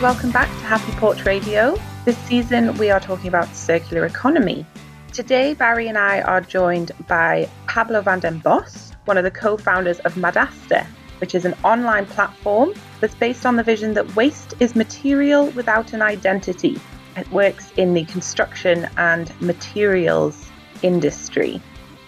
welcome 0.00 0.30
back 0.30 0.48
to 0.48 0.64
Happy 0.64 0.92
Porch 0.92 1.26
Radio. 1.26 1.76
This 2.06 2.16
season, 2.20 2.74
we 2.78 2.90
are 2.90 3.00
talking 3.00 3.28
about 3.28 3.54
circular 3.54 4.06
economy. 4.06 4.64
Today, 5.12 5.52
Barry 5.52 5.88
and 5.88 5.98
I 5.98 6.22
are 6.22 6.40
joined 6.40 6.92
by 7.06 7.50
Pablo 7.66 8.00
van 8.00 8.20
den 8.20 8.38
Bosch, 8.38 8.92
one 9.04 9.18
of 9.18 9.24
the 9.24 9.30
co 9.30 9.58
founders 9.58 9.98
of 10.00 10.14
Madaster, 10.14 10.86
which 11.18 11.34
is 11.34 11.44
an 11.44 11.54
online 11.64 12.06
platform 12.06 12.72
that's 13.00 13.14
based 13.14 13.44
on 13.44 13.56
the 13.56 13.62
vision 13.62 13.92
that 13.92 14.16
waste 14.16 14.54
is 14.58 14.74
material 14.74 15.50
without 15.50 15.92
an 15.92 16.00
identity. 16.00 16.80
It 17.18 17.30
works 17.30 17.70
in 17.76 17.92
the 17.92 18.06
construction 18.06 18.88
and 18.96 19.38
materials 19.42 20.48
industry. 20.80 21.60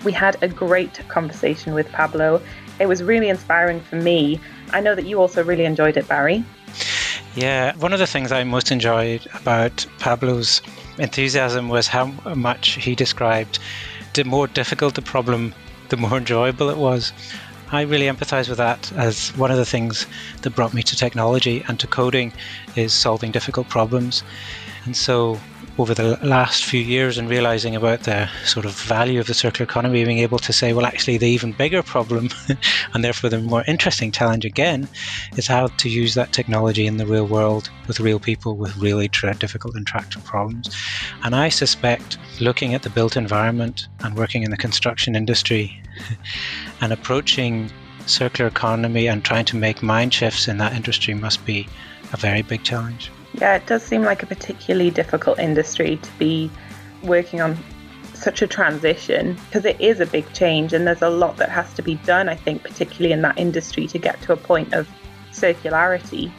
We 0.02 0.12
had 0.12 0.43
a 0.43 0.48
great 0.48 1.06
conversation 1.09 1.74
with 1.74 1.93
Pablo. 1.93 2.40
It 2.80 2.86
was 2.86 3.02
really 3.02 3.29
inspiring 3.29 3.80
for 3.80 3.96
me. 3.96 4.40
I 4.70 4.80
know 4.80 4.94
that 4.94 5.04
you 5.04 5.20
also 5.20 5.44
really 5.44 5.66
enjoyed 5.66 5.98
it, 5.98 6.08
Barry. 6.08 6.43
Yeah, 7.35 7.75
one 7.77 7.95
of 7.95 7.99
the 7.99 8.07
things 8.07 8.31
I 8.31 8.45
most 8.45 8.71
enjoyed 8.71 9.27
about 9.32 9.86
Pablo's 9.99 10.61
enthusiasm 10.99 11.71
was 11.71 11.89
how 11.89 12.07
much 12.35 12.72
he 12.72 12.95
described 12.95 13.58
the 14.13 14.25
more 14.25 14.46
difficult 14.46 14.95
the 14.95 15.03
problem, 15.03 15.55
the 15.89 15.96
more 15.96 16.18
enjoyable 16.18 16.68
it 16.68 16.77
was. 16.77 17.11
I 17.71 17.82
really 17.82 18.05
empathize 18.05 18.50
with 18.50 18.58
that 18.58 18.93
as 18.93 19.31
one 19.31 19.50
of 19.50 19.57
the 19.57 19.64
things 19.64 20.07
that 20.43 20.55
brought 20.55 20.75
me 20.75 20.82
to 20.82 20.95
technology 20.95 21.64
and 21.68 21.81
to 21.81 21.86
coding 21.86 22.35
is 22.77 22.93
solving 22.93 23.33
difficult 23.33 23.67
problems. 23.71 24.22
And 24.85 24.94
so 24.94 25.41
over 25.79 25.94
the 25.94 26.18
last 26.22 26.64
few 26.64 26.81
years 26.81 27.17
and 27.17 27.31
realizing 27.31 27.75
about 27.75 28.00
the 28.00 28.29
sort 28.44 28.67
of 28.67 28.72
value 28.72 29.18
of 29.18 29.26
the 29.26 29.35
circular 29.35 29.64
economy, 29.64 30.04
being 30.04 30.18
able 30.18 30.39
to 30.39 30.53
say, 30.53 30.72
well, 30.72 30.85
actually, 30.85 31.17
the 31.17 31.29
even 31.29 31.53
bigger 31.53 31.82
problem, 31.82 32.28
and 32.94 33.03
therefore 33.03 33.30
the 33.30 33.39
more 33.39 33.64
interesting 33.67 34.12
challenge 34.12 34.44
again, 34.44 34.86
is 35.36 35.47
how 35.47 35.69
to 35.69 35.88
use 35.88 36.14
that 36.14 36.33
technology 36.33 36.86
in 36.86 36.98
the 36.98 37.06
real 37.06 37.27
world 37.27 37.70
with 37.86 38.00
real 38.00 38.20
people 38.20 38.56
with 38.56 38.77
really 38.77 39.08
difficult 39.08 39.74
interactive 39.74 40.22
problems. 40.24 40.74
And 41.24 41.34
I 41.34 41.48
suspect 41.48 42.18
looking 42.41 42.74
at 42.74 42.83
the 42.83 42.91
built 42.91 43.16
environment 43.16 43.89
and 44.00 44.16
working 44.16 44.42
in 44.42 44.50
the 44.50 44.56
construction 44.56 45.16
industry 45.16 45.83
and 46.80 46.92
approaching 46.92 47.70
circular 48.06 48.48
economy 48.48 49.06
and 49.06 49.24
trying 49.24 49.44
to 49.46 49.56
make 49.56 49.83
mind 49.83 50.12
shifts 50.12 50.48
in 50.48 50.58
that 50.58 50.74
industry 50.74 51.14
must 51.14 51.44
be 51.46 51.68
a 52.12 52.16
very 52.16 52.42
big 52.42 52.62
challenge. 52.62 53.11
Yeah, 53.34 53.56
it 53.56 53.66
does 53.66 53.83
seem 53.83 54.02
like 54.02 54.22
a 54.22 54.27
particularly 54.27 54.91
difficult 54.91 55.38
industry 55.38 55.97
to 55.97 56.11
be 56.19 56.50
working 57.02 57.41
on 57.41 57.56
such 58.14 58.42
a 58.42 58.47
transition 58.47 59.36
because 59.47 59.64
it 59.64 59.80
is 59.80 60.00
a 60.00 60.06
big 60.06 60.30
change 60.33 60.72
and 60.72 60.86
there's 60.86 61.02
a 61.02 61.11
lot 61.11 61.36
that 61.39 61.48
has 61.50 61.72
to 61.74 61.83
be 61.83 61.97
done, 61.97 62.28
I 62.28 62.36
think, 62.36 62.62
particularly 62.62 63.12
in 63.12 63.22
that 63.22 63.39
industry 63.39 63.86
to 63.89 63.98
get 63.98 64.20
to 64.22 64.33
a 64.33 64.36
point 64.36 64.72
of 64.74 64.89
circularity. 65.33 66.30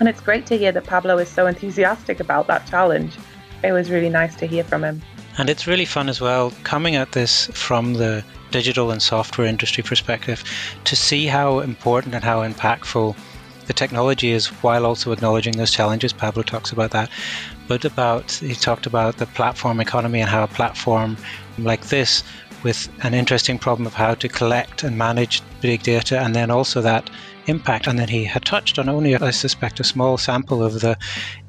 And 0.00 0.08
it's 0.08 0.20
great 0.20 0.46
to 0.46 0.56
hear 0.56 0.72
that 0.72 0.84
Pablo 0.84 1.18
is 1.18 1.28
so 1.28 1.46
enthusiastic 1.46 2.20
about 2.20 2.46
that 2.46 2.66
challenge. 2.66 3.16
It 3.62 3.72
was 3.72 3.90
really 3.90 4.08
nice 4.08 4.34
to 4.36 4.46
hear 4.46 4.64
from 4.64 4.84
him. 4.84 5.02
And 5.38 5.50
it's 5.50 5.66
really 5.66 5.84
fun 5.84 6.08
as 6.08 6.20
well 6.20 6.52
coming 6.64 6.96
at 6.96 7.12
this 7.12 7.46
from 7.48 7.94
the 7.94 8.24
digital 8.50 8.90
and 8.90 9.02
software 9.02 9.46
industry 9.46 9.82
perspective 9.82 10.42
to 10.84 10.96
see 10.96 11.26
how 11.26 11.60
important 11.60 12.14
and 12.14 12.24
how 12.24 12.46
impactful 12.48 13.16
the 13.66 13.72
technology 13.72 14.30
is 14.30 14.46
while 14.62 14.86
also 14.86 15.12
acknowledging 15.12 15.56
those 15.56 15.70
challenges. 15.70 16.12
Pablo 16.12 16.42
talks 16.42 16.72
about 16.72 16.90
that. 16.92 17.10
But 17.68 17.84
about, 17.84 18.30
he 18.32 18.54
talked 18.54 18.86
about 18.86 19.16
the 19.16 19.26
platform 19.26 19.80
economy 19.80 20.20
and 20.20 20.30
how 20.30 20.44
a 20.44 20.48
platform 20.48 21.16
like 21.58 21.86
this 21.86 22.22
with 22.62 22.88
an 23.02 23.14
interesting 23.14 23.58
problem 23.58 23.86
of 23.86 23.94
how 23.94 24.14
to 24.14 24.28
collect 24.28 24.82
and 24.82 24.96
manage 24.96 25.42
big 25.60 25.82
data 25.82 26.18
and 26.20 26.34
then 26.34 26.50
also 26.50 26.80
that 26.80 27.10
impact. 27.46 27.86
And 27.86 27.98
then 27.98 28.08
he 28.08 28.24
had 28.24 28.44
touched 28.44 28.78
on 28.78 28.88
only, 28.88 29.14
I 29.16 29.30
suspect, 29.30 29.80
a 29.80 29.84
small 29.84 30.18
sample 30.18 30.62
of 30.62 30.80
the 30.80 30.96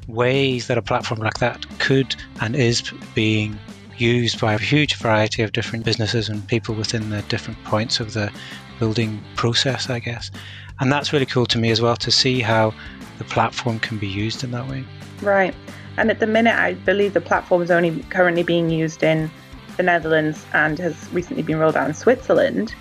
ways 0.07 0.67
that 0.67 0.77
a 0.77 0.81
platform 0.81 1.19
like 1.19 1.39
that 1.39 1.65
could 1.79 2.15
and 2.41 2.55
is 2.55 2.91
being 3.13 3.59
used 3.97 4.39
by 4.39 4.53
a 4.53 4.59
huge 4.59 4.95
variety 4.95 5.41
of 5.41 5.51
different 5.53 5.83
businesses 5.83 6.29
and 6.29 6.47
people 6.47 6.75
within 6.75 7.09
the 7.09 7.21
different 7.23 7.61
points 7.63 7.99
of 7.99 8.13
the 8.13 8.31
building 8.79 9.23
process, 9.35 9.89
I 9.89 9.99
guess. 9.99 10.31
And 10.79 10.91
that's 10.91 11.11
really 11.11 11.25
cool 11.25 11.45
to 11.47 11.57
me 11.57 11.71
as 11.71 11.81
well 11.81 11.95
to 11.97 12.11
see 12.11 12.41
how 12.41 12.73
the 13.17 13.23
platform 13.23 13.79
can 13.79 13.97
be 13.97 14.07
used 14.07 14.43
in 14.43 14.51
that 14.51 14.67
way. 14.67 14.83
Right. 15.21 15.55
And 15.97 16.11
at 16.11 16.19
the 16.19 16.27
minute, 16.27 16.55
I 16.55 16.75
believe 16.75 17.13
the 17.13 17.21
platform 17.21 17.61
is 17.63 17.71
only 17.71 18.03
currently 18.09 18.43
being 18.43 18.69
used 18.69 19.01
in 19.01 19.31
the 19.77 19.83
Netherlands 19.83 20.45
and 20.53 20.77
has 20.79 21.11
recently 21.11 21.43
been 21.43 21.57
rolled 21.57 21.75
out 21.75 21.87
in 21.87 21.93
Switzerland. 21.93 22.75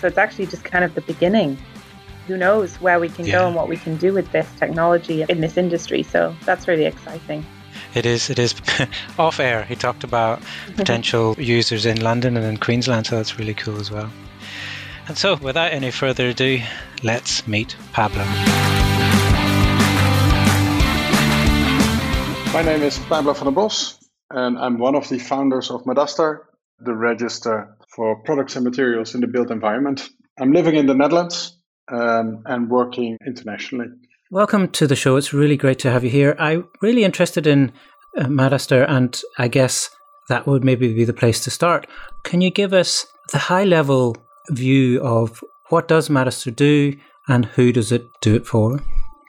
So 0.00 0.06
it's 0.06 0.18
actually 0.18 0.46
just 0.46 0.64
kind 0.64 0.84
of 0.84 0.94
the 0.94 1.00
beginning. 1.00 1.58
Who 2.26 2.36
knows 2.36 2.80
where 2.80 3.00
we 3.00 3.08
can 3.08 3.26
yeah. 3.26 3.38
go 3.38 3.46
and 3.48 3.56
what 3.56 3.68
we 3.68 3.76
can 3.76 3.96
do 3.96 4.12
with 4.12 4.30
this 4.30 4.48
technology 4.58 5.24
in 5.28 5.40
this 5.40 5.56
industry. 5.56 6.04
So 6.04 6.34
that's 6.44 6.68
really 6.68 6.84
exciting. 6.84 7.44
It 7.94 8.06
is. 8.06 8.30
It 8.30 8.38
is 8.38 8.54
off 9.18 9.40
air. 9.40 9.64
He 9.64 9.74
talked 9.74 10.04
about 10.04 10.40
potential 10.76 11.34
users 11.38 11.86
in 11.86 12.00
London 12.00 12.36
and 12.36 12.46
in 12.46 12.56
Queensland, 12.56 13.06
so 13.06 13.16
that's 13.16 13.38
really 13.38 13.54
cool 13.54 13.80
as 13.80 13.90
well. 13.90 14.10
And 15.10 15.18
so, 15.18 15.34
without 15.34 15.72
any 15.72 15.90
further 15.90 16.28
ado, 16.28 16.60
let's 17.02 17.44
meet 17.48 17.74
Pablo. 17.92 18.22
My 22.52 22.62
name 22.62 22.82
is 22.82 22.96
Pablo 23.08 23.32
van 23.32 23.46
den 23.46 23.54
Bosch, 23.54 23.94
and 24.30 24.56
I'm 24.56 24.78
one 24.78 24.94
of 24.94 25.08
the 25.08 25.18
founders 25.18 25.68
of 25.72 25.82
Madaster, 25.84 26.42
the 26.78 26.94
register 26.94 27.76
for 27.92 28.22
products 28.22 28.54
and 28.54 28.64
materials 28.64 29.16
in 29.16 29.20
the 29.20 29.26
built 29.26 29.50
environment. 29.50 30.08
I'm 30.38 30.52
living 30.52 30.76
in 30.76 30.86
the 30.86 30.94
Netherlands 30.94 31.58
um, 31.90 32.44
and 32.46 32.70
working 32.70 33.18
internationally. 33.26 33.88
Welcome 34.30 34.68
to 34.68 34.86
the 34.86 34.94
show. 34.94 35.16
It's 35.16 35.32
really 35.32 35.56
great 35.56 35.80
to 35.80 35.90
have 35.90 36.04
you 36.04 36.10
here. 36.10 36.36
I'm 36.38 36.68
really 36.82 37.02
interested 37.02 37.48
in 37.48 37.72
uh, 38.16 38.28
Madaster, 38.28 38.84
and 38.88 39.20
I 39.38 39.48
guess 39.48 39.90
that 40.28 40.46
would 40.46 40.62
maybe 40.62 40.94
be 40.94 41.04
the 41.04 41.12
place 41.12 41.42
to 41.42 41.50
start. 41.50 41.88
Can 42.22 42.40
you 42.40 42.52
give 42.52 42.72
us 42.72 43.08
the 43.32 43.38
high 43.38 43.64
level 43.64 44.14
view 44.50 45.00
of 45.02 45.42
what 45.68 45.88
does 45.88 46.08
Madaster 46.10 46.50
do 46.50 46.96
and 47.28 47.44
who 47.46 47.72
does 47.72 47.92
it 47.92 48.02
do 48.20 48.34
it 48.34 48.46
for? 48.46 48.80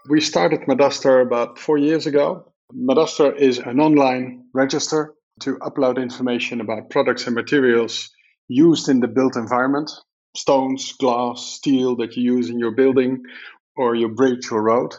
We 0.09 0.22
started 0.22 0.68
Madaster 0.68 1.22
about 1.22 1.59
four 1.59 1.78
years 1.78 2.08
ago. 2.08 2.52
Madaster 2.74 3.36
is 3.36 3.59
an 3.59 3.80
online 3.80 4.46
register 4.54 5.14
to 5.42 5.58
upload 5.58 6.02
information 6.02 6.62
about 6.62 6.90
products 6.90 7.26
and 7.26 7.36
materials 7.36 8.09
used 8.48 8.90
in 8.90 9.00
the 9.00 9.08
built 9.08 9.36
environment 9.36 9.92
stones, 10.36 10.94
glass, 10.94 11.42
steel 11.42 11.96
that 11.98 12.16
you 12.16 12.36
use 12.36 12.50
in 12.50 12.59
your 12.59 12.72
building 12.72 13.22
or 13.76 13.96
your 13.96 14.09
bridge 14.09 14.52
or 14.52 14.62
road. 14.62 14.94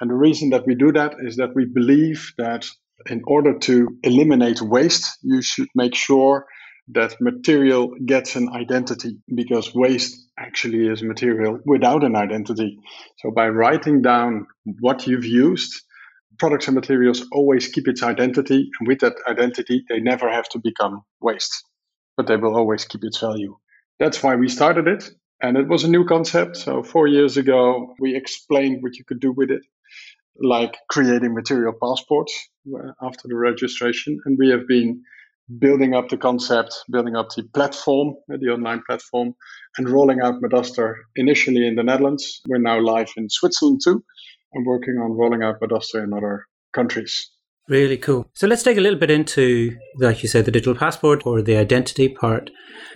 And 0.00 0.10
the 0.10 0.14
reason 0.14 0.50
that 0.50 0.66
we 0.66 0.74
do 0.74 0.92
that 0.92 1.14
is 1.22 1.36
that 1.36 1.54
we 1.54 1.64
believe 1.64 2.32
that 2.38 2.66
in 3.06 3.22
order 3.26 3.58
to 3.60 3.88
eliminate 4.02 4.60
waste, 4.62 5.18
you 5.22 5.42
should 5.42 5.68
make 5.74 5.94
sure 5.94 6.46
that 6.88 7.16
material 7.20 7.94
gets 8.04 8.36
an 8.36 8.50
identity 8.50 9.16
because 9.34 9.74
waste 9.74 10.28
actually 10.38 10.86
is 10.86 11.02
material 11.02 11.58
without 11.64 12.04
an 12.04 12.16
identity. 12.16 12.78
So 13.18 13.30
by 13.30 13.48
writing 13.48 14.02
down 14.02 14.46
what 14.80 15.06
you've 15.06 15.24
used, 15.24 15.82
products 16.38 16.66
and 16.66 16.74
materials 16.74 17.24
always 17.32 17.68
keep 17.68 17.88
its 17.88 18.02
identity. 18.02 18.68
And 18.78 18.88
with 18.88 19.00
that 19.00 19.14
identity, 19.26 19.84
they 19.88 20.00
never 20.00 20.30
have 20.30 20.48
to 20.50 20.58
become 20.58 21.02
waste, 21.20 21.64
but 22.16 22.26
they 22.26 22.36
will 22.36 22.56
always 22.56 22.84
keep 22.84 23.02
its 23.04 23.18
value. 23.18 23.56
That's 23.98 24.22
why 24.22 24.36
we 24.36 24.48
started 24.48 24.88
it. 24.88 25.08
And 25.40 25.56
it 25.56 25.68
was 25.68 25.84
a 25.84 25.90
new 25.90 26.04
concept. 26.04 26.56
So 26.56 26.82
four 26.82 27.06
years 27.06 27.36
ago, 27.36 27.94
we 27.98 28.14
explained 28.14 28.82
what 28.82 28.96
you 28.96 29.04
could 29.04 29.20
do 29.20 29.32
with 29.32 29.50
it, 29.50 29.62
like 30.36 30.76
creating 30.90 31.34
material 31.34 31.74
passports 31.80 32.36
uh, 32.74 32.92
after 33.02 33.28
the 33.28 33.36
registration. 33.36 34.18
And 34.24 34.36
we 34.38 34.50
have 34.50 34.66
been 34.66 35.02
building 35.58 35.94
up 35.94 36.08
the 36.08 36.16
concept, 36.16 36.74
building 36.90 37.16
up 37.16 37.28
the 37.36 37.42
platform, 37.54 38.14
uh, 38.32 38.36
the 38.40 38.48
online 38.48 38.82
platform, 38.86 39.34
and 39.78 39.88
rolling 39.88 40.20
out 40.20 40.40
Madaster 40.40 40.96
initially 41.16 41.66
in 41.66 41.74
the 41.74 41.82
Netherlands. 41.82 42.40
We're 42.46 42.58
now 42.58 42.80
live 42.80 43.08
in 43.16 43.28
Switzerland 43.28 43.80
too, 43.84 44.02
and 44.52 44.66
working 44.66 44.94
on 44.94 45.12
rolling 45.12 45.42
out 45.42 45.60
Madaster 45.60 46.02
in 46.02 46.12
other 46.12 46.46
countries. 46.72 47.30
Really 47.68 47.96
cool. 47.96 48.28
So 48.34 48.46
let's 48.46 48.62
take 48.62 48.76
a 48.76 48.82
little 48.82 48.98
bit 48.98 49.10
into, 49.10 49.74
like 49.98 50.22
you 50.22 50.28
said, 50.28 50.44
the 50.44 50.50
digital 50.50 50.74
passport 50.74 51.26
or 51.26 51.40
the 51.40 51.56
identity 51.56 52.10
part. 52.10 52.50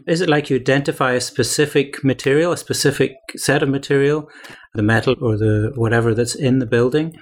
Is 0.07 0.21
it 0.21 0.29
like 0.29 0.51
you 0.51 0.57
identify 0.57 1.13
a 1.13 1.23
specific 1.23 2.05
material, 2.05 2.53
a 2.53 2.57
specific 2.57 3.13
set 3.35 3.63
of 3.63 3.71
material, 3.71 4.29
the 4.75 4.83
metal 4.83 5.17
or 5.23 5.39
the 5.39 5.73
whatever 5.75 6.15
that's 6.15 6.35
in 6.35 6.59
the 6.59 6.67
building? 6.67 7.17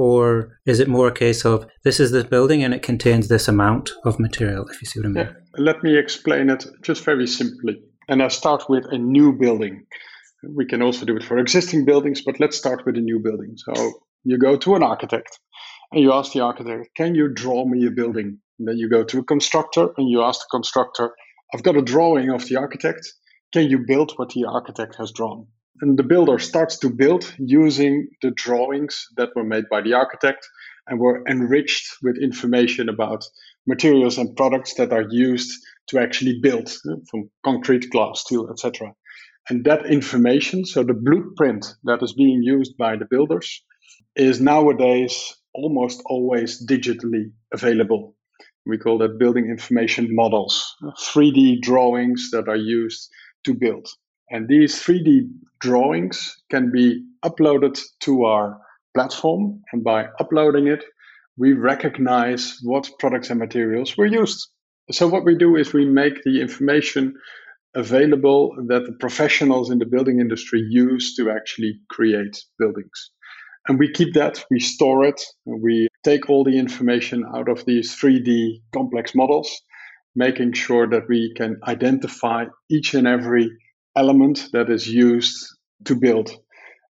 Or 0.00 0.56
is 0.64 0.80
it 0.80 0.88
more 0.88 1.08
a 1.08 1.12
case 1.12 1.44
of 1.44 1.66
this 1.84 2.00
is 2.00 2.10
the 2.10 2.24
building 2.24 2.64
and 2.64 2.72
it 2.72 2.80
contains 2.80 3.28
this 3.28 3.48
amount 3.48 3.90
of 4.06 4.18
material, 4.18 4.66
if 4.66 4.80
you 4.80 4.86
see 4.86 4.98
what 4.98 5.04
I 5.04 5.08
mean? 5.10 5.26
Yeah. 5.26 5.32
Let 5.58 5.82
me 5.82 5.98
explain 5.98 6.48
it 6.48 6.64
just 6.80 7.04
very 7.04 7.26
simply. 7.26 7.82
And 8.08 8.22
I 8.22 8.28
start 8.28 8.64
with 8.70 8.86
a 8.90 8.96
new 8.96 9.34
building. 9.34 9.84
We 10.42 10.64
can 10.64 10.80
also 10.80 11.04
do 11.04 11.18
it 11.18 11.22
for 11.22 11.36
existing 11.36 11.84
buildings, 11.84 12.22
but 12.24 12.40
let's 12.40 12.56
start 12.56 12.86
with 12.86 12.96
a 12.96 13.02
new 13.02 13.18
building. 13.18 13.56
So 13.58 13.92
you 14.24 14.38
go 14.38 14.56
to 14.56 14.74
an 14.74 14.82
architect 14.82 15.38
and 15.92 16.00
you 16.02 16.14
ask 16.14 16.32
the 16.32 16.40
architect, 16.40 16.88
Can 16.96 17.14
you 17.14 17.28
draw 17.28 17.66
me 17.66 17.86
a 17.86 17.90
building? 17.90 18.38
And 18.58 18.68
then 18.68 18.78
you 18.78 18.88
go 18.88 19.04
to 19.04 19.18
a 19.18 19.24
constructor 19.24 19.90
and 19.98 20.08
you 20.08 20.22
ask 20.22 20.40
the 20.40 20.48
constructor, 20.50 21.10
I've 21.52 21.62
got 21.62 21.76
a 21.76 21.82
drawing 21.82 22.30
of 22.30 22.46
the 22.46 22.56
architect. 22.56 23.06
Can 23.52 23.68
you 23.68 23.84
build 23.86 24.12
what 24.16 24.30
the 24.30 24.46
architect 24.46 24.96
has 24.96 25.12
drawn? 25.12 25.48
And 25.80 25.98
the 25.98 26.02
builder 26.02 26.38
starts 26.38 26.78
to 26.78 26.90
build 26.90 27.32
using 27.38 28.08
the 28.22 28.30
drawings 28.32 29.06
that 29.16 29.30
were 29.34 29.44
made 29.44 29.64
by 29.70 29.80
the 29.80 29.94
architect 29.94 30.46
and 30.86 31.00
were 31.00 31.22
enriched 31.28 31.88
with 32.02 32.18
information 32.18 32.88
about 32.88 33.24
materials 33.66 34.18
and 34.18 34.36
products 34.36 34.74
that 34.74 34.92
are 34.92 35.06
used 35.10 35.50
to 35.88 35.98
actually 35.98 36.38
build 36.40 36.70
from 37.10 37.30
concrete, 37.44 37.90
glass, 37.90 38.20
steel, 38.20 38.48
etc. 38.50 38.92
And 39.48 39.64
that 39.64 39.86
information, 39.86 40.64
so 40.64 40.82
the 40.82 40.94
blueprint 40.94 41.66
that 41.84 42.02
is 42.02 42.12
being 42.12 42.42
used 42.42 42.76
by 42.76 42.96
the 42.96 43.06
builders, 43.10 43.62
is 44.16 44.40
nowadays 44.40 45.34
almost 45.54 46.02
always 46.06 46.64
digitally 46.66 47.32
available. 47.52 48.14
We 48.66 48.78
call 48.78 48.98
that 48.98 49.18
building 49.18 49.46
information 49.46 50.08
models, 50.10 50.76
3D 50.82 51.62
drawings 51.62 52.30
that 52.32 52.48
are 52.48 52.56
used 52.56 53.10
to 53.44 53.54
build. 53.54 53.88
And 54.30 54.48
these 54.48 54.80
3D 54.80 55.28
drawings 55.60 56.36
can 56.50 56.70
be 56.70 57.04
uploaded 57.24 57.80
to 58.00 58.24
our 58.24 58.58
platform. 58.94 59.62
And 59.72 59.84
by 59.84 60.06
uploading 60.18 60.68
it, 60.68 60.84
we 61.36 61.52
recognize 61.52 62.58
what 62.62 62.90
products 62.98 63.30
and 63.30 63.38
materials 63.38 63.96
were 63.96 64.06
used. 64.06 64.48
So, 64.90 65.08
what 65.08 65.24
we 65.24 65.36
do 65.36 65.56
is 65.56 65.72
we 65.72 65.84
make 65.84 66.22
the 66.24 66.40
information 66.40 67.14
available 67.74 68.54
that 68.68 68.84
the 68.86 68.92
professionals 68.98 69.70
in 69.70 69.78
the 69.78 69.86
building 69.86 70.20
industry 70.20 70.64
use 70.68 71.14
to 71.16 71.30
actually 71.30 71.80
create 71.88 72.42
buildings. 72.58 73.10
And 73.68 73.78
we 73.78 73.92
keep 73.92 74.14
that, 74.14 74.44
we 74.50 74.58
store 74.58 75.04
it, 75.04 75.20
we 75.46 75.88
take 76.02 76.28
all 76.28 76.44
the 76.44 76.58
information 76.58 77.24
out 77.34 77.48
of 77.48 77.64
these 77.66 77.94
3D 77.94 78.62
complex 78.72 79.14
models, 79.14 79.62
making 80.16 80.54
sure 80.54 80.88
that 80.88 81.08
we 81.08 81.32
can 81.36 81.60
identify 81.68 82.46
each 82.68 82.94
and 82.94 83.06
every 83.06 83.50
element 83.96 84.48
that 84.52 84.70
is 84.70 84.88
used 84.88 85.46
to 85.84 85.94
build. 85.94 86.30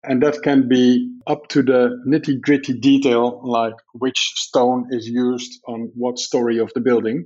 And 0.03 0.21
that 0.23 0.41
can 0.41 0.67
be 0.67 1.11
up 1.27 1.47
to 1.49 1.61
the 1.61 2.01
nitty 2.07 2.41
gritty 2.41 2.73
detail, 2.79 3.41
like 3.43 3.73
which 3.93 4.17
stone 4.35 4.87
is 4.91 5.07
used 5.07 5.59
on 5.67 5.91
what 5.95 6.17
story 6.17 6.59
of 6.59 6.71
the 6.73 6.81
building. 6.81 7.25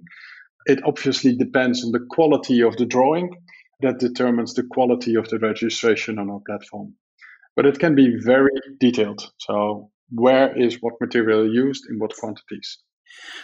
It 0.65 0.81
obviously 0.85 1.35
depends 1.35 1.83
on 1.83 1.91
the 1.91 2.06
quality 2.09 2.62
of 2.62 2.77
the 2.77 2.85
drawing 2.85 3.29
that 3.81 4.00
determines 4.00 4.53
the 4.53 4.63
quality 4.63 5.15
of 5.15 5.27
the 5.29 5.39
registration 5.39 6.19
on 6.19 6.29
our 6.29 6.41
platform. 6.45 6.94
But 7.56 7.65
it 7.65 7.79
can 7.79 7.95
be 7.95 8.15
very 8.24 8.59
detailed. 8.79 9.21
So, 9.39 9.91
where 10.09 10.57
is 10.57 10.77
what 10.81 10.94
material 11.01 11.51
used 11.51 11.83
in 11.89 12.00
what 12.00 12.15
quantities? 12.15 12.79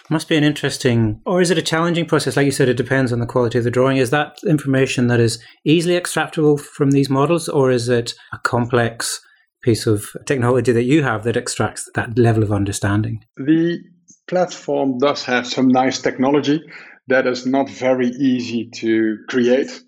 Must 0.09 0.29
be 0.29 0.37
an 0.37 0.43
interesting, 0.43 1.21
or 1.25 1.41
is 1.41 1.51
it 1.51 1.57
a 1.57 1.61
challenging 1.61 2.05
process? 2.05 2.37
Like 2.37 2.45
you 2.45 2.51
said, 2.51 2.69
it 2.69 2.77
depends 2.77 3.11
on 3.11 3.19
the 3.19 3.25
quality 3.25 3.57
of 3.57 3.65
the 3.65 3.71
drawing. 3.71 3.97
Is 3.97 4.09
that 4.11 4.37
information 4.47 5.07
that 5.07 5.19
is 5.19 5.43
easily 5.65 5.99
extractable 5.99 6.59
from 6.59 6.91
these 6.91 7.09
models, 7.09 7.49
or 7.49 7.71
is 7.71 7.89
it 7.89 8.13
a 8.33 8.39
complex 8.39 9.19
piece 9.63 9.85
of 9.85 10.05
technology 10.25 10.71
that 10.71 10.83
you 10.83 11.03
have 11.03 11.23
that 11.23 11.35
extracts 11.35 11.89
that 11.95 12.17
level 12.17 12.43
of 12.43 12.53
understanding? 12.53 13.19
The 13.35 13.79
platform 14.27 14.97
does 14.99 15.23
have 15.25 15.45
some 15.45 15.67
nice 15.67 16.01
technology 16.01 16.61
that 17.07 17.27
is 17.27 17.45
not 17.45 17.69
very 17.69 18.07
easy 18.07 18.69
to 18.75 19.17
create. 19.27 19.81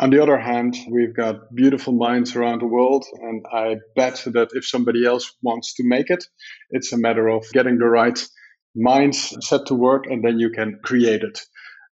On 0.00 0.10
the 0.10 0.22
other 0.22 0.38
hand, 0.38 0.76
we've 0.90 1.16
got 1.16 1.54
beautiful 1.54 1.94
minds 1.94 2.34
around 2.34 2.60
the 2.60 2.66
world, 2.66 3.04
and 3.22 3.44
I 3.52 3.76
bet 3.94 4.22
that 4.26 4.48
if 4.52 4.66
somebody 4.66 5.06
else 5.06 5.32
wants 5.42 5.74
to 5.74 5.84
make 5.86 6.10
it, 6.10 6.24
it's 6.70 6.92
a 6.92 6.98
matter 6.98 7.28
of 7.28 7.44
getting 7.52 7.78
the 7.78 7.86
right 7.86 8.18
minds 8.74 9.36
set 9.40 9.66
to 9.66 9.74
work, 9.74 10.04
and 10.06 10.24
then 10.24 10.38
you 10.38 10.50
can 10.50 10.78
create 10.82 11.22
it. 11.22 11.40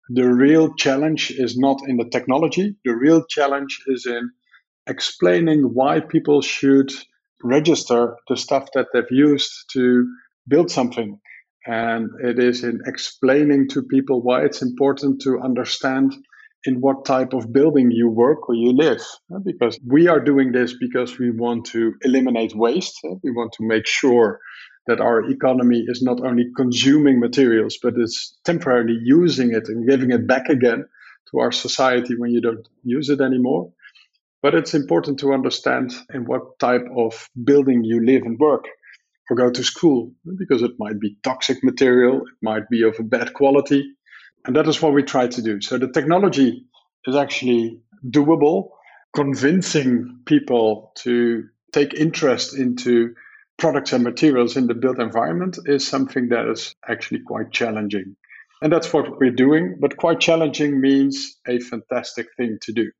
The 0.10 0.28
real 0.28 0.74
challenge 0.76 1.32
is 1.32 1.58
not 1.58 1.82
in 1.88 1.98
the 1.98 2.10
technology, 2.10 2.76
the 2.84 2.96
real 2.96 3.26
challenge 3.26 3.82
is 3.88 4.06
in 4.06 4.32
explaining 4.88 5.62
why 5.74 6.00
people 6.00 6.42
should 6.42 6.92
register 7.44 8.16
the 8.28 8.36
stuff 8.36 8.70
that 8.74 8.88
they've 8.92 9.12
used 9.12 9.52
to 9.74 10.08
build 10.48 10.72
something. 10.72 11.20
And 11.66 12.10
it 12.24 12.40
is 12.40 12.64
in 12.64 12.80
explaining 12.86 13.70
to 13.70 13.84
people 13.84 14.22
why 14.24 14.44
it's 14.44 14.62
important 14.62 15.22
to 15.22 15.40
understand 15.40 16.16
in 16.66 16.82
what 16.82 17.06
type 17.06 17.34
of 17.34 17.54
building 17.54 17.92
you 17.92 18.10
work 18.10 18.50
or 18.50 18.56
you 18.56 18.74
live. 18.74 19.02
Because 19.46 19.80
we 19.86 20.08
are 20.08 20.20
doing 20.20 20.52
this 20.52 20.74
because 20.78 21.20
we 21.20 21.32
want 21.32 21.66
to 21.68 21.94
eliminate 22.02 22.56
waste. 22.56 23.00
We 23.24 23.32
want 23.32 23.54
to 23.54 23.68
make 23.68 23.86
sure 23.86 24.40
that 24.90 25.00
our 25.00 25.30
economy 25.30 25.86
is 25.88 26.02
not 26.02 26.20
only 26.26 26.46
consuming 26.58 27.20
materials, 27.20 27.78
but 27.82 27.94
it's 27.96 28.36
temporarily 28.44 28.98
using 29.04 29.54
it 29.54 29.70
and 29.70 29.88
giving 29.88 30.10
it 30.10 30.28
back 30.28 30.50
again 30.50 30.84
to 31.30 31.40
our 31.40 31.52
society 31.52 32.16
when 32.18 32.32
you 32.32 32.42
don't 32.42 32.68
use 32.84 33.10
it 33.10 33.22
anymore. 33.22 33.72
But 34.42 34.56
it's 34.56 34.74
important 34.74 35.20
to 35.20 35.32
understand 35.32 35.94
in 36.12 36.26
what 36.26 36.58
type 36.60 36.86
of 36.98 37.30
building 37.44 37.84
you 37.84 38.04
live 38.04 38.24
and 38.24 38.40
work 38.40 38.66
or 39.30 39.36
go 39.36 39.52
to 39.52 39.64
school 39.64 40.12
because 40.38 40.64
it 40.64 40.72
might 40.80 41.00
be 41.00 41.18
toxic 41.24 41.64
material, 41.64 42.22
it 42.22 42.40
might 42.42 42.68
be 42.70 42.82
of 42.84 43.00
a 43.00 43.04
bad 43.04 43.36
quality, 43.36 43.84
and 44.46 44.56
that 44.56 44.68
is 44.68 44.82
what 44.82 44.94
we 44.94 45.04
try 45.04 45.28
to 45.28 45.42
do. 45.44 45.62
So 45.62 45.78
the 45.78 45.92
technology 45.92 46.66
is 47.06 47.16
actually 47.16 47.80
doable. 48.10 48.70
Convincing 49.14 50.20
people 50.26 50.94
to 51.04 51.44
take 51.74 51.94
interest 51.94 52.58
into 52.58 53.14
products 53.60 53.94
and 53.94 54.04
materials 54.04 54.58
in 54.58 54.68
the 54.68 54.74
built 54.74 55.00
environment 55.00 55.60
is 55.66 55.88
something 55.88 56.30
that 56.30 56.50
is 56.50 56.76
actually 56.88 57.20
quite 57.20 57.52
challenging. 57.52 58.16
And 58.62 58.74
that's 58.74 58.92
what 58.92 59.20
we're 59.20 59.32
doing. 59.32 59.78
But 59.80 59.98
quite 59.98 60.20
challenging 60.20 60.82
means 60.82 61.38
a 61.48 61.60
fantastic 61.60 62.28
thing 62.38 62.58
to 62.64 62.74
do. 62.74 62.92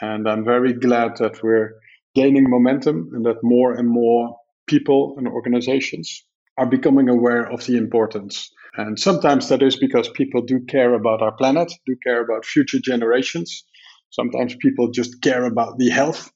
And 0.00 0.28
I'm 0.28 0.44
very 0.44 0.72
glad 0.72 1.16
that 1.18 1.42
we're 1.42 1.74
gaining 2.14 2.48
momentum 2.48 3.10
and 3.14 3.24
that 3.26 3.42
more 3.42 3.72
and 3.74 3.88
more 3.88 4.36
people 4.66 5.14
and 5.16 5.26
organizations 5.26 6.24
are 6.56 6.66
becoming 6.66 7.08
aware 7.08 7.50
of 7.50 7.64
the 7.66 7.76
importance. 7.76 8.50
And 8.76 8.98
sometimes 8.98 9.48
that 9.48 9.62
is 9.62 9.76
because 9.76 10.08
people 10.08 10.42
do 10.42 10.60
care 10.68 10.94
about 10.94 11.22
our 11.22 11.32
planet, 11.32 11.72
do 11.86 11.96
care 12.04 12.22
about 12.22 12.44
future 12.44 12.78
generations. 12.82 13.64
Sometimes 14.10 14.54
people 14.56 14.90
just 14.90 15.22
care 15.22 15.44
about 15.44 15.78
the 15.78 15.90
health. 15.90 16.30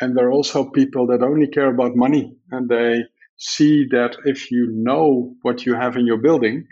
And 0.00 0.16
there 0.16 0.28
are 0.28 0.32
also 0.32 0.70
people 0.70 1.06
that 1.08 1.22
only 1.22 1.46
care 1.46 1.68
about 1.68 1.96
money 1.96 2.36
and 2.50 2.68
they 2.68 3.04
see 3.36 3.86
that 3.90 4.16
if 4.24 4.50
you 4.50 4.68
know 4.70 5.34
what 5.42 5.66
you 5.66 5.74
have 5.74 5.96
in 5.96 6.06
your 6.06 6.18
building, 6.18 6.66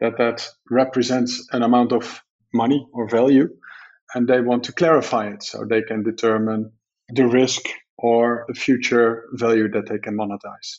that 0.00 0.18
that 0.18 0.48
represents 0.70 1.46
an 1.52 1.62
amount 1.62 1.92
of 1.92 2.20
money 2.52 2.86
or 2.92 3.08
value 3.08 3.48
and 4.14 4.28
they 4.28 4.40
want 4.40 4.64
to 4.64 4.72
clarify 4.72 5.28
it 5.28 5.42
so 5.42 5.64
they 5.64 5.82
can 5.82 6.02
determine 6.02 6.72
the 7.08 7.26
risk 7.26 7.62
or 7.98 8.44
the 8.48 8.54
future 8.54 9.24
value 9.32 9.68
that 9.70 9.88
they 9.88 9.98
can 9.98 10.16
monetize. 10.16 10.78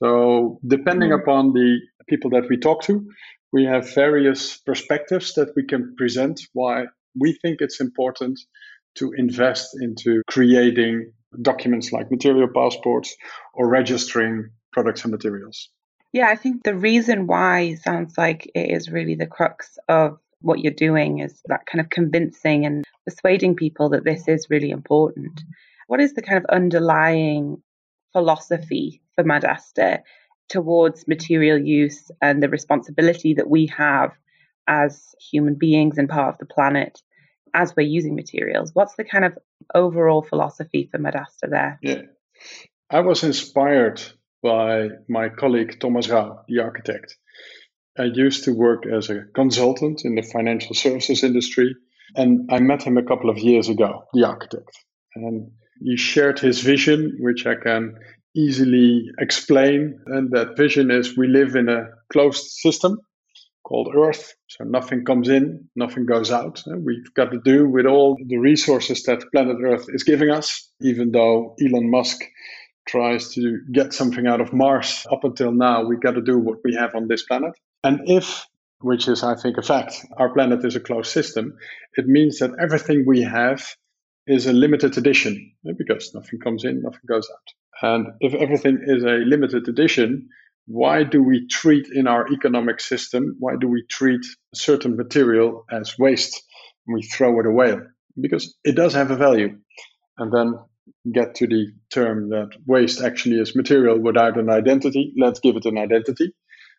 So, 0.00 0.60
depending 0.66 1.10
mm-hmm. 1.10 1.22
upon 1.22 1.52
the 1.52 1.78
people 2.08 2.30
that 2.30 2.48
we 2.48 2.56
talk 2.56 2.82
to, 2.84 3.06
we 3.52 3.64
have 3.64 3.94
various 3.94 4.56
perspectives 4.58 5.34
that 5.34 5.48
we 5.56 5.64
can 5.64 5.94
present 5.96 6.40
why 6.52 6.84
we 7.18 7.32
think 7.32 7.60
it's 7.60 7.80
important 7.80 8.38
to 8.96 9.12
invest 9.16 9.76
into 9.80 10.22
creating 10.28 11.12
documents 11.42 11.92
like 11.92 12.10
material 12.10 12.48
passports 12.54 13.16
or 13.54 13.68
registering 13.68 14.50
products 14.72 15.04
and 15.04 15.12
materials. 15.12 15.68
Yeah, 16.12 16.28
I 16.28 16.36
think 16.36 16.64
the 16.64 16.74
reason 16.74 17.26
why 17.26 17.74
sounds 17.74 18.16
like 18.16 18.50
it 18.54 18.70
is 18.70 18.90
really 18.90 19.14
the 19.14 19.26
crux 19.26 19.78
of 19.88 20.18
what 20.40 20.60
you're 20.60 20.72
doing 20.72 21.18
is 21.18 21.42
that 21.46 21.66
kind 21.66 21.80
of 21.80 21.90
convincing 21.90 22.64
and 22.64 22.84
persuading 23.06 23.56
people 23.56 23.90
that 23.90 24.04
this 24.04 24.26
is 24.28 24.48
really 24.48 24.70
important. 24.70 25.42
What 25.86 26.00
is 26.00 26.14
the 26.14 26.22
kind 26.22 26.38
of 26.38 26.46
underlying 26.46 27.62
philosophy 28.12 29.02
for 29.14 29.24
Madaster 29.24 30.02
towards 30.48 31.06
material 31.06 31.58
use 31.58 32.10
and 32.22 32.42
the 32.42 32.48
responsibility 32.48 33.34
that 33.34 33.50
we 33.50 33.66
have 33.66 34.12
as 34.66 35.14
human 35.30 35.54
beings 35.54 35.98
and 35.98 36.08
part 36.08 36.34
of 36.34 36.38
the 36.38 36.46
planet 36.46 37.02
as 37.54 37.74
we're 37.76 37.86
using 37.86 38.14
materials? 38.14 38.70
What's 38.74 38.94
the 38.96 39.04
kind 39.04 39.24
of 39.24 39.38
overall 39.74 40.22
philosophy 40.22 40.88
for 40.90 40.98
Madaster 40.98 41.48
there? 41.48 41.78
Yeah. 41.82 42.02
I 42.90 43.00
was 43.00 43.22
inspired 43.22 44.00
by 44.42 44.88
my 45.08 45.28
colleague 45.28 45.78
Thomas 45.80 46.08
Rau, 46.08 46.40
the 46.48 46.60
architect. 46.60 47.16
I 47.98 48.04
used 48.04 48.44
to 48.44 48.52
work 48.52 48.86
as 48.86 49.10
a 49.10 49.24
consultant 49.34 50.04
in 50.04 50.14
the 50.14 50.22
financial 50.22 50.74
services 50.74 51.24
industry, 51.24 51.74
and 52.14 52.48
I 52.50 52.60
met 52.60 52.84
him 52.84 52.96
a 52.96 53.02
couple 53.02 53.28
of 53.28 53.38
years 53.38 53.68
ago, 53.68 54.04
the 54.14 54.24
architect. 54.24 54.70
And 55.16 55.50
he 55.80 55.96
shared 55.96 56.38
his 56.38 56.60
vision, 56.60 57.16
which 57.20 57.46
I 57.46 57.56
can 57.56 57.94
easily 58.36 59.10
explain. 59.18 59.98
And 60.06 60.30
that 60.32 60.56
vision 60.56 60.90
is 60.90 61.16
we 61.16 61.26
live 61.26 61.56
in 61.56 61.68
a 61.68 61.88
closed 62.12 62.44
system 62.44 62.98
called 63.68 63.94
Earth. 63.94 64.34
So 64.46 64.64
nothing 64.64 65.04
comes 65.04 65.28
in, 65.28 65.68
nothing 65.76 66.06
goes 66.06 66.32
out. 66.32 66.62
We've 66.66 67.12
got 67.14 67.30
to 67.32 67.40
do 67.44 67.68
with 67.68 67.84
all 67.84 68.16
the 68.26 68.38
resources 68.38 69.02
that 69.02 69.30
planet 69.30 69.58
Earth 69.62 69.86
is 69.88 70.04
giving 70.04 70.30
us, 70.30 70.70
even 70.80 71.12
though 71.12 71.54
Elon 71.62 71.90
Musk 71.90 72.18
tries 72.88 73.34
to 73.34 73.60
get 73.70 73.92
something 73.92 74.26
out 74.26 74.40
of 74.40 74.54
Mars. 74.54 75.06
Up 75.12 75.22
until 75.24 75.52
now, 75.52 75.84
we've 75.84 76.00
got 76.00 76.12
to 76.12 76.22
do 76.22 76.38
what 76.38 76.58
we 76.64 76.74
have 76.74 76.94
on 76.94 77.08
this 77.08 77.24
planet. 77.24 77.52
And 77.84 78.00
if, 78.08 78.46
which 78.80 79.06
is, 79.06 79.22
I 79.22 79.34
think, 79.34 79.58
a 79.58 79.62
fact, 79.62 79.94
our 80.16 80.30
planet 80.32 80.64
is 80.64 80.74
a 80.74 80.80
closed 80.80 81.10
system, 81.12 81.58
it 81.96 82.06
means 82.06 82.38
that 82.38 82.52
everything 82.58 83.04
we 83.06 83.20
have 83.20 83.62
is 84.26 84.46
a 84.46 84.52
limited 84.52 84.96
edition 84.96 85.52
because 85.76 86.14
nothing 86.14 86.38
comes 86.40 86.64
in, 86.64 86.80
nothing 86.80 87.06
goes 87.06 87.28
out. 87.30 87.90
And 87.90 88.06
if 88.20 88.34
everything 88.34 88.78
is 88.86 89.04
a 89.04 89.24
limited 89.26 89.68
edition, 89.68 90.28
why 90.68 91.02
do 91.02 91.22
we 91.22 91.46
treat 91.48 91.88
in 91.90 92.06
our 92.06 92.30
economic 92.30 92.78
system, 92.78 93.36
why 93.38 93.54
do 93.58 93.66
we 93.68 93.84
treat 93.88 94.20
certain 94.54 94.96
material 94.96 95.64
as 95.72 95.98
waste 95.98 96.42
and 96.86 96.94
we 96.94 97.02
throw 97.02 97.40
it 97.40 97.46
away? 97.46 97.74
Because 98.20 98.54
it 98.64 98.76
does 98.76 98.92
have 98.92 99.10
a 99.10 99.16
value. 99.16 99.56
And 100.18 100.30
then 100.30 100.54
get 101.10 101.36
to 101.36 101.46
the 101.46 101.72
term 101.90 102.28
that 102.30 102.50
waste 102.66 103.00
actually 103.00 103.36
is 103.36 103.56
material 103.56 103.98
without 103.98 104.38
an 104.38 104.50
identity. 104.50 105.14
Let's 105.18 105.40
give 105.40 105.56
it 105.56 105.64
an 105.64 105.78
identity 105.78 106.34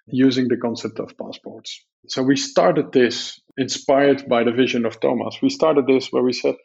using 0.05 0.49
the 0.49 0.57
concept 0.57 0.99
of 0.99 1.17
passports. 1.17 1.83
So 2.07 2.21
we 2.21 2.35
started 2.35 2.91
this 2.91 3.41
inspired 3.57 4.29
by 4.29 4.43
the 4.43 4.51
vision 4.51 4.85
of 4.85 4.99
Thomas. 4.99 5.37
We 5.41 5.49
started 5.49 5.87
this 5.87 6.09
where 6.11 6.23
we 6.23 6.33
said, 6.33 6.55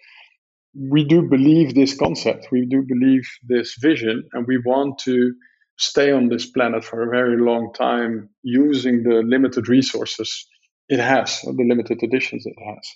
we 0.75 1.05
do 1.05 1.23
believe 1.23 1.75
this 1.75 1.97
concept, 1.97 2.49
we 2.53 2.67
do 2.67 2.83
believe 2.87 3.23
this 3.47 3.77
vision, 3.81 4.25
and 4.33 4.47
we 4.47 4.59
want 4.59 4.99
to 5.01 5.33
stay 5.77 6.13
on 6.13 6.29
this 6.29 6.47
planet 6.47 6.85
for 6.85 7.03
a 7.03 7.11
very 7.11 7.41
long 7.41 7.73
time 7.73 8.29
using 8.43 9.03
the 9.03 9.23
limited 9.25 9.69
resources 9.69 10.47
it 10.89 11.01
has, 11.01 11.41
the 11.41 11.65
limited 11.67 12.03
editions 12.03 12.47
it 12.47 12.57
has. 12.59 12.91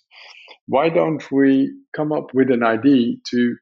Why 0.67 0.91
don't 0.91 1.25
we 1.33 1.73
come 1.97 2.13
up 2.13 2.35
with 2.35 2.51
an 2.51 2.63
idea 2.63 3.17
to 3.31 3.57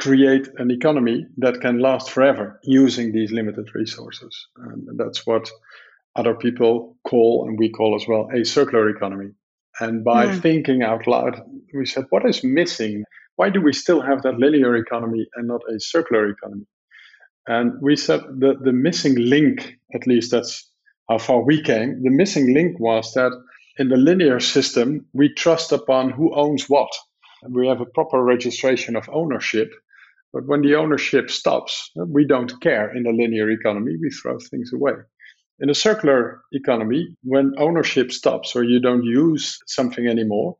create 0.00 0.48
an 0.56 0.70
economy 0.70 1.26
that 1.36 1.60
can 1.60 1.78
last 1.78 2.10
forever 2.10 2.58
using 2.64 3.12
these 3.12 3.30
limited 3.30 3.68
resources? 3.74 4.48
And 4.56 4.98
that's 4.98 5.24
what 5.26 5.48
other 6.16 6.34
people 6.34 6.96
call, 7.06 7.46
and 7.48 7.58
we 7.58 7.70
call 7.70 7.94
as 7.94 8.06
well, 8.08 8.28
a 8.34 8.44
circular 8.44 8.88
economy. 8.90 9.30
And 9.80 10.04
by 10.04 10.26
mm. 10.26 10.42
thinking 10.42 10.82
out 10.82 11.06
loud, 11.06 11.40
we 11.72 11.86
said, 11.86 12.04
what 12.10 12.28
is 12.28 12.44
missing? 12.44 13.04
Why 13.36 13.48
do 13.48 13.62
we 13.62 13.72
still 13.72 14.02
have 14.02 14.22
that 14.22 14.38
linear 14.38 14.76
economy 14.76 15.26
and 15.36 15.48
not 15.48 15.62
a 15.74 15.80
circular 15.80 16.28
economy? 16.28 16.66
And 17.46 17.80
we 17.80 17.96
said 17.96 18.20
the, 18.38 18.54
the 18.60 18.72
missing 18.72 19.16
link, 19.16 19.78
at 19.94 20.06
least 20.06 20.30
that's 20.30 20.68
how 21.08 21.18
far 21.18 21.42
we 21.42 21.60
came, 21.62 22.02
the 22.02 22.10
missing 22.10 22.54
link 22.54 22.78
was 22.78 23.12
that 23.14 23.32
in 23.78 23.88
the 23.88 23.96
linear 23.96 24.38
system, 24.38 25.06
we 25.12 25.32
trust 25.32 25.72
upon 25.72 26.10
who 26.10 26.34
owns 26.34 26.68
what. 26.68 26.90
We 27.48 27.66
have 27.66 27.80
a 27.80 27.86
proper 27.86 28.22
registration 28.22 28.96
of 28.96 29.08
ownership. 29.12 29.72
But 30.32 30.46
when 30.46 30.62
the 30.62 30.76
ownership 30.76 31.30
stops, 31.30 31.90
we 31.96 32.26
don't 32.26 32.60
care 32.60 32.94
in 32.94 33.02
the 33.02 33.10
linear 33.10 33.50
economy, 33.50 33.96
we 34.00 34.10
throw 34.10 34.38
things 34.38 34.72
away. 34.72 34.92
In 35.58 35.68
a 35.68 35.74
circular 35.74 36.42
economy, 36.52 37.16
when 37.22 37.54
ownership 37.58 38.12
stops 38.12 38.56
or 38.56 38.62
you 38.64 38.80
don't 38.80 39.04
use 39.04 39.58
something 39.66 40.06
anymore, 40.06 40.56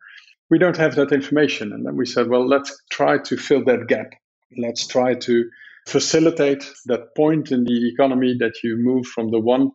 we 0.51 0.59
don't 0.59 0.77
have 0.77 0.95
that 0.97 1.13
information. 1.13 1.73
And 1.73 1.87
then 1.87 1.97
we 1.97 2.07
said, 2.07 2.29
well, 2.29 2.47
let's 2.47 2.77
try 2.91 3.19
to 3.19 3.37
fill 3.37 3.65
that 3.65 3.87
gap. 3.89 4.13
Let's 4.59 4.87
try 4.87 5.15
to 5.15 5.51
facilitate 5.87 6.65
that 6.87 7.15
point 7.17 7.51
in 7.51 7.65
the 7.65 7.89
economy 7.89 8.37
that 8.39 8.63
you 8.63 8.77
move 8.79 9.07
from 9.07 9.31
the 9.31 9.41
one 9.41 9.71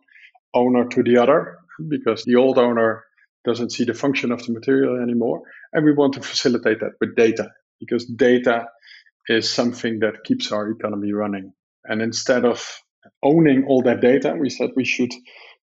owner 0.54 0.86
to 0.88 1.02
the 1.02 1.18
other 1.18 1.58
because 1.88 2.24
the 2.24 2.36
old 2.36 2.58
owner 2.58 3.04
doesn't 3.44 3.70
see 3.70 3.84
the 3.84 3.94
function 3.94 4.32
of 4.32 4.44
the 4.44 4.52
material 4.52 5.00
anymore. 5.02 5.42
And 5.72 5.84
we 5.84 5.92
want 5.92 6.14
to 6.14 6.22
facilitate 6.22 6.80
that 6.80 6.92
with 7.00 7.16
data 7.16 7.50
because 7.80 8.06
data 8.06 8.66
is 9.28 9.50
something 9.50 10.00
that 10.00 10.24
keeps 10.24 10.52
our 10.52 10.70
economy 10.70 11.12
running. 11.12 11.52
And 11.84 12.02
instead 12.02 12.44
of 12.44 12.66
owning 13.22 13.66
all 13.68 13.82
that 13.82 14.00
data, 14.00 14.34
we 14.38 14.50
said 14.50 14.70
we 14.76 14.84
should 14.84 15.12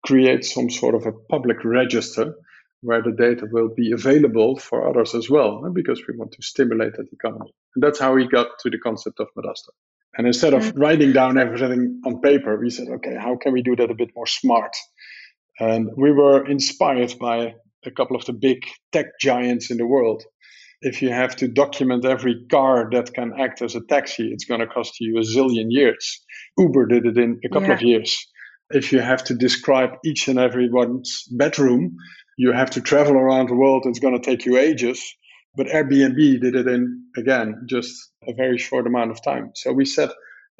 create 0.04 0.44
some 0.44 0.70
sort 0.70 0.94
of 0.94 1.06
a 1.06 1.12
public 1.12 1.64
register 1.64 2.34
where 2.82 3.02
the 3.02 3.12
data 3.12 3.46
will 3.50 3.68
be 3.68 3.92
available 3.92 4.58
for 4.58 4.88
others 4.88 5.14
as 5.14 5.28
well, 5.28 5.70
because 5.74 6.02
we 6.08 6.16
want 6.16 6.32
to 6.32 6.42
stimulate 6.42 6.94
that 6.94 7.12
economy. 7.12 7.52
And 7.74 7.82
that's 7.82 7.98
how 8.00 8.14
we 8.14 8.26
got 8.26 8.48
to 8.60 8.70
the 8.70 8.78
concept 8.78 9.20
of 9.20 9.28
Madaster. 9.36 9.74
And 10.16 10.26
instead 10.26 10.54
of 10.54 10.62
mm-hmm. 10.62 10.80
writing 10.80 11.12
down 11.12 11.38
everything 11.38 12.00
on 12.04 12.20
paper, 12.20 12.58
we 12.58 12.70
said, 12.70 12.88
okay, 12.88 13.16
how 13.16 13.36
can 13.36 13.52
we 13.52 13.62
do 13.62 13.76
that 13.76 13.90
a 13.90 13.94
bit 13.94 14.10
more 14.16 14.26
smart? 14.26 14.74
And 15.58 15.90
we 15.96 16.10
were 16.10 16.46
inspired 16.46 17.14
by 17.20 17.54
a 17.84 17.90
couple 17.90 18.16
of 18.16 18.24
the 18.24 18.32
big 18.32 18.64
tech 18.92 19.06
giants 19.20 19.70
in 19.70 19.76
the 19.76 19.86
world. 19.86 20.24
If 20.82 21.02
you 21.02 21.10
have 21.10 21.36
to 21.36 21.48
document 21.48 22.04
every 22.04 22.46
car 22.50 22.88
that 22.92 23.12
can 23.12 23.32
act 23.38 23.60
as 23.62 23.74
a 23.74 23.82
taxi, 23.82 24.30
it's 24.32 24.46
going 24.46 24.60
to 24.60 24.66
cost 24.66 24.98
you 24.98 25.18
a 25.18 25.20
zillion 25.20 25.66
years. 25.68 26.20
Uber 26.58 26.86
did 26.86 27.06
it 27.06 27.18
in 27.18 27.38
a 27.44 27.48
couple 27.50 27.68
yeah. 27.68 27.74
of 27.74 27.82
years. 27.82 28.26
If 28.70 28.92
you 28.92 29.00
have 29.00 29.22
to 29.24 29.34
describe 29.34 29.90
each 30.04 30.28
and 30.28 30.38
every 30.38 30.70
one's 30.70 31.24
bedroom, 31.30 31.96
you 32.38 32.52
have 32.52 32.70
to 32.70 32.80
travel 32.80 33.14
around 33.14 33.48
the 33.48 33.54
world. 33.54 33.84
It's 33.84 33.98
going 33.98 34.18
to 34.18 34.24
take 34.24 34.46
you 34.46 34.56
ages. 34.56 35.14
But 35.56 35.66
Airbnb 35.66 36.40
did 36.40 36.54
it 36.54 36.66
in, 36.66 37.04
again, 37.16 37.66
just 37.66 38.12
a 38.26 38.32
very 38.32 38.58
short 38.58 38.86
amount 38.86 39.10
of 39.10 39.22
time. 39.22 39.50
So 39.54 39.72
we 39.72 39.84
said, 39.84 40.10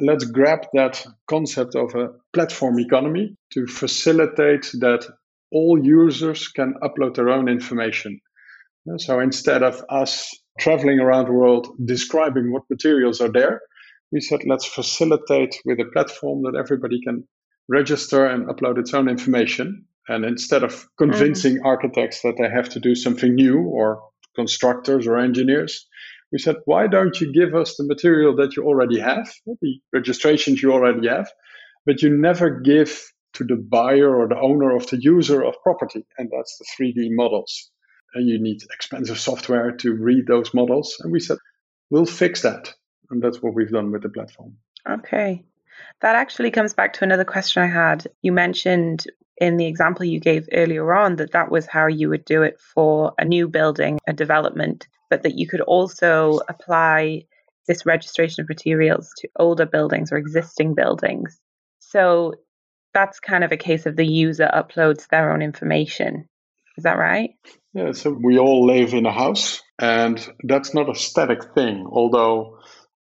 let's 0.01 0.25
grab 0.25 0.67
that 0.75 1.05
concept 1.29 1.77
of 1.77 1.95
a 1.95 2.09
platform 2.33 2.79
economy 2.81 3.37
to 3.53 3.67
facilitate 3.67 4.71
that 4.81 5.07
all 5.53 5.79
users 5.83 6.49
can 6.49 6.75
upload 6.83 7.15
their 7.15 7.29
own 7.29 7.49
information. 7.49 8.21
So 8.97 9.21
instead 9.21 9.63
of 9.63 9.85
us 9.89 10.31
traveling 10.59 11.01
around 11.01 11.27
the 11.27 11.33
world 11.33 11.69
describing 11.85 12.53
what 12.53 12.63
materials 12.71 13.21
are 13.21 13.31
there, 13.31 13.61
we 14.11 14.21
said 14.21 14.41
let's 14.47 14.67
facilitate 14.67 15.57
with 15.65 15.79
a 15.79 15.91
platform 15.93 16.43
that 16.43 16.59
everybody 16.59 17.01
can 17.03 17.29
register 17.69 18.27
and 18.27 18.49
upload 18.49 18.79
its 18.79 18.95
own 18.95 19.09
information. 19.09 19.85
And 20.09 20.25
instead 20.25 20.65
of 20.65 20.89
convincing 20.99 21.57
mm-hmm. 21.57 21.67
architects 21.67 22.23
that 22.23 22.35
they 22.39 22.49
have 22.49 22.69
to 22.71 22.81
do 22.81 22.95
something 22.95 23.35
new 23.35 23.61
or 23.61 24.03
constructors 24.35 25.07
or 25.07 25.19
engineers, 25.19 25.87
we 26.33 26.39
said, 26.39 26.57
why 26.65 26.87
don't 26.87 27.21
you 27.21 27.33
give 27.33 27.55
us 27.55 27.77
the 27.77 27.85
material 27.85 28.37
that 28.37 28.57
you 28.57 28.65
already 28.65 29.01
have, 29.01 29.33
the 29.47 29.81
registrations 29.93 30.63
you 30.63 30.73
already 30.73 31.09
have, 31.09 31.29
but 31.87 32.03
you 32.03 32.11
never 32.11 32.61
give 32.61 33.03
to 33.35 33.45
the 33.45 33.57
buyer 33.57 34.15
or 34.15 34.29
the 34.29 34.39
owner 34.41 34.75
of 34.75 34.89
the 34.89 35.01
user 35.01 35.43
of 35.43 35.55
property, 35.63 36.05
and 36.19 36.31
that's 36.31 36.59
the 36.59 36.85
3D 36.85 37.09
models. 37.11 37.71
And 38.15 38.29
you 38.29 38.41
need 38.41 38.63
expensive 38.75 39.19
software 39.19 39.73
to 39.73 39.95
read 39.95 40.27
those 40.27 40.53
models. 40.53 40.97
And 41.01 41.13
we 41.13 41.21
said, 41.21 41.39
we'll 41.91 42.07
fix 42.07 42.43
that. 42.43 42.73
And 43.11 43.23
that's 43.23 43.41
what 43.41 43.55
we've 43.55 43.71
done 43.71 43.93
with 43.93 44.03
the 44.03 44.09
platform. 44.09 44.57
Okay. 44.89 45.45
That 46.01 46.17
actually 46.17 46.51
comes 46.51 46.75
back 46.75 46.95
to 46.95 47.05
another 47.05 47.25
question 47.25 47.63
I 47.63 47.67
had. 47.67 48.07
You 48.23 48.33
mentioned 48.33 49.05
in 49.37 49.57
the 49.57 49.67
example 49.67 50.05
you 50.05 50.21
gave 50.21 50.49
earlier 50.53 50.93
on 50.93 51.17
that 51.17 51.33
that 51.33 51.51
was 51.51 51.67
how 51.67 51.87
you 51.87 52.09
would 52.11 52.25
do 52.25 52.43
it 52.43 52.61
for 52.61 53.13
a 53.19 53.25
new 53.25 53.49
building, 53.49 53.99
a 54.07 54.13
development, 54.13 54.87
but 55.09 55.23
that 55.23 55.39
you 55.39 55.49
could 55.49 55.63
also 55.63 56.41
apply 56.49 57.23
this 57.67 57.87
registration 57.87 58.43
of 58.43 58.49
materials 58.49 59.11
to 59.19 59.29
older 59.37 59.67
buildings 59.67 60.13
or 60.13 60.17
existing 60.17 60.75
buildings. 60.75 61.39
So 61.79 62.35
that's 62.93 63.21
kind 63.21 63.45
of 63.45 63.53
a 63.53 63.57
case 63.57 63.87
of 63.87 63.97
the 63.97 64.07
user 64.07 64.51
uploads 64.53 65.09
their 65.09 65.33
own 65.33 65.43
information. 65.43 66.27
Is 66.77 66.85
that 66.85 66.99
right? 66.99 67.31
Yeah, 67.73 67.93
so 67.93 68.11
we 68.11 68.39
all 68.39 68.67
live 68.67 68.95
in 68.95 69.07
a 69.07 69.13
house, 69.13 69.63
and 69.79 70.21
that's 70.43 70.75
not 70.75 70.91
a 70.91 70.95
static 70.95 71.55
thing, 71.55 71.87
although 71.91 72.59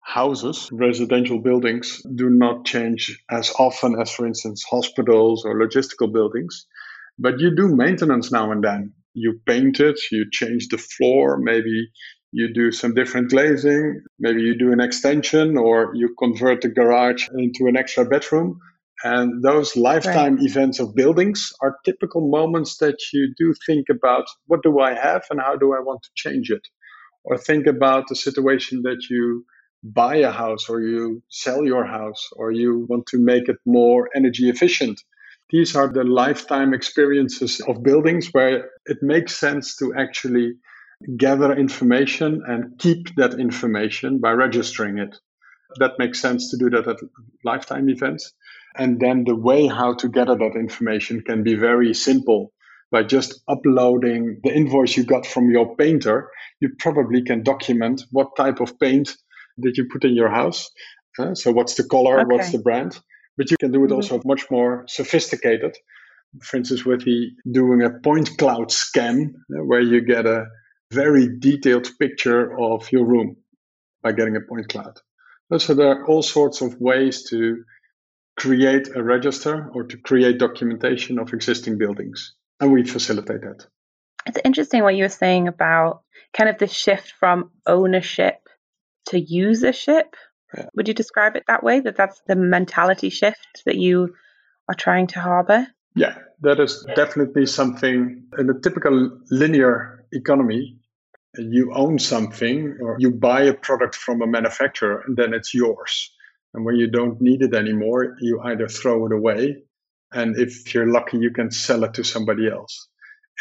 houses, 0.08 0.70
residential 0.72 1.40
buildings, 1.40 2.02
do 2.16 2.30
not 2.30 2.66
change 2.66 3.22
as 3.30 3.52
often 3.60 4.00
as, 4.00 4.10
for 4.10 4.26
instance, 4.26 4.64
hospitals 4.64 5.44
or 5.44 5.60
logistical 5.60 6.12
buildings. 6.12 6.66
But 7.20 7.40
you 7.40 7.54
do 7.54 7.76
maintenance 7.76 8.32
now 8.32 8.52
and 8.54 8.64
then. 8.64 8.94
You 9.14 9.42
paint 9.46 9.82
it, 9.82 10.00
you 10.10 10.26
change 10.32 10.70
the 10.70 10.78
floor, 10.78 11.38
maybe 11.38 11.90
you 12.32 12.54
do 12.54 12.72
some 12.72 12.94
different 12.94 13.32
glazing, 13.32 14.02
maybe 14.18 14.42
you 14.42 14.58
do 14.58 14.72
an 14.72 14.80
extension, 14.80 15.58
or 15.58 15.92
you 15.94 16.16
convert 16.18 16.62
the 16.62 16.70
garage 16.70 17.28
into 17.38 17.66
an 17.68 17.76
extra 17.76 18.06
bedroom. 18.06 18.60
And 19.04 19.44
those 19.44 19.76
lifetime 19.76 20.38
right. 20.38 20.46
events 20.46 20.80
of 20.80 20.96
buildings 20.96 21.52
are 21.62 21.76
typical 21.84 22.30
moments 22.30 22.78
that 22.78 22.98
you 23.12 23.34
do 23.38 23.54
think 23.66 23.88
about 23.90 24.26
what 24.46 24.64
do 24.64 24.80
I 24.80 24.94
have 24.94 25.26
and 25.30 25.42
how 25.42 25.58
do 25.58 25.74
I 25.74 25.82
want 25.82 26.04
to 26.04 26.10
change 26.16 26.50
it? 26.50 26.66
Or 27.26 27.38
think 27.38 27.68
about 27.68 28.08
the 28.08 28.16
situation 28.16 28.84
that 28.84 29.08
you 29.10 29.46
buy 29.94 30.18
a 30.18 30.32
house 30.32 30.70
or 30.70 30.82
you 30.82 31.22
sell 31.30 31.66
your 31.66 31.86
house 31.86 32.30
or 32.34 32.52
you 32.52 32.86
want 32.90 33.06
to 33.08 33.18
make 33.18 33.48
it 33.50 33.58
more 33.66 34.10
energy 34.16 34.50
efficient. 34.50 35.02
These 35.50 35.76
are 35.76 35.88
the 35.88 36.04
lifetime 36.04 36.74
experiences 36.74 37.62
of 37.68 37.84
buildings 37.84 38.28
where 38.34 38.70
it 38.86 38.98
makes 39.02 39.40
sense 39.40 39.78
to 39.78 39.94
actually 39.96 40.54
gather 41.16 41.54
information 41.54 42.42
and 42.48 42.78
keep 42.80 43.16
that 43.16 43.40
information 43.40 44.20
by 44.20 44.32
registering 44.32 44.98
it. 44.98 45.16
That 45.80 46.00
makes 46.00 46.20
sense 46.20 46.52
to 46.52 46.58
do 46.58 46.70
that 46.72 46.88
at 46.88 46.98
lifetime 47.44 47.90
events. 47.90 48.34
And 48.78 49.00
then 49.00 49.24
the 49.26 49.36
way 49.36 49.68
how 49.68 49.94
to 49.96 50.10
gather 50.10 50.36
that 50.36 50.56
information 50.56 51.22
can 51.22 51.44
be 51.44 51.56
very 51.56 51.94
simple. 51.94 52.52
By 52.90 53.04
just 53.04 53.42
uploading 53.50 54.40
the 54.44 54.54
invoice 54.54 54.96
you 54.96 55.04
got 55.04 55.26
from 55.26 55.52
your 55.52 55.76
painter, 55.76 56.30
you 56.62 56.70
probably 56.80 57.22
can 57.22 57.44
document 57.44 58.04
what 58.12 58.36
type 58.38 58.62
of 58.62 58.80
paint 58.80 59.16
that 59.60 59.78
you 59.78 59.88
put 59.92 60.06
in 60.06 60.16
your 60.16 60.30
house. 60.30 60.70
Uh, 61.20 61.34
so 61.34 61.52
what's 61.52 61.76
the 61.76 61.84
color? 61.84 62.20
Okay. 62.20 62.28
What's 62.30 62.52
the 62.52 62.60
brand? 62.60 63.00
But 63.38 63.52
you 63.52 63.58
can 63.58 63.72
do 63.72 63.84
it 63.84 63.88
mm-hmm. 63.88 63.96
also 63.96 64.22
much 64.26 64.50
more 64.50 64.86
sophisticated. 64.88 65.76
For 66.42 66.58
instance, 66.58 66.86
with 66.86 67.06
the 67.06 67.32
doing 67.50 67.84
a 67.84 67.90
point 67.90 68.38
cloud 68.38 68.72
scan, 68.72 69.36
uh, 69.52 69.64
where 69.64 69.82
you 69.82 70.02
get 70.02 70.26
a 70.26 70.46
very 70.92 71.28
detailed 71.40 71.88
picture 72.00 72.58
of 72.60 72.92
your 72.92 73.06
room 73.06 73.38
by 74.04 74.12
getting 74.12 74.36
a 74.36 74.42
point 74.42 74.70
cloud. 74.70 75.00
So 75.58 75.74
there 75.74 75.88
are 75.88 76.06
all 76.08 76.22
sorts 76.22 76.62
of 76.62 76.80
ways 76.80 77.30
to 77.30 77.64
create 78.38 78.90
a 78.96 79.02
register 79.02 79.70
or 79.74 79.84
to 79.86 79.98
create 79.98 80.38
documentation 80.38 81.20
of 81.20 81.34
existing 81.34 81.78
buildings. 81.78 82.36
And 82.60 82.72
we 82.72 82.84
facilitate 82.84 83.42
that. 83.42 83.66
It's 84.26 84.40
interesting 84.44 84.84
what 84.84 84.96
you 84.96 85.04
were 85.04 85.10
saying 85.10 85.48
about 85.48 86.02
kind 86.34 86.50
of 86.50 86.58
the 86.58 86.68
shift 86.68 87.14
from 87.20 87.52
ownership 87.66 88.47
to 89.08 89.22
usership. 89.22 90.14
Yeah. 90.56 90.68
Would 90.76 90.88
you 90.88 90.94
describe 90.94 91.36
it 91.36 91.44
that 91.48 91.64
way? 91.64 91.80
That 91.80 91.98
that's 91.98 92.22
the 92.28 92.36
mentality 92.36 93.10
shift 93.10 93.64
that 93.66 93.76
you 93.76 94.16
are 94.70 94.76
trying 94.76 95.08
to 95.08 95.20
harbor? 95.20 95.68
Yeah, 95.96 96.18
that 96.42 96.60
is 96.60 96.86
definitely 96.96 97.46
something 97.46 98.24
in 98.38 98.50
a 98.50 98.60
typical 98.60 99.20
linear 99.30 100.06
economy. 100.12 100.78
You 101.38 101.74
own 101.74 102.00
something 102.00 102.78
or 102.82 102.98
you 103.00 103.12
buy 103.12 103.44
a 103.44 103.54
product 103.54 103.96
from 103.96 104.22
a 104.22 104.28
manufacturer 104.28 105.04
and 105.06 105.18
then 105.18 105.34
it's 105.34 105.54
yours. 105.54 106.12
And 106.54 106.66
when 106.66 106.76
you 106.76 106.90
don't 106.90 107.22
need 107.22 107.42
it 107.42 107.54
anymore, 107.54 108.16
you 108.20 108.40
either 108.42 108.68
throw 108.68 109.06
it 109.06 109.12
away, 109.12 109.64
and 110.12 110.40
if 110.40 110.74
you're 110.74 110.92
lucky, 110.92 111.18
you 111.18 111.32
can 111.32 111.52
sell 111.52 111.84
it 111.84 111.94
to 111.96 112.04
somebody 112.04 112.50
else. 112.50 112.88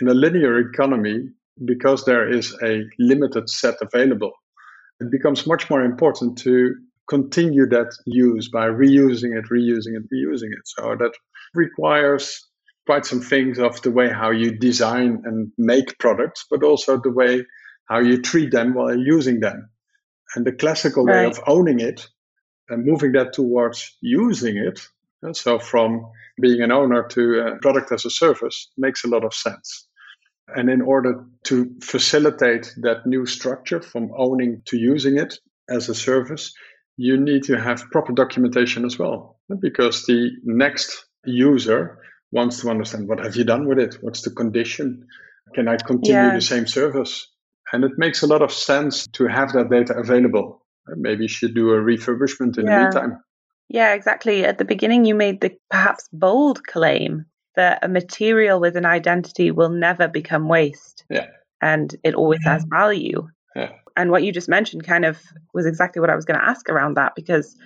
In 0.00 0.08
a 0.08 0.14
linear 0.14 0.58
economy, 0.58 1.30
because 1.64 2.04
there 2.04 2.28
is 2.28 2.54
a 2.62 2.82
limited 2.98 3.48
set 3.48 3.76
available, 3.80 4.32
it 5.00 5.10
becomes 5.10 5.46
much 5.46 5.68
more 5.70 5.82
important 5.82 6.38
to 6.38 6.74
continue 7.08 7.66
that 7.66 7.96
use 8.06 8.48
by 8.48 8.66
reusing 8.66 9.36
it, 9.38 9.44
reusing 9.50 9.96
it, 9.96 10.04
reusing 10.12 10.52
it. 10.52 10.64
So 10.64 10.96
that 10.98 11.12
requires 11.54 12.46
quite 12.86 13.04
some 13.04 13.20
things 13.20 13.58
of 13.58 13.80
the 13.82 13.90
way 13.90 14.08
how 14.08 14.30
you 14.30 14.56
design 14.56 15.22
and 15.24 15.52
make 15.58 15.98
products, 15.98 16.46
but 16.50 16.62
also 16.62 17.00
the 17.00 17.10
way 17.10 17.44
how 17.88 17.98
you 17.98 18.20
treat 18.20 18.50
them 18.50 18.74
while 18.74 18.96
using 18.96 19.40
them. 19.40 19.68
And 20.34 20.44
the 20.44 20.52
classical 20.52 21.04
right. 21.04 21.20
way 21.20 21.26
of 21.26 21.40
owning 21.46 21.80
it 21.80 22.08
and 22.68 22.84
moving 22.84 23.12
that 23.12 23.32
towards 23.32 23.96
using 24.00 24.56
it. 24.56 24.80
And 25.22 25.36
so 25.36 25.58
from 25.58 26.10
being 26.40 26.60
an 26.62 26.72
owner 26.72 27.06
to 27.08 27.40
a 27.40 27.58
product 27.58 27.92
as 27.92 28.04
a 28.04 28.10
service 28.10 28.70
makes 28.76 29.04
a 29.04 29.08
lot 29.08 29.24
of 29.24 29.34
sense. 29.34 29.86
And 30.48 30.70
in 30.70 30.80
order 30.80 31.24
to 31.44 31.74
facilitate 31.82 32.72
that 32.82 33.06
new 33.06 33.26
structure 33.26 33.80
from 33.80 34.12
owning 34.16 34.62
to 34.66 34.76
using 34.76 35.18
it 35.18 35.38
as 35.68 35.88
a 35.88 35.94
service, 35.94 36.52
you 36.96 37.16
need 37.16 37.44
to 37.44 37.60
have 37.60 37.90
proper 37.90 38.12
documentation 38.12 38.84
as 38.84 38.98
well. 38.98 39.40
Because 39.60 40.06
the 40.06 40.30
next 40.44 41.04
user 41.24 41.98
wants 42.30 42.60
to 42.60 42.70
understand 42.70 43.08
what 43.08 43.20
have 43.20 43.36
you 43.36 43.44
done 43.44 43.68
with 43.68 43.78
it? 43.78 43.96
What's 44.00 44.22
the 44.22 44.30
condition? 44.30 45.06
Can 45.54 45.68
I 45.68 45.76
continue 45.76 46.12
yeah. 46.12 46.34
the 46.34 46.40
same 46.40 46.66
service? 46.66 47.28
And 47.72 47.84
it 47.84 47.92
makes 47.96 48.22
a 48.22 48.26
lot 48.26 48.42
of 48.42 48.52
sense 48.52 49.06
to 49.14 49.26
have 49.26 49.52
that 49.52 49.70
data 49.70 49.94
available 49.94 50.66
maybe 50.94 51.24
you 51.24 51.28
should 51.28 51.54
do 51.54 51.70
a 51.70 51.78
refurbishment 51.78 52.58
in 52.58 52.66
yeah. 52.66 52.78
the 52.78 52.82
meantime. 52.82 53.20
Yeah, 53.68 53.94
exactly. 53.94 54.44
At 54.44 54.58
the 54.58 54.64
beginning, 54.64 55.04
you 55.04 55.14
made 55.14 55.40
the 55.40 55.56
perhaps 55.70 56.08
bold 56.12 56.64
claim 56.64 57.26
that 57.56 57.80
a 57.82 57.88
material 57.88 58.60
with 58.60 58.76
an 58.76 58.86
identity 58.86 59.50
will 59.50 59.70
never 59.70 60.08
become 60.08 60.48
waste. 60.48 61.04
Yeah. 61.10 61.26
And 61.60 61.94
it 62.04 62.14
always 62.14 62.44
has 62.44 62.64
value. 62.68 63.28
Yeah. 63.54 63.72
And 63.96 64.10
what 64.10 64.22
you 64.22 64.32
just 64.32 64.48
mentioned 64.48 64.84
kind 64.84 65.04
of 65.04 65.18
was 65.54 65.66
exactly 65.66 66.00
what 66.00 66.10
I 66.10 66.14
was 66.14 66.26
going 66.26 66.38
to 66.38 66.46
ask 66.46 66.68
around 66.68 66.94
that 66.94 67.14
because 67.16 67.56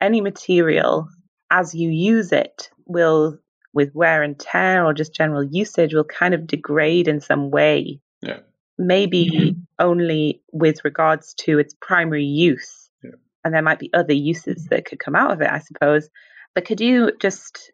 any 0.00 0.20
material, 0.20 1.08
as 1.50 1.74
you 1.74 1.90
use 1.90 2.32
it, 2.32 2.70
will, 2.86 3.38
with 3.72 3.94
wear 3.94 4.22
and 4.22 4.38
tear 4.38 4.84
or 4.84 4.92
just 4.92 5.14
general 5.14 5.44
usage, 5.44 5.94
will 5.94 6.04
kind 6.04 6.34
of 6.34 6.46
degrade 6.46 7.06
in 7.06 7.20
some 7.20 7.50
way. 7.50 8.00
Yeah 8.20 8.40
maybe 8.78 9.30
mm-hmm. 9.30 9.60
only 9.78 10.42
with 10.52 10.84
regards 10.84 11.34
to 11.34 11.58
its 11.58 11.74
primary 11.80 12.24
use. 12.24 12.90
Yeah. 13.02 13.12
And 13.44 13.54
there 13.54 13.62
might 13.62 13.78
be 13.78 13.92
other 13.94 14.12
uses 14.12 14.66
that 14.66 14.84
could 14.84 14.98
come 14.98 15.16
out 15.16 15.32
of 15.32 15.40
it, 15.40 15.50
I 15.50 15.60
suppose. 15.60 16.08
But 16.54 16.64
could 16.64 16.80
you 16.80 17.12
just 17.20 17.72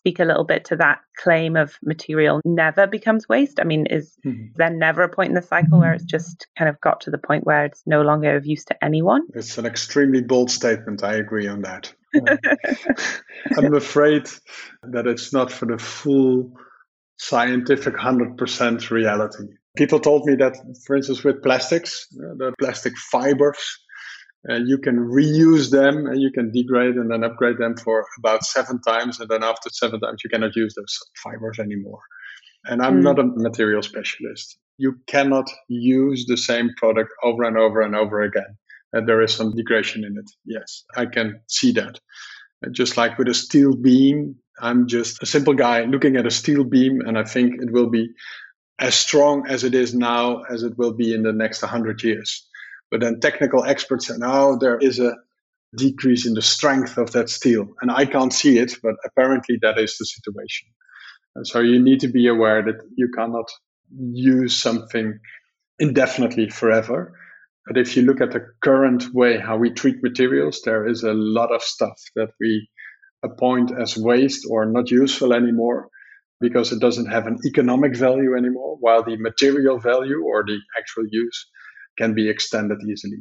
speak 0.00 0.18
a 0.18 0.24
little 0.24 0.44
bit 0.44 0.64
to 0.64 0.76
that 0.76 1.00
claim 1.18 1.56
of 1.56 1.74
material 1.82 2.40
never 2.44 2.86
becomes 2.86 3.28
waste? 3.28 3.60
I 3.60 3.64
mean, 3.64 3.86
is 3.86 4.16
mm-hmm. 4.24 4.46
there 4.56 4.70
never 4.70 5.02
a 5.02 5.08
point 5.08 5.28
in 5.28 5.34
the 5.34 5.42
cycle 5.42 5.78
where 5.78 5.92
it's 5.92 6.04
just 6.04 6.46
kind 6.56 6.68
of 6.68 6.80
got 6.80 7.02
to 7.02 7.10
the 7.10 7.18
point 7.18 7.44
where 7.44 7.66
it's 7.66 7.82
no 7.86 8.02
longer 8.02 8.36
of 8.36 8.46
use 8.46 8.64
to 8.66 8.84
anyone? 8.84 9.22
It's 9.34 9.58
an 9.58 9.66
extremely 9.66 10.22
bold 10.22 10.50
statement. 10.50 11.04
I 11.04 11.14
agree 11.14 11.46
on 11.46 11.62
that. 11.62 11.92
I'm 13.56 13.74
afraid 13.74 14.28
that 14.82 15.06
it's 15.06 15.32
not 15.32 15.52
for 15.52 15.66
the 15.66 15.78
full 15.78 16.52
scientific 17.18 17.94
100% 17.94 18.90
reality. 18.90 19.44
People 19.76 20.00
told 20.00 20.24
me 20.24 20.34
that, 20.36 20.56
for 20.86 20.96
instance, 20.96 21.22
with 21.22 21.42
plastics, 21.42 22.06
uh, 22.14 22.34
the 22.36 22.52
plastic 22.58 22.96
fibers, 22.96 23.78
uh, 24.48 24.56
you 24.56 24.78
can 24.78 24.96
reuse 24.96 25.70
them 25.70 26.06
and 26.06 26.20
you 26.20 26.30
can 26.30 26.50
degrade 26.50 26.94
and 26.94 27.10
then 27.10 27.24
upgrade 27.24 27.58
them 27.58 27.76
for 27.76 28.06
about 28.18 28.44
seven 28.44 28.80
times. 28.80 29.20
And 29.20 29.28
then 29.28 29.42
after 29.42 29.68
seven 29.70 30.00
times, 30.00 30.22
you 30.24 30.30
cannot 30.30 30.56
use 30.56 30.74
those 30.74 30.98
fibers 31.22 31.58
anymore. 31.58 32.00
And 32.64 32.82
I'm 32.82 33.00
mm. 33.00 33.02
not 33.02 33.18
a 33.18 33.24
material 33.24 33.82
specialist. 33.82 34.58
You 34.78 34.96
cannot 35.06 35.50
use 35.68 36.24
the 36.26 36.36
same 36.36 36.70
product 36.76 37.10
over 37.22 37.42
and 37.42 37.58
over 37.58 37.82
and 37.82 37.94
over 37.94 38.22
again. 38.22 38.56
And 38.92 39.08
there 39.08 39.20
is 39.20 39.34
some 39.34 39.54
degradation 39.54 40.04
in 40.04 40.16
it. 40.16 40.30
Yes, 40.44 40.84
I 40.96 41.06
can 41.06 41.40
see 41.48 41.72
that. 41.72 41.98
Just 42.72 42.96
like 42.96 43.18
with 43.18 43.28
a 43.28 43.34
steel 43.34 43.74
beam, 43.76 44.36
I'm 44.60 44.86
just 44.86 45.22
a 45.22 45.26
simple 45.26 45.54
guy 45.54 45.84
looking 45.84 46.16
at 46.16 46.26
a 46.26 46.30
steel 46.30 46.64
beam, 46.64 47.00
and 47.00 47.18
I 47.18 47.24
think 47.24 47.62
it 47.62 47.72
will 47.72 47.88
be 47.88 48.08
as 48.78 48.94
strong 48.94 49.46
as 49.48 49.64
it 49.64 49.74
is 49.74 49.94
now 49.94 50.42
as 50.42 50.62
it 50.62 50.76
will 50.76 50.92
be 50.92 51.14
in 51.14 51.22
the 51.22 51.32
next 51.32 51.62
100 51.62 52.02
years. 52.02 52.46
But 52.90 53.00
then 53.00 53.20
technical 53.20 53.64
experts 53.64 54.08
say, 54.08 54.14
now 54.18 54.56
there 54.56 54.78
is 54.78 54.98
a 54.98 55.16
decrease 55.76 56.26
in 56.26 56.34
the 56.34 56.42
strength 56.42 56.98
of 56.98 57.12
that 57.12 57.30
steel. 57.30 57.68
And 57.80 57.90
I 57.90 58.04
can't 58.04 58.32
see 58.32 58.58
it, 58.58 58.72
but 58.82 58.94
apparently 59.04 59.58
that 59.62 59.78
is 59.78 59.96
the 59.96 60.04
situation. 60.04 60.68
And 61.36 61.46
so 61.46 61.60
you 61.60 61.80
need 61.80 62.00
to 62.00 62.08
be 62.08 62.26
aware 62.26 62.62
that 62.62 62.82
you 62.96 63.08
cannot 63.14 63.48
use 64.12 64.60
something 64.60 65.18
indefinitely 65.78 66.50
forever. 66.50 67.16
But 67.66 67.78
if 67.78 67.96
you 67.96 68.02
look 68.02 68.20
at 68.20 68.32
the 68.32 68.46
current 68.62 69.14
way 69.14 69.38
how 69.38 69.56
we 69.56 69.70
treat 69.70 70.02
materials, 70.02 70.62
there 70.64 70.88
is 70.88 71.04
a 71.04 71.12
lot 71.12 71.54
of 71.54 71.62
stuff 71.62 72.00
that 72.16 72.30
we 72.40 72.68
appoint 73.22 73.70
as 73.78 73.96
waste 73.96 74.46
or 74.50 74.66
not 74.66 74.90
useful 74.90 75.32
anymore 75.32 75.88
because 76.40 76.72
it 76.72 76.80
doesn't 76.80 77.06
have 77.06 77.26
an 77.26 77.38
economic 77.46 77.94
value 77.94 78.34
anymore, 78.34 78.76
while 78.80 79.04
the 79.04 79.16
material 79.18 79.78
value 79.78 80.24
or 80.24 80.42
the 80.42 80.58
actual 80.78 81.04
use 81.10 81.46
can 82.00 82.14
be 82.14 82.28
extended 82.28 82.78
easily. 82.90 83.18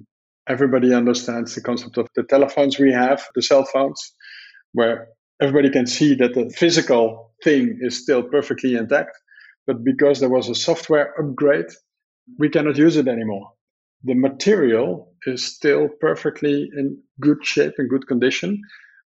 Everybody 0.47 0.93
understands 0.93 1.53
the 1.53 1.61
concept 1.61 1.97
of 1.97 2.07
the 2.15 2.23
telephones 2.23 2.79
we 2.79 2.91
have, 2.91 3.23
the 3.35 3.41
cell 3.41 3.65
phones, 3.65 4.01
where 4.73 5.07
everybody 5.41 5.69
can 5.69 5.85
see 5.85 6.15
that 6.15 6.33
the 6.33 6.49
physical 6.49 7.33
thing 7.43 7.77
is 7.81 8.01
still 8.01 8.23
perfectly 8.23 8.75
intact. 8.75 9.15
But 9.67 9.83
because 9.83 10.19
there 10.19 10.35
was 10.37 10.49
a 10.49 10.55
software 10.55 11.13
upgrade, 11.19 11.71
we 12.37 12.49
cannot 12.49 12.77
use 12.77 12.97
it 12.97 13.07
anymore. 13.07 13.51
The 14.03 14.15
material 14.15 15.13
is 15.25 15.43
still 15.43 15.89
perfectly 15.99 16.69
in 16.77 16.97
good 17.19 17.45
shape 17.45 17.73
and 17.77 17.89
good 17.89 18.07
condition, 18.07 18.61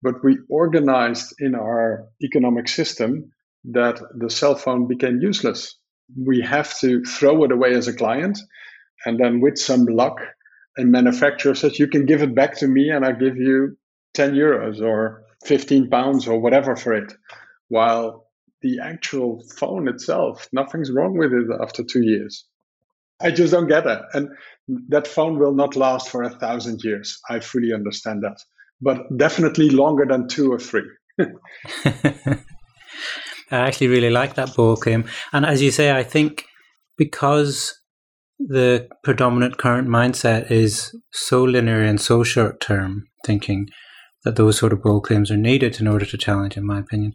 but 0.03 0.25
we 0.25 0.39
organized 0.49 1.35
in 1.41 1.55
our 1.55 2.07
economic 2.23 2.69
system 2.69 3.31
that 3.65 4.01
the 4.17 4.31
cell 4.31 4.55
phone 4.55 4.87
became 4.89 5.21
useless. 5.21 5.77
We 6.17 6.41
have 6.41 6.79
to 6.81 7.05
throw 7.05 7.45
it 7.45 7.53
away 7.53 7.75
as 7.75 7.89
a 7.89 7.93
client. 7.93 8.39
And 9.05 9.19
then, 9.19 9.41
with 9.41 9.59
some 9.59 9.85
luck, 9.87 10.19
a 10.79 10.85
manufacturer 10.85 11.55
says, 11.55 11.79
You 11.79 11.89
can 11.89 12.07
give 12.07 12.23
it 12.23 12.35
back 12.35 12.57
to 12.59 12.69
me, 12.69 12.91
and 12.91 13.05
I 13.05 13.13
give 13.13 13.37
you 13.37 13.77
10 14.15 14.35
euros 14.35 14.81
or 14.81 15.25
15 15.45 15.91
pounds 15.91 16.27
or 16.27 16.41
whatever 16.41 16.77
for 16.77 16.95
it. 16.95 17.13
While 17.69 18.27
the 18.63 18.81
actual 18.83 19.45
phone 19.57 19.89
itself, 19.89 20.49
nothing's 20.53 20.91
wrong 20.91 21.17
with 21.17 21.33
it 21.33 21.47
after 21.61 21.85
two 21.85 22.03
years. 22.03 22.45
I 23.21 23.31
just 23.31 23.53
don't 23.53 23.69
get 23.69 23.85
that. 23.85 24.03
And 24.15 24.31
that 24.89 25.07
phone 25.07 25.39
will 25.39 25.55
not 25.55 25.77
last 25.77 26.09
for 26.09 26.23
a 26.23 26.31
thousand 26.31 26.83
years. 26.85 27.21
I 27.29 27.41
fully 27.41 27.73
understand 27.73 28.23
that. 28.23 28.39
But 28.81 29.17
definitely 29.17 29.71
longer 29.71 30.07
than 30.07 30.29
two 30.29 30.53
or 30.53 30.59
three. 30.59 30.89
I 33.51 33.57
actually 33.57 33.89
really 33.89 34.11
like 34.11 34.35
that 34.35 34.55
book. 34.55 34.87
Um, 34.87 35.05
and 35.33 35.47
as 35.47 35.63
you 35.63 35.71
say, 35.71 35.97
I 35.97 36.05
think 36.05 36.45
because 36.97 37.78
the 38.39 38.89
predominant 39.03 39.59
current 39.59 39.89
mindset 39.89 40.51
is 40.51 40.95
so 41.11 41.43
linear 41.43 41.83
and 41.83 42.01
so 42.01 42.23
short 42.23 42.61
term 42.61 43.07
thinking 43.25 43.69
that 44.25 44.37
those 44.37 44.59
sort 44.59 44.73
of 44.73 44.83
bold 44.83 45.05
claims 45.05 45.31
are 45.31 45.37
needed 45.37 45.81
in 45.81 45.87
order 45.87 46.05
to 46.05 46.19
challenge, 46.19 46.57
in 46.57 46.67
my 46.67 46.79
opinion. 46.79 47.13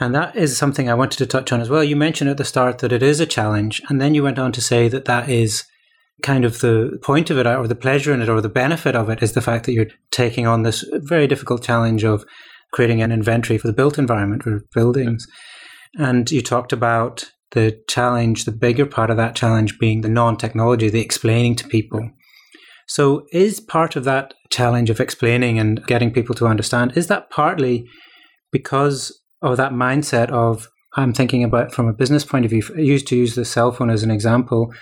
And 0.00 0.14
that 0.14 0.34
is 0.36 0.56
something 0.56 0.88
I 0.88 0.94
wanted 0.94 1.18
to 1.18 1.26
touch 1.26 1.52
on 1.52 1.60
as 1.60 1.68
well. 1.68 1.84
You 1.84 1.96
mentioned 1.96 2.30
at 2.30 2.36
the 2.36 2.44
start 2.44 2.78
that 2.78 2.92
it 2.92 3.02
is 3.02 3.20
a 3.20 3.26
challenge, 3.26 3.80
and 3.88 4.00
then 4.00 4.14
you 4.14 4.22
went 4.22 4.38
on 4.38 4.52
to 4.52 4.60
say 4.60 4.88
that 4.88 5.04
that 5.04 5.28
is 5.28 5.64
kind 6.22 6.44
of 6.44 6.60
the 6.60 6.98
point 7.02 7.30
of 7.30 7.38
it, 7.38 7.46
or 7.46 7.66
the 7.66 7.74
pleasure 7.74 8.12
in 8.12 8.22
it, 8.22 8.28
or 8.28 8.40
the 8.40 8.48
benefit 8.48 8.94
of 8.94 9.08
it 9.08 9.22
is 9.22 9.32
the 9.32 9.40
fact 9.40 9.66
that 9.66 9.72
you're 9.72 9.86
taking 10.10 10.46
on 10.46 10.62
this 10.62 10.84
very 10.92 11.26
difficult 11.26 11.62
challenge 11.62 12.04
of 12.04 12.24
creating 12.72 13.02
an 13.02 13.12
inventory 13.12 13.58
for 13.58 13.66
the 13.66 13.72
built 13.72 13.98
environment 13.98 14.42
for 14.42 14.62
buildings. 14.74 15.26
And 15.98 16.30
you 16.30 16.40
talked 16.40 16.72
about 16.72 17.30
the 17.52 17.80
challenge, 17.88 18.44
the 18.44 18.52
bigger 18.52 18.86
part 18.86 19.10
of 19.10 19.16
that 19.16 19.34
challenge 19.34 19.78
being 19.78 20.00
the 20.00 20.08
non 20.08 20.36
technology, 20.36 20.88
the 20.88 21.00
explaining 21.00 21.54
to 21.56 21.68
people. 21.68 22.10
So, 22.88 23.26
is 23.32 23.60
part 23.60 23.96
of 23.96 24.04
that 24.04 24.34
challenge 24.50 24.90
of 24.90 25.00
explaining 25.00 25.58
and 25.58 25.84
getting 25.86 26.12
people 26.12 26.34
to 26.36 26.46
understand, 26.46 26.96
is 26.96 27.06
that 27.06 27.30
partly 27.30 27.86
because 28.50 29.20
of 29.40 29.56
that 29.56 29.72
mindset 29.72 30.30
of 30.30 30.68
I'm 30.94 31.14
thinking 31.14 31.42
about 31.42 31.72
from 31.72 31.88
a 31.88 31.92
business 31.92 32.24
point 32.24 32.44
of 32.44 32.50
view. 32.50 32.62
I 32.76 32.80
used 32.80 33.06
to 33.08 33.16
use 33.16 33.34
the 33.34 33.44
cell 33.44 33.72
phone 33.72 33.90
as 33.90 34.02
an 34.02 34.10
example. 34.10 34.72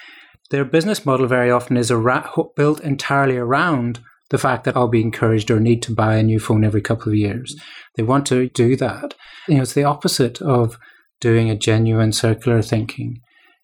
Their 0.51 0.65
business 0.65 1.07
model 1.07 1.27
very 1.27 1.51
often 1.51 1.77
is 1.77 1.93
ra- 1.93 2.29
built 2.57 2.81
entirely 2.81 3.37
around 3.37 4.01
the 4.31 4.39
fact 4.39 4.65
that 4.65 4.77
I'll 4.77 4.89
be 4.89 5.03
encouraged 5.03 5.51
or 5.51 5.61
need 5.61 5.83
to 5.83 5.95
buy 5.95 6.17
a 6.17 6.23
new 6.23 6.41
phone 6.41 6.65
every 6.65 6.81
couple 6.81 7.13
of 7.13 7.17
years. 7.17 7.55
They 7.95 8.03
want 8.03 8.27
to 8.27 8.49
do 8.49 8.75
that. 8.77 9.15
You 9.47 9.57
know, 9.57 9.63
it's 9.63 9.75
the 9.75 9.85
opposite 9.85 10.41
of 10.43 10.79
doing 11.21 11.51
a 11.51 11.57
genuine 11.57 12.13
circular 12.13 12.63
thinking. 12.63 13.21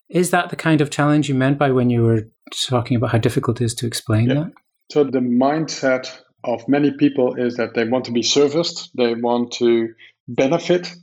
Is 0.09 0.31
that 0.31 0.51
the 0.51 0.57
kind 0.57 0.81
of 0.81 0.91
challenge 0.91 1.29
you 1.29 1.35
meant 1.35 1.59
by 1.59 1.71
when 1.73 1.91
you 1.91 2.03
were 2.03 2.29
talking 2.69 2.97
about 2.97 3.11
how 3.11 3.19
difficult 3.19 3.61
it 3.61 3.65
is 3.65 3.75
to 3.77 3.87
explain 3.87 4.29
that? 4.29 4.53
So 4.93 5.03
the 5.03 5.19
mindset 5.19 6.21
of 6.45 6.69
many 6.69 6.93
people 6.93 7.35
is 7.35 7.57
that 7.57 7.75
they 7.75 7.85
want 7.85 8.05
to 8.05 8.13
be 8.13 8.23
serviced, 8.23 8.91
they 8.97 9.15
want 9.15 9.53
to 9.55 9.89
benefit, 10.29 10.95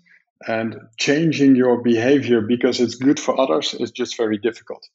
and 0.48 0.76
changing 0.98 1.56
your 1.56 1.82
behavior 1.82 2.42
because 2.42 2.80
it's 2.80 2.96
good 2.96 3.20
for 3.20 3.40
others 3.40 3.74
is 3.74 3.92
just 3.92 4.18
very 4.18 4.38
difficult. 4.38 4.88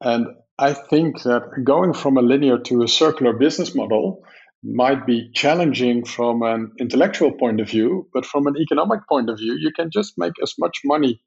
And 0.00 0.26
I 0.58 0.72
think 0.74 1.22
that 1.22 1.64
going 1.64 1.94
from 1.94 2.16
a 2.16 2.22
linear 2.22 2.58
to 2.58 2.82
a 2.82 2.88
circular 2.88 3.32
business 3.32 3.74
model 3.74 4.24
might 4.64 5.06
be 5.06 5.30
challenging 5.34 6.04
from 6.04 6.42
an 6.42 6.72
intellectual 6.80 7.32
point 7.32 7.60
of 7.60 7.68
view, 7.68 8.08
but 8.14 8.24
from 8.24 8.46
an 8.46 8.56
economic 8.58 9.00
point 9.08 9.28
of 9.30 9.38
view, 9.38 9.56
you 9.58 9.70
can 9.72 9.90
just 9.90 10.14
make 10.16 10.32
as 10.42 10.54
much 10.58 10.80
money 10.84 11.20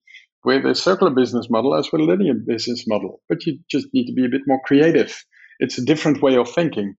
with 0.43 0.65
a 0.65 0.75
circular 0.75 1.13
business 1.13 1.49
model 1.49 1.75
as 1.75 1.91
with 1.91 2.01
a 2.01 2.03
linear 2.03 2.33
business 2.33 2.85
model. 2.87 3.21
But 3.29 3.45
you 3.45 3.59
just 3.69 3.87
need 3.93 4.07
to 4.07 4.13
be 4.13 4.25
a 4.25 4.29
bit 4.29 4.41
more 4.47 4.61
creative. 4.65 5.23
It's 5.59 5.77
a 5.77 5.85
different 5.85 6.21
way 6.21 6.37
of 6.37 6.49
thinking. 6.49 6.95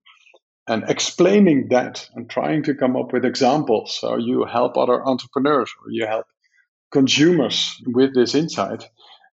And 0.69 0.85
explaining 0.89 1.69
that 1.71 2.09
and 2.15 2.29
trying 2.31 2.63
to 2.65 2.75
come 2.75 2.97
up 2.97 3.13
with 3.13 3.25
examples 3.25 3.99
so 3.99 4.17
you 4.17 4.45
help 4.45 4.77
other 4.77 5.05
entrepreneurs 5.07 5.71
or 5.83 5.91
you 5.91 6.07
help 6.07 6.27
consumers 6.93 7.75
with 7.87 8.15
this 8.15 8.35
insight 8.35 8.85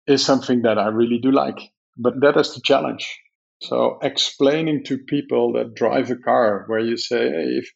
is 0.07 0.25
something 0.25 0.63
that 0.63 0.79
I 0.79 0.87
really 0.87 1.19
do 1.19 1.31
like. 1.31 1.59
But 1.97 2.21
that 2.21 2.37
is 2.37 2.55
the 2.55 2.61
challenge. 2.63 3.19
So 3.61 3.99
explaining 4.01 4.85
to 4.85 4.97
people 4.97 5.53
that 5.53 5.75
drive 5.75 6.09
a 6.11 6.15
car 6.15 6.63
where 6.67 6.79
you 6.79 6.97
say, 6.97 7.29
hey, 7.29 7.59
if 7.59 7.69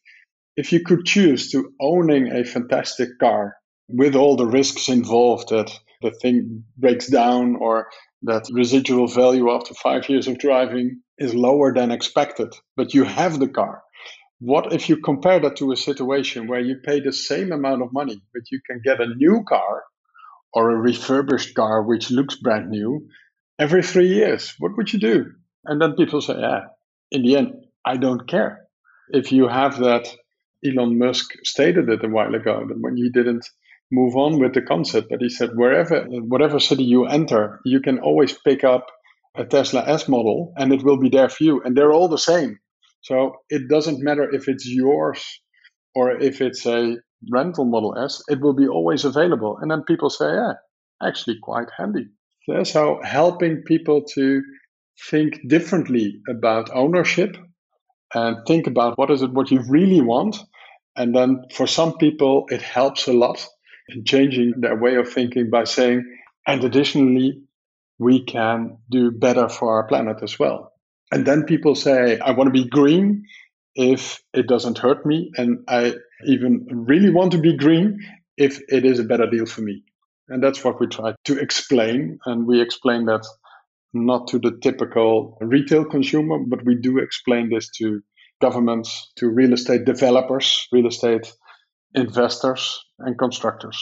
if 0.56 0.72
you 0.72 0.80
could 0.80 1.04
choose 1.04 1.50
to 1.50 1.72
owning 1.80 2.30
a 2.32 2.44
fantastic 2.44 3.18
car 3.18 3.56
with 3.88 4.14
all 4.14 4.36
the 4.36 4.46
risks 4.46 4.88
involved 4.88 5.48
that 5.50 5.70
the 6.00 6.10
thing 6.10 6.64
breaks 6.76 7.08
down 7.08 7.56
or 7.56 7.88
that 8.22 8.48
residual 8.52 9.06
value 9.08 9.50
after 9.50 9.74
five 9.74 10.08
years 10.08 10.28
of 10.28 10.38
driving 10.38 11.02
is 11.18 11.34
lower 11.34 11.74
than 11.74 11.90
expected, 11.90 12.54
but 12.76 12.94
you 12.94 13.04
have 13.04 13.38
the 13.38 13.48
car. 13.48 13.82
What 14.40 14.72
if 14.72 14.88
you 14.88 14.98
compare 14.98 15.40
that 15.40 15.56
to 15.56 15.72
a 15.72 15.76
situation 15.76 16.46
where 16.46 16.60
you 16.60 16.76
pay 16.84 17.00
the 17.00 17.12
same 17.12 17.52
amount 17.52 17.82
of 17.82 17.92
money, 17.92 18.20
but 18.32 18.42
you 18.50 18.60
can 18.66 18.80
get 18.84 19.00
a 19.00 19.14
new 19.14 19.44
car 19.46 19.82
or 20.52 20.70
a 20.70 20.76
refurbished 20.76 21.54
car 21.54 21.82
which 21.82 22.10
looks 22.10 22.36
brand 22.36 22.70
new 22.70 23.08
every 23.58 23.82
three 23.82 24.08
years? 24.08 24.54
What 24.58 24.76
would 24.76 24.92
you 24.92 24.98
do? 24.98 25.32
And 25.66 25.80
then 25.80 25.94
people 25.94 26.20
say, 26.20 26.34
yeah, 26.38 26.66
in 27.10 27.22
the 27.22 27.36
end, 27.36 27.66
I 27.84 27.96
don't 27.96 28.26
care. 28.28 28.66
If 29.10 29.32
you 29.32 29.48
have 29.48 29.78
that, 29.78 30.08
Elon 30.64 30.98
Musk 30.98 31.32
stated 31.44 31.88
it 31.88 32.04
a 32.04 32.08
while 32.08 32.34
ago 32.34 32.64
that 32.66 32.80
when 32.80 32.96
he 32.96 33.10
didn't 33.10 33.48
move 33.92 34.16
on 34.16 34.38
with 34.38 34.54
the 34.54 34.62
concept, 34.62 35.08
but 35.10 35.20
he 35.20 35.28
said, 35.28 35.50
wherever, 35.54 36.02
whatever 36.04 36.58
city 36.58 36.84
you 36.84 37.04
enter, 37.06 37.60
you 37.64 37.80
can 37.80 37.98
always 37.98 38.36
pick 38.44 38.64
up 38.64 38.86
a 39.36 39.44
Tesla 39.44 39.84
S 39.86 40.08
model 40.08 40.52
and 40.56 40.72
it 40.72 40.82
will 40.82 40.96
be 40.96 41.08
there 41.08 41.28
for 41.28 41.44
you. 41.44 41.62
And 41.64 41.76
they're 41.76 41.92
all 41.92 42.08
the 42.08 42.18
same. 42.18 42.58
So 43.02 43.36
it 43.50 43.68
doesn't 43.68 44.02
matter 44.02 44.28
if 44.34 44.48
it's 44.48 44.66
yours 44.66 45.22
or 45.94 46.10
if 46.10 46.40
it's 46.40 46.66
a 46.66 46.96
rental 47.30 47.64
Model 47.64 47.96
S, 48.02 48.22
it 48.28 48.40
will 48.40 48.54
be 48.54 48.66
always 48.66 49.04
available. 49.04 49.58
And 49.60 49.70
then 49.70 49.82
people 49.82 50.10
say, 50.10 50.26
yeah, 50.26 50.54
actually 51.02 51.36
quite 51.42 51.68
handy. 51.76 52.06
So 52.64 53.00
helping 53.02 53.62
people 53.62 54.02
to 54.14 54.42
think 55.10 55.40
differently 55.48 56.20
about 56.28 56.70
ownership 56.74 57.36
and 58.14 58.36
think 58.46 58.66
about 58.66 58.96
what 58.96 59.10
is 59.10 59.22
it 59.22 59.32
what 59.32 59.50
you 59.50 59.62
really 59.68 60.00
want. 60.00 60.36
And 60.96 61.14
then 61.14 61.42
for 61.52 61.66
some 61.66 61.96
people, 61.98 62.46
it 62.50 62.62
helps 62.62 63.08
a 63.08 63.12
lot 63.12 63.44
in 63.88 64.04
changing 64.04 64.54
their 64.58 64.76
way 64.76 64.96
of 64.96 65.12
thinking 65.12 65.50
by 65.50 65.64
saying, 65.64 66.04
and 66.46 66.62
additionally, 66.62 67.42
we 67.98 68.24
can 68.24 68.78
do 68.90 69.10
better 69.10 69.48
for 69.48 69.74
our 69.74 69.86
planet 69.86 70.18
as 70.22 70.38
well. 70.38 70.72
And 71.12 71.26
then 71.26 71.44
people 71.44 71.74
say, 71.74 72.18
I 72.18 72.32
want 72.32 72.48
to 72.48 72.62
be 72.62 72.68
green 72.68 73.24
if 73.74 74.22
it 74.32 74.46
doesn't 74.46 74.78
hurt 74.78 75.04
me. 75.04 75.30
And 75.36 75.58
I 75.68 75.94
even 76.26 76.66
really 76.70 77.10
want 77.10 77.32
to 77.32 77.38
be 77.38 77.56
green 77.56 77.98
if 78.36 78.60
it 78.68 78.84
is 78.84 78.98
a 78.98 79.04
better 79.04 79.28
deal 79.28 79.46
for 79.46 79.62
me. 79.62 79.82
And 80.28 80.42
that's 80.42 80.64
what 80.64 80.80
we 80.80 80.86
try 80.86 81.14
to 81.26 81.38
explain. 81.38 82.18
And 82.26 82.46
we 82.46 82.60
explain 82.60 83.06
that 83.06 83.26
not 83.94 84.28
to 84.28 84.38
the 84.38 84.58
typical 84.62 85.38
retail 85.40 85.84
consumer, 85.84 86.38
but 86.46 86.64
we 86.64 86.74
do 86.74 86.98
explain 86.98 87.50
this 87.50 87.70
to 87.78 88.00
governments, 88.40 89.12
to 89.16 89.28
real 89.28 89.52
estate 89.52 89.84
developers, 89.84 90.66
real 90.72 90.86
estate 90.86 91.32
investors, 91.94 92.84
and 92.98 93.18
constructors. 93.18 93.78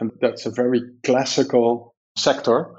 And 0.00 0.12
that's 0.20 0.46
a 0.46 0.50
very 0.50 0.80
classical 1.04 1.94
sector. 2.16 2.70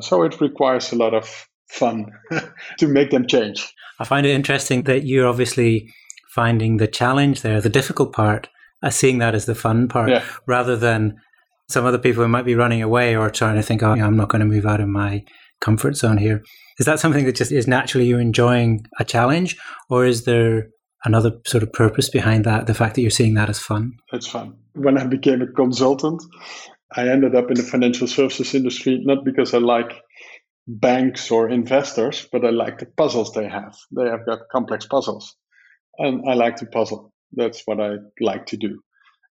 So 0.00 0.22
it 0.22 0.40
requires 0.40 0.92
a 0.92 0.96
lot 0.96 1.14
of 1.14 1.48
fun 1.68 2.06
to 2.78 2.86
make 2.86 3.10
them 3.10 3.26
change. 3.26 3.72
I 3.98 4.04
find 4.04 4.26
it 4.26 4.30
interesting 4.34 4.82
that 4.82 5.04
you're 5.04 5.26
obviously 5.26 5.88
finding 6.28 6.76
the 6.76 6.86
challenge 6.86 7.40
there, 7.40 7.60
the 7.60 7.70
difficult 7.70 8.12
part, 8.12 8.48
as 8.82 8.94
seeing 8.94 9.18
that 9.18 9.34
as 9.34 9.46
the 9.46 9.54
fun 9.54 9.88
part, 9.88 10.10
yeah. 10.10 10.22
rather 10.46 10.76
than 10.76 11.16
some 11.68 11.86
other 11.86 11.98
people 11.98 12.22
who 12.22 12.28
might 12.28 12.44
be 12.44 12.54
running 12.54 12.82
away 12.82 13.16
or 13.16 13.30
trying 13.30 13.56
to 13.56 13.62
think, 13.62 13.82
oh, 13.82 13.92
I'm 13.92 14.16
not 14.16 14.28
going 14.28 14.40
to 14.40 14.46
move 14.46 14.66
out 14.66 14.80
of 14.80 14.88
my 14.88 15.24
comfort 15.60 15.96
zone 15.96 16.18
here. 16.18 16.42
Is 16.78 16.86
that 16.86 17.00
something 17.00 17.24
that 17.24 17.36
just 17.36 17.52
is 17.52 17.66
naturally 17.66 18.06
you 18.06 18.18
enjoying 18.18 18.86
a 18.98 19.04
challenge, 19.04 19.56
or 19.88 20.04
is 20.04 20.24
there 20.24 20.68
another 21.04 21.32
sort 21.46 21.62
of 21.62 21.72
purpose 21.72 22.08
behind 22.08 22.44
that? 22.44 22.66
The 22.66 22.74
fact 22.74 22.94
that 22.94 23.02
you're 23.02 23.10
seeing 23.10 23.34
that 23.34 23.48
as 23.48 23.58
fun? 23.58 23.92
It's 24.12 24.26
fun. 24.26 24.56
When 24.74 24.98
I 24.98 25.06
became 25.06 25.42
a 25.42 25.46
consultant, 25.46 26.22
I 26.94 27.08
ended 27.08 27.34
up 27.34 27.50
in 27.50 27.56
the 27.56 27.62
financial 27.62 28.06
services 28.06 28.54
industry 28.54 29.00
not 29.04 29.24
because 29.24 29.54
I 29.54 29.58
like 29.58 29.92
banks 30.68 31.30
or 31.30 31.48
investors, 31.48 32.26
but 32.30 32.44
I 32.44 32.50
like 32.50 32.78
the 32.78 32.86
puzzles 32.86 33.32
they 33.32 33.48
have. 33.48 33.76
They 33.96 34.08
have 34.08 34.26
got 34.26 34.48
complex 34.50 34.86
puzzles, 34.86 35.34
and 35.98 36.28
I 36.28 36.34
like 36.34 36.56
to 36.56 36.66
puzzle. 36.66 37.12
That's 37.32 37.62
what 37.64 37.80
I 37.80 37.96
like 38.20 38.46
to 38.46 38.56
do 38.56 38.80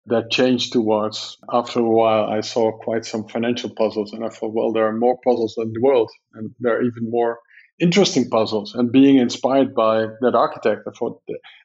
that 0.05 0.31
changed 0.31 0.73
towards 0.73 1.37
after 1.51 1.79
a 1.79 1.89
while 1.89 2.25
i 2.25 2.41
saw 2.41 2.71
quite 2.71 3.05
some 3.05 3.27
financial 3.27 3.69
puzzles 3.69 4.13
and 4.13 4.25
i 4.25 4.29
thought 4.29 4.53
well 4.53 4.71
there 4.71 4.87
are 4.87 4.97
more 4.97 5.17
puzzles 5.23 5.55
in 5.57 5.71
the 5.73 5.81
world 5.81 6.09
and 6.33 6.51
there 6.59 6.77
are 6.77 6.81
even 6.83 7.09
more 7.09 7.39
interesting 7.79 8.29
puzzles 8.29 8.75
and 8.75 8.91
being 8.91 9.17
inspired 9.17 9.73
by 9.75 10.05
that 10.21 10.35
architect 10.35 10.81
i 10.87 10.91
thought 10.97 11.21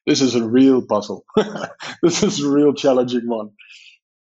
this 0.06 0.20
is 0.20 0.34
a 0.34 0.46
real 0.46 0.82
puzzle. 0.86 1.24
This 2.02 2.22
is 2.22 2.40
a 2.40 2.48
real 2.48 2.74
challenging 2.74 3.28
one. 3.28 3.50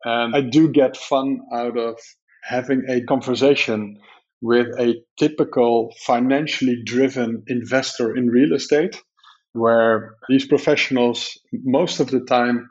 And 0.04 0.34
i 0.34 0.40
do 0.40 0.68
get 0.70 0.96
fun 0.96 1.40
out 1.52 1.76
of 1.78 1.96
having 2.42 2.84
a 2.88 3.02
conversation 3.02 3.98
with 4.42 4.68
a 4.78 4.96
typical 5.18 5.92
financially 6.06 6.82
driven 6.84 7.42
investor 7.46 8.16
in 8.16 8.28
real 8.28 8.54
estate 8.54 9.00
where 9.52 10.14
these 10.28 10.46
professionals 10.46 11.38
most 11.52 12.00
of 12.00 12.10
the 12.10 12.20
time 12.20 12.70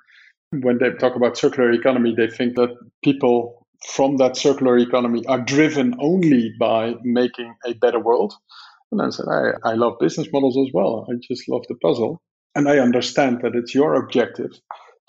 when 0.52 0.80
they 0.80 0.92
talk 0.92 1.16
about 1.16 1.38
circular 1.38 1.72
economy, 1.72 2.14
they 2.16 2.28
think 2.28 2.56
that 2.56 2.76
people 3.04 3.68
from 3.88 4.18
that 4.18 4.36
circular 4.36 4.78
economy 4.78 5.26
are 5.28 5.40
driven 5.40 5.96
only 6.00 6.54
by 6.60 6.96
making 7.04 7.54
a 7.66 7.74
better 7.74 8.00
world. 8.00 8.34
And 8.92 9.02
I 9.02 9.10
said, 9.10 9.28
I, 9.30 9.52
I 9.64 9.74
love 9.76 10.00
business 10.00 10.28
models 10.34 10.58
as 10.58 10.74
well. 10.74 11.08
I 11.10 11.16
just 11.22 11.48
love 11.48 11.64
the 11.70 11.76
puzzle. 11.76 12.22
And 12.56 12.68
I 12.68 12.80
understand 12.80 13.42
that 13.44 13.56
it's 13.56 13.76
your 13.76 13.94
objective 13.96 14.52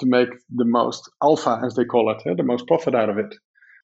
to 0.00 0.07
make 0.07 0.29
the 0.55 0.64
most 0.64 1.11
alpha, 1.22 1.61
as 1.64 1.74
they 1.74 1.85
call 1.85 2.11
it, 2.11 2.37
the 2.37 2.42
most 2.42 2.66
profit 2.66 2.94
out 2.94 3.09
of 3.09 3.18
it. 3.18 3.35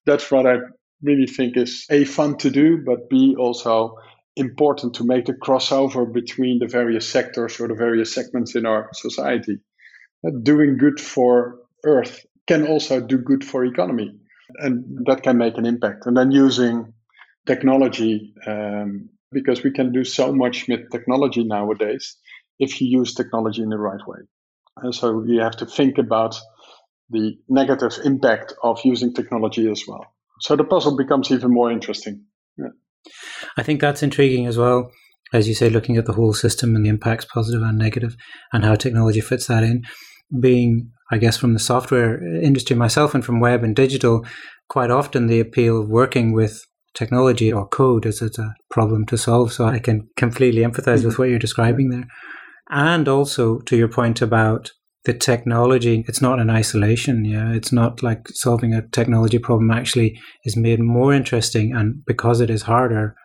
That's 0.05 0.29
what 0.31 0.45
I 0.45 0.57
really 1.01 1.27
think 1.27 1.57
is 1.57 1.85
A, 1.89 2.05
fun 2.05 2.37
to 2.37 2.49
do, 2.49 2.83
but 2.85 3.09
B, 3.09 3.35
also 3.37 3.97
important 4.35 4.93
to 4.95 5.03
make 5.03 5.25
the 5.25 5.33
crossover 5.33 6.11
between 6.11 6.59
the 6.59 6.67
various 6.67 7.09
sectors 7.09 7.59
or 7.59 7.67
the 7.67 7.73
various 7.73 8.13
segments 8.13 8.55
in 8.55 8.67
our 8.67 8.89
society 8.93 9.57
doing 10.43 10.77
good 10.77 10.99
for 10.99 11.59
Earth 11.85 12.25
can 12.47 12.65
also 12.67 12.99
do 13.01 13.17
good 13.17 13.43
for 13.43 13.65
economy, 13.65 14.19
and 14.59 15.05
that 15.05 15.23
can 15.23 15.37
make 15.37 15.57
an 15.57 15.65
impact. 15.65 16.05
And 16.05 16.15
then 16.15 16.31
using 16.31 16.93
technology, 17.45 18.33
um, 18.45 19.09
because 19.31 19.63
we 19.63 19.71
can 19.71 19.91
do 19.91 20.03
so 20.03 20.33
much 20.33 20.67
with 20.67 20.89
technology 20.91 21.43
nowadays, 21.43 22.15
if 22.59 22.81
you 22.81 22.87
use 22.87 23.13
technology 23.13 23.61
in 23.61 23.69
the 23.69 23.77
right 23.77 23.99
way. 24.07 24.19
And 24.77 24.93
so 24.93 25.23
you 25.25 25.41
have 25.41 25.57
to 25.57 25.65
think 25.65 25.97
about 25.97 26.39
the 27.09 27.37
negative 27.47 27.93
impact 28.03 28.53
of 28.63 28.79
using 28.83 29.13
technology 29.13 29.69
as 29.69 29.83
well. 29.87 30.05
So 30.41 30.55
the 30.55 30.63
puzzle 30.63 30.95
becomes 30.97 31.31
even 31.31 31.51
more 31.53 31.71
interesting. 31.71 32.25
Yeah. 32.57 32.69
I 33.57 33.63
think 33.63 33.81
that's 33.81 34.03
intriguing 34.03 34.45
as 34.45 34.57
well. 34.57 34.91
As 35.33 35.47
you 35.47 35.53
say, 35.53 35.69
looking 35.69 35.97
at 35.97 36.05
the 36.05 36.13
whole 36.13 36.33
system 36.33 36.75
and 36.75 36.85
the 36.85 36.89
impacts, 36.89 37.25
positive 37.25 37.61
and 37.61 37.77
negative, 37.77 38.15
and 38.53 38.63
how 38.63 38.75
technology 38.75 39.21
fits 39.21 39.47
that 39.47 39.63
in 39.63 39.83
being 40.39 40.91
I 41.09 41.17
guess 41.17 41.37
from 41.37 41.53
the 41.53 41.59
software 41.59 42.21
industry 42.41 42.75
myself 42.75 43.15
and 43.15 43.23
from 43.23 43.39
web 43.39 43.63
and 43.63 43.75
digital, 43.75 44.25
quite 44.69 44.91
often 44.91 45.27
the 45.27 45.39
appeal 45.39 45.81
of 45.81 45.89
working 45.89 46.33
with 46.33 46.65
technology 46.93 47.53
or 47.53 47.67
code 47.67 48.05
is 48.05 48.21
it's 48.21 48.39
a 48.39 48.53
problem 48.69 49.05
to 49.05 49.17
solve. 49.17 49.53
So 49.53 49.65
I 49.65 49.79
can 49.79 50.09
completely 50.17 50.61
empathize 50.61 51.03
with 51.03 51.13
mm-hmm. 51.13 51.21
what 51.21 51.29
you're 51.29 51.39
describing 51.39 51.89
there. 51.89 52.07
And 52.69 53.07
also 53.07 53.59
to 53.59 53.77
your 53.77 53.87
point 53.87 54.21
about 54.21 54.71
the 55.05 55.13
technology, 55.13 56.03
it's 56.07 56.21
not 56.21 56.39
in 56.39 56.49
isolation. 56.49 57.23
Yeah, 57.23 57.53
it's 57.53 57.71
not 57.71 58.03
like 58.03 58.27
solving 58.29 58.73
a 58.73 58.85
technology 58.89 59.39
problem 59.39 59.71
actually 59.71 60.19
is 60.43 60.57
made 60.57 60.81
more 60.81 61.13
interesting, 61.13 61.73
and 61.73 62.03
because 62.05 62.41
it 62.41 62.49
is 62.49 62.63
harder, 62.63 63.15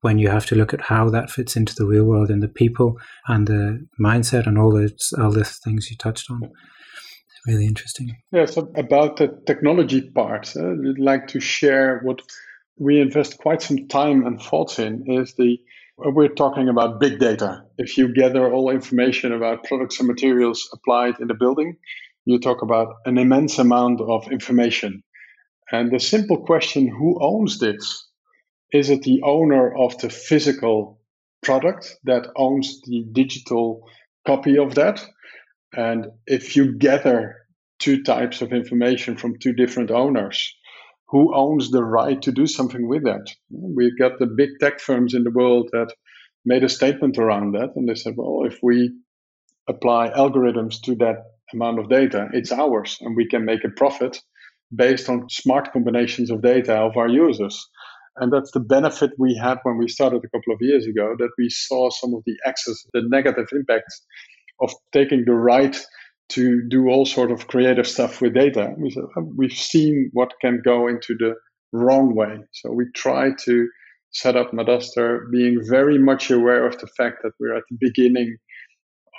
when 0.00 0.18
you 0.18 0.28
have 0.28 0.46
to 0.46 0.54
look 0.54 0.72
at 0.72 0.80
how 0.80 1.10
that 1.10 1.30
fits 1.30 1.56
into 1.56 1.74
the 1.74 1.86
real 1.86 2.04
world 2.04 2.30
and 2.30 2.42
the 2.42 2.48
people 2.48 2.98
and 3.26 3.46
the 3.46 3.86
mindset 4.00 4.46
and 4.46 4.58
all 4.58 4.72
those 4.72 5.08
the 5.10 5.44
things 5.44 5.90
you 5.90 5.96
touched 5.96 6.30
on. 6.30 6.42
It's 6.42 7.46
really 7.46 7.66
interesting. 7.66 8.16
Yeah, 8.32 8.46
so 8.46 8.70
about 8.76 9.16
the 9.16 9.40
technology 9.46 10.02
part, 10.10 10.56
uh, 10.56 10.70
I'd 10.70 10.98
like 10.98 11.28
to 11.28 11.40
share 11.40 12.00
what 12.02 12.22
we 12.78 13.00
invest 13.00 13.38
quite 13.38 13.62
some 13.62 13.88
time 13.88 14.24
and 14.24 14.40
thoughts 14.40 14.78
in 14.78 15.04
is 15.08 15.34
the 15.34 15.58
we're 15.98 16.28
talking 16.28 16.68
about 16.68 17.00
big 17.00 17.18
data. 17.18 17.64
If 17.76 17.98
you 17.98 18.14
gather 18.14 18.52
all 18.52 18.70
information 18.70 19.32
about 19.32 19.64
products 19.64 19.98
and 19.98 20.06
materials 20.06 20.68
applied 20.72 21.18
in 21.18 21.26
the 21.26 21.34
building, 21.34 21.76
you 22.24 22.38
talk 22.38 22.62
about 22.62 22.94
an 23.04 23.18
immense 23.18 23.58
amount 23.58 24.00
of 24.00 24.30
information. 24.30 25.02
And 25.72 25.90
the 25.90 25.98
simple 25.98 26.44
question 26.46 26.86
who 26.86 27.18
owns 27.20 27.58
this 27.58 28.07
is 28.72 28.90
it 28.90 29.02
the 29.02 29.22
owner 29.22 29.74
of 29.74 29.98
the 29.98 30.10
physical 30.10 31.00
product 31.42 31.96
that 32.04 32.28
owns 32.36 32.80
the 32.82 33.04
digital 33.12 33.88
copy 34.26 34.58
of 34.58 34.74
that? 34.74 35.04
And 35.74 36.06
if 36.26 36.56
you 36.56 36.76
gather 36.76 37.36
two 37.78 38.02
types 38.02 38.42
of 38.42 38.52
information 38.52 39.16
from 39.16 39.38
two 39.38 39.52
different 39.52 39.90
owners, 39.90 40.54
who 41.08 41.34
owns 41.34 41.70
the 41.70 41.84
right 41.84 42.20
to 42.22 42.32
do 42.32 42.46
something 42.46 42.86
with 42.86 43.04
that? 43.04 43.26
We've 43.50 43.98
got 43.98 44.18
the 44.18 44.26
big 44.26 44.50
tech 44.60 44.80
firms 44.80 45.14
in 45.14 45.24
the 45.24 45.30
world 45.30 45.70
that 45.72 45.94
made 46.44 46.64
a 46.64 46.68
statement 46.68 47.18
around 47.18 47.52
that, 47.52 47.70
and 47.76 47.88
they 47.88 47.94
said, 47.94 48.14
well, 48.16 48.44
if 48.44 48.58
we 48.62 48.92
apply 49.68 50.10
algorithms 50.10 50.80
to 50.82 50.94
that 50.96 51.16
amount 51.52 51.78
of 51.78 51.88
data, 51.88 52.28
it's 52.32 52.52
ours, 52.52 52.98
and 53.00 53.16
we 53.16 53.26
can 53.26 53.44
make 53.44 53.64
a 53.64 53.70
profit 53.70 54.18
based 54.74 55.08
on 55.08 55.30
smart 55.30 55.72
combinations 55.72 56.30
of 56.30 56.42
data 56.42 56.74
of 56.74 56.96
our 56.96 57.08
users. 57.08 57.66
And 58.20 58.32
that's 58.32 58.50
the 58.50 58.60
benefit 58.60 59.12
we 59.18 59.36
had 59.36 59.58
when 59.62 59.78
we 59.78 59.88
started 59.88 60.22
a 60.24 60.28
couple 60.28 60.52
of 60.52 60.58
years 60.60 60.86
ago 60.86 61.14
that 61.18 61.30
we 61.38 61.48
saw 61.50 61.90
some 61.90 62.14
of 62.14 62.22
the 62.26 62.36
excess, 62.44 62.84
the 62.92 63.02
negative 63.08 63.46
impacts 63.52 64.04
of 64.60 64.72
taking 64.92 65.24
the 65.24 65.34
right 65.34 65.76
to 66.30 66.62
do 66.68 66.88
all 66.88 67.06
sort 67.06 67.30
of 67.30 67.46
creative 67.46 67.86
stuff 67.86 68.20
with 68.20 68.34
data. 68.34 68.74
We 68.76 68.90
said, 68.90 69.04
oh, 69.16 69.32
we've 69.36 69.52
seen 69.52 70.10
what 70.12 70.32
can 70.40 70.60
go 70.64 70.88
into 70.88 71.14
the 71.18 71.34
wrong 71.72 72.14
way. 72.14 72.38
So 72.52 72.72
we 72.72 72.86
try 72.94 73.30
to 73.44 73.68
set 74.10 74.36
up 74.36 74.52
Madaster 74.52 75.28
being 75.30 75.60
very 75.62 75.98
much 75.98 76.30
aware 76.30 76.66
of 76.66 76.78
the 76.78 76.86
fact 76.86 77.18
that 77.22 77.32
we're 77.38 77.56
at 77.56 77.64
the 77.70 77.76
beginning 77.80 78.36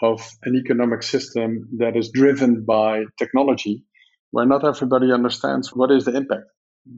of 0.01 0.27
an 0.43 0.55
economic 0.55 1.03
system 1.03 1.67
that 1.77 1.95
is 1.95 2.11
driven 2.13 2.63
by 2.65 3.03
technology 3.17 3.83
where 4.31 4.45
not 4.45 4.65
everybody 4.65 5.11
understands 5.11 5.75
what 5.75 5.91
is 5.91 6.05
the 6.05 6.15
impact 6.15 6.45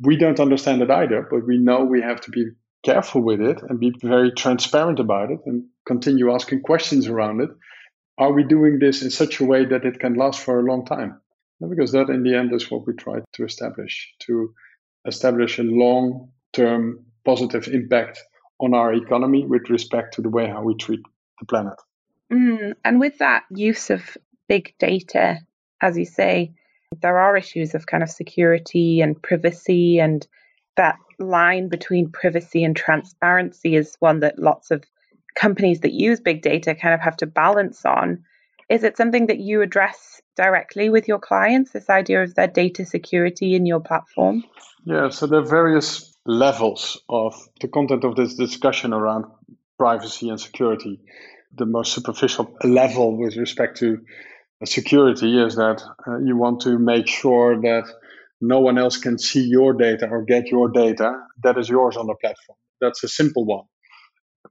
we 0.01 0.15
don't 0.15 0.39
understand 0.39 0.81
it 0.81 0.89
either, 0.89 1.27
but 1.29 1.45
we 1.45 1.57
know 1.57 1.83
we 1.83 2.01
have 2.01 2.21
to 2.21 2.31
be 2.31 2.45
careful 2.83 3.21
with 3.21 3.41
it 3.41 3.61
and 3.67 3.79
be 3.79 3.93
very 4.01 4.31
transparent 4.31 4.99
about 4.99 5.31
it 5.31 5.39
and 5.45 5.65
continue 5.85 6.31
asking 6.31 6.61
questions 6.61 7.07
around 7.07 7.41
it. 7.41 7.49
Are 8.17 8.31
we 8.31 8.43
doing 8.43 8.79
this 8.79 9.01
in 9.01 9.09
such 9.09 9.39
a 9.39 9.45
way 9.45 9.65
that 9.65 9.85
it 9.85 9.99
can 9.99 10.15
last 10.15 10.41
for 10.41 10.59
a 10.59 10.63
long 10.63 10.85
time? 10.85 11.19
Because 11.67 11.91
that, 11.91 12.09
in 12.09 12.23
the 12.23 12.35
end, 12.35 12.53
is 12.53 12.71
what 12.71 12.87
we 12.87 12.93
try 12.93 13.19
to 13.33 13.45
establish 13.45 14.13
to 14.21 14.53
establish 15.05 15.59
a 15.59 15.63
long 15.63 16.31
term 16.53 17.05
positive 17.23 17.67
impact 17.67 18.19
on 18.59 18.73
our 18.73 18.93
economy 18.93 19.45
with 19.45 19.69
respect 19.69 20.15
to 20.15 20.21
the 20.21 20.29
way 20.29 20.47
how 20.47 20.63
we 20.63 20.75
treat 20.75 21.01
the 21.39 21.45
planet. 21.45 21.73
Mm, 22.31 22.73
and 22.83 22.99
with 22.99 23.17
that 23.19 23.43
use 23.51 23.89
of 23.89 24.17
big 24.47 24.73
data, 24.79 25.39
as 25.81 25.97
you 25.97 26.05
say, 26.05 26.53
there 26.99 27.17
are 27.17 27.37
issues 27.37 27.73
of 27.73 27.85
kind 27.85 28.03
of 28.03 28.09
security 28.09 29.01
and 29.01 29.21
privacy, 29.21 29.99
and 29.99 30.27
that 30.77 30.97
line 31.19 31.69
between 31.69 32.11
privacy 32.11 32.63
and 32.63 32.75
transparency 32.75 33.75
is 33.75 33.95
one 33.99 34.19
that 34.21 34.39
lots 34.39 34.71
of 34.71 34.83
companies 35.35 35.81
that 35.81 35.93
use 35.93 36.19
big 36.19 36.41
data 36.41 36.75
kind 36.75 36.93
of 36.93 36.99
have 36.99 37.17
to 37.17 37.25
balance 37.25 37.85
on. 37.85 38.23
Is 38.69 38.83
it 38.83 38.97
something 38.97 39.27
that 39.27 39.39
you 39.39 39.61
address 39.61 40.21
directly 40.35 40.89
with 40.89 41.07
your 41.07 41.19
clients, 41.19 41.71
this 41.71 41.89
idea 41.89 42.23
of 42.23 42.35
their 42.35 42.47
data 42.47 42.85
security 42.85 43.55
in 43.55 43.65
your 43.65 43.79
platform? 43.79 44.43
Yeah, 44.85 45.09
so 45.09 45.27
there 45.27 45.39
are 45.39 45.45
various 45.45 46.15
levels 46.25 47.01
of 47.09 47.35
the 47.59 47.67
content 47.67 48.03
of 48.03 48.15
this 48.15 48.35
discussion 48.35 48.93
around 48.93 49.25
privacy 49.77 50.29
and 50.29 50.39
security. 50.39 50.99
The 51.57 51.65
most 51.65 51.93
superficial 51.93 52.55
level 52.63 53.17
with 53.17 53.35
respect 53.35 53.77
to 53.79 53.99
security 54.65 55.41
is 55.41 55.55
that 55.55 55.81
uh, 56.07 56.19
you 56.19 56.37
want 56.37 56.61
to 56.61 56.77
make 56.77 57.07
sure 57.07 57.59
that 57.61 57.85
no 58.41 58.59
one 58.59 58.77
else 58.77 58.97
can 58.97 59.17
see 59.17 59.43
your 59.43 59.73
data 59.73 60.07
or 60.09 60.23
get 60.23 60.47
your 60.47 60.69
data 60.69 61.13
that 61.43 61.57
is 61.57 61.69
yours 61.69 61.95
on 61.95 62.07
the 62.07 62.15
platform. 62.15 62.57
That's 62.79 63.03
a 63.03 63.07
simple 63.07 63.45
one. 63.45 63.65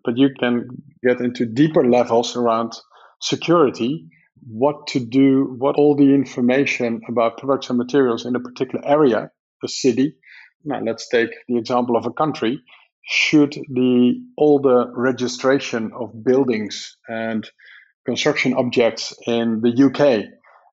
But 0.05 0.16
you 0.16 0.31
can 0.38 0.68
get 1.03 1.20
into 1.20 1.44
deeper 1.44 1.85
levels 1.85 2.37
around 2.37 2.73
security, 3.20 4.07
what 4.46 4.87
to 4.88 5.01
do, 5.01 5.57
what 5.59 5.77
all 5.77 5.96
the 5.96 6.14
information 6.14 7.03
about 7.09 7.38
products 7.38 7.68
and 7.68 7.79
materials 7.79 8.25
in 8.25 8.37
a 8.37 8.40
particular 8.40 8.87
area, 8.87 9.31
a 9.62 9.68
city. 9.68 10.14
Now, 10.64 10.81
let's 10.81 11.09
take 11.09 11.31
the 11.49 11.59
example 11.59 11.96
of 11.96 12.07
a 12.07 12.12
country. 12.12 12.61
Should 13.03 13.55
the 13.68 14.14
all 14.37 14.61
the 14.61 14.92
registration 14.94 15.90
of 15.99 16.25
buildings 16.25 16.96
and 17.09 17.49
construction 18.06 18.54
objects 18.54 19.14
in 19.26 19.60
the 19.60 19.84
UK, 19.86 20.24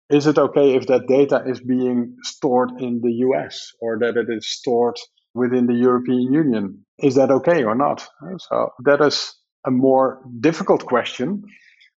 is 0.09 0.27
it 0.27 0.37
okay 0.37 0.75
if 0.75 0.87
that 0.87 1.07
data 1.07 1.43
is 1.45 1.59
being 1.59 2.15
stored 2.23 2.71
in 2.79 3.01
the 3.01 3.11
US 3.27 3.73
or 3.81 3.99
that 3.99 4.15
it 4.15 4.27
is 4.29 4.49
stored 4.49 4.97
within 5.33 5.67
the 5.67 5.73
European 5.73 6.33
Union? 6.33 6.85
Is 6.99 7.15
that 7.15 7.31
okay 7.31 7.63
or 7.63 7.75
not? 7.75 8.07
So 8.39 8.69
that 8.85 9.01
is 9.01 9.35
a 9.65 9.71
more 9.71 10.21
difficult 10.39 10.85
question 10.85 11.43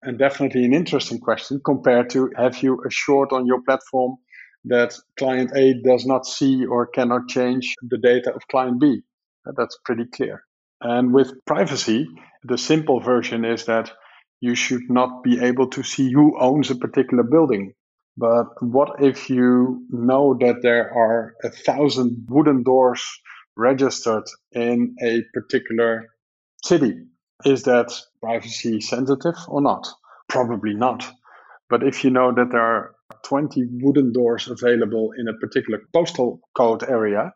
and 0.02 0.18
definitely 0.18 0.64
an 0.64 0.74
interesting 0.74 1.20
question 1.20 1.60
compared 1.64 2.10
to 2.10 2.30
have 2.36 2.62
you 2.62 2.82
assured 2.86 3.32
on 3.32 3.46
your 3.46 3.62
platform 3.62 4.16
that 4.64 4.94
client 5.18 5.52
A 5.54 5.74
does 5.82 6.04
not 6.04 6.26
see 6.26 6.66
or 6.66 6.86
cannot 6.86 7.28
change 7.28 7.74
the 7.82 7.98
data 7.98 8.32
of 8.34 8.46
client 8.50 8.80
B? 8.80 9.02
That's 9.56 9.78
pretty 9.84 10.04
clear. 10.06 10.42
And 10.80 11.14
with 11.14 11.32
privacy, 11.46 12.08
the 12.44 12.58
simple 12.58 13.00
version 13.00 13.44
is 13.44 13.66
that 13.66 13.92
you 14.40 14.55
should 14.55 14.90
not 14.90 15.22
be 15.22 15.40
able 15.40 15.68
to 15.68 15.83
see 15.83 16.12
who 16.12 16.38
owns 16.38 16.70
a 16.70 16.76
particular 16.76 17.22
building. 17.22 17.74
But 18.16 18.46
what 18.61 19.03
if 19.03 19.31
you 19.31 19.87
know 19.90 20.37
that 20.40 20.62
there 20.62 20.92
are 20.92 21.35
a 21.44 21.50
thousand 21.50 22.26
wooden 22.29 22.62
doors 22.62 23.03
registered 23.57 24.24
in 24.53 24.96
a 25.03 25.22
particular 25.33 26.09
city? 26.64 27.07
Is 27.44 27.62
that 27.64 27.92
privacy 28.20 28.81
sensitive 28.81 29.37
or 29.48 29.61
not? 29.62 29.87
Probably 30.29 30.74
not. 30.74 31.09
But 31.68 31.83
if 31.83 32.05
you 32.05 32.11
know 32.11 32.33
that 32.35 32.50
there 32.50 32.61
are 32.61 32.94
20 33.24 33.64
wooden 33.83 34.12
doors 34.12 34.48
available 34.48 35.12
in 35.18 35.29
a 35.29 35.35
particular 35.35 35.81
postal 35.94 36.40
code 36.55 36.83
area, 36.83 37.33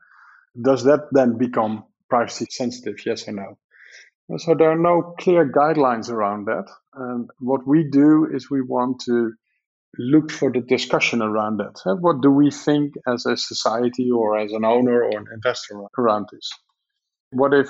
does 0.61 0.85
that 0.85 1.09
then 1.12 1.38
become 1.38 1.85
privacy 2.11 2.47
sensitive? 2.51 2.97
Yes 3.07 3.29
or 3.29 3.33
no? 3.33 3.59
Uh, 4.33 4.39
so 4.39 4.55
there 4.55 4.71
are 4.71 4.79
no 4.79 5.15
clear 5.19 5.51
guidelines 5.51 6.09
around 6.11 6.47
that. 6.47 6.67
And 6.95 7.29
what 7.39 7.67
we 7.67 7.85
do 7.91 8.29
is 8.33 8.51
we 8.51 8.63
want 8.63 9.01
to 9.07 9.33
look 9.99 10.31
for 10.33 10.51
the 10.51 10.61
discussion 10.61 11.23
around 11.23 11.59
that. 11.59 11.81
What 12.01 12.21
do 12.21 12.31
we 12.31 12.51
think 12.51 12.95
as 13.07 13.27
a 13.27 13.37
society 13.37 14.11
or 14.11 14.39
as 14.39 14.53
an 14.53 14.65
owner 14.65 15.05
or 15.05 15.19
an 15.19 15.27
investor 15.33 15.81
around 15.99 16.29
this? 16.33 16.49
What 17.31 17.55
if 17.55 17.69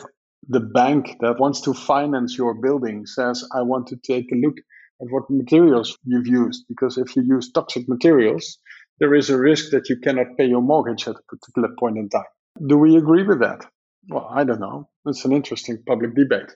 the 0.49 0.61
bank 0.61 1.17
that 1.21 1.39
wants 1.39 1.63
to 1.63 1.75
finance 1.75 2.37
your 2.37 2.55
building 2.55 3.07
says, 3.07 3.47
I 3.53 3.63
want 3.63 3.89
to 3.89 3.97
take 3.97 4.31
a 4.33 4.37
look 4.37 4.57
at 5.01 5.09
what 5.11 5.25
materials 5.29 5.99
you've 6.05 6.27
used? 6.27 6.65
Because 6.69 6.99
if 6.99 7.17
you 7.17 7.23
use 7.23 7.51
toxic 7.53 7.89
materials, 7.89 8.59
there 9.01 9.15
is 9.15 9.31
a 9.31 9.39
risk 9.39 9.71
that 9.71 9.89
you 9.89 9.99
cannot 9.99 10.37
pay 10.39 10.47
your 10.47 10.63
mortgage 10.63 11.09
at 11.09 11.17
a 11.17 11.37
particular 11.37 11.69
point 11.79 11.99
in 11.99 12.09
time. 12.09 12.25
Do 12.67 12.79
we 12.79 12.97
agree 12.97 13.25
with 13.25 13.41
that? 13.41 13.67
Well, 14.09 14.29
I 14.31 14.45
don't 14.45 14.61
know. 14.61 14.89
It's 15.07 15.25
an 15.25 15.33
interesting 15.33 15.83
public 15.87 16.15
debate. 16.15 16.55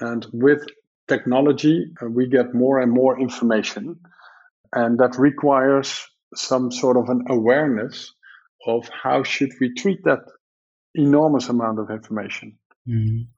And 0.00 0.26
with 0.32 0.64
technology, 1.08 1.86
uh, 2.00 2.06
we 2.06 2.28
get 2.28 2.54
more 2.54 2.80
and 2.80 2.92
more 2.92 3.18
information, 3.18 4.00
and 4.72 4.98
that 4.98 5.18
requires 5.18 6.06
some 6.34 6.70
sort 6.70 6.96
of 6.96 7.08
an 7.08 7.24
awareness 7.28 8.12
of 8.66 8.88
how 8.88 9.22
should 9.22 9.50
we 9.60 9.74
treat 9.74 10.04
that 10.04 10.20
enormous 10.94 11.48
amount 11.48 11.78
of 11.78 11.90
information. 11.90 12.58
Mm. 12.86 13.28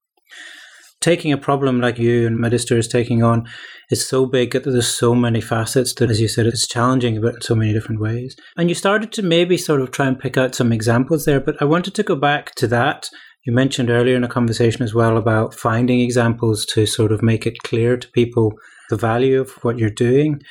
Taking 1.01 1.33
a 1.33 1.39
problem 1.39 1.81
like 1.81 1.99
you 1.99 2.27
and 2.27 2.39
Madaster 2.39 2.77
is 2.77 2.87
taking 2.87 3.23
on 3.23 3.49
is 3.89 4.07
so 4.07 4.27
big 4.27 4.53
that 4.53 4.65
there's 4.65 4.87
so 4.87 5.15
many 5.15 5.41
facets 5.41 5.95
that, 5.95 6.11
as 6.11 6.21
you 6.21 6.29
said, 6.29 6.47
it's 6.47 6.69
challenging 6.69 7.23
but 7.23 7.37
in 7.37 7.41
so 7.41 7.55
many 7.55 7.73
different 7.73 8.03
ways. 8.03 8.37
And 8.59 8.69
you 8.69 8.75
started 8.75 9.11
to 9.13 9.23
maybe 9.23 9.57
sort 9.57 9.81
of 9.81 9.93
try 9.93 10.07
and 10.07 10.19
pick 10.19 10.37
out 10.37 10.55
some 10.55 10.73
examples 10.73 11.25
there, 11.25 11.41
but 11.41 11.57
I 11.61 11.65
wanted 11.65 11.95
to 11.95 12.03
go 12.03 12.17
back 12.17 12.55
to 12.57 12.67
that. 12.67 13.09
You 13.47 13.55
mentioned 13.55 13.89
earlier 13.89 14.15
in 14.15 14.25
a 14.25 14.29
conversation 14.29 14.83
as 14.83 14.93
well 14.93 15.17
about 15.17 15.55
finding 15.55 16.01
examples 16.01 16.67
to 16.75 16.85
sort 16.85 17.13
of 17.13 17.23
make 17.23 17.47
it 17.47 17.63
clear 17.65 17.97
to 17.97 18.09
people 18.09 18.53
the 18.91 18.97
value 18.97 19.41
of 19.41 19.53
what 19.63 19.79
you're 19.79 19.89
doing. 19.89 20.43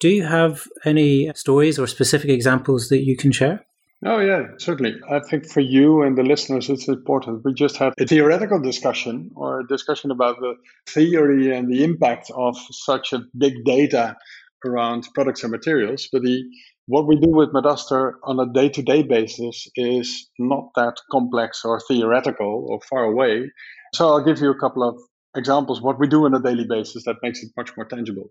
Do 0.00 0.08
you 0.08 0.24
have 0.24 0.64
any 0.84 1.30
stories 1.36 1.78
or 1.78 1.86
specific 1.86 2.30
examples 2.30 2.88
that 2.88 3.04
you 3.04 3.16
can 3.16 3.30
share? 3.30 3.64
Oh, 4.02 4.18
yeah, 4.20 4.48
certainly. 4.58 4.96
I 5.10 5.20
think 5.20 5.46
for 5.46 5.60
you 5.60 6.02
and 6.02 6.16
the 6.16 6.22
listeners, 6.22 6.68
it's 6.68 6.88
important. 6.88 7.44
We 7.44 7.54
just 7.54 7.76
had 7.76 7.94
a 7.98 8.06
theoretical 8.06 8.60
discussion 8.60 9.30
or 9.34 9.60
a 9.60 9.66
discussion 9.66 10.10
about 10.10 10.40
the 10.40 10.54
theory 10.88 11.54
and 11.56 11.72
the 11.72 11.84
impact 11.84 12.30
of 12.34 12.56
such 12.70 13.12
a 13.12 13.22
big 13.36 13.64
data 13.64 14.16
around 14.64 15.08
products 15.14 15.42
and 15.42 15.52
materials. 15.52 16.08
But 16.12 16.22
the 16.22 16.42
what 16.86 17.06
we 17.06 17.16
do 17.16 17.30
with 17.30 17.52
Madaster 17.54 18.18
on 18.24 18.38
a 18.40 18.52
day 18.52 18.68
to 18.68 18.82
day 18.82 19.02
basis 19.02 19.66
is 19.74 20.28
not 20.38 20.68
that 20.76 20.96
complex 21.10 21.64
or 21.64 21.80
theoretical 21.80 22.66
or 22.68 22.80
far 22.90 23.04
away. 23.04 23.50
So 23.94 24.08
I'll 24.08 24.24
give 24.24 24.40
you 24.40 24.50
a 24.50 24.58
couple 24.58 24.86
of 24.86 24.98
examples 25.34 25.80
what 25.80 25.98
we 25.98 26.08
do 26.08 26.26
on 26.26 26.34
a 26.34 26.42
daily 26.42 26.66
basis 26.68 27.04
that 27.04 27.16
makes 27.22 27.42
it 27.42 27.50
much 27.56 27.74
more 27.76 27.86
tangible. 27.86 28.30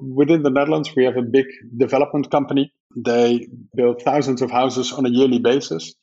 Within 0.00 0.42
the 0.42 0.50
Netherlands, 0.50 0.90
we 0.96 1.04
have 1.04 1.16
a 1.16 1.22
big 1.22 1.46
development 1.76 2.30
company. 2.30 2.72
They 2.96 3.48
build 3.74 4.02
thousands 4.02 4.42
of 4.42 4.50
houses 4.50 4.92
on 4.92 5.06
a 5.06 5.10
yearly 5.10 5.38
basis. 5.38 5.94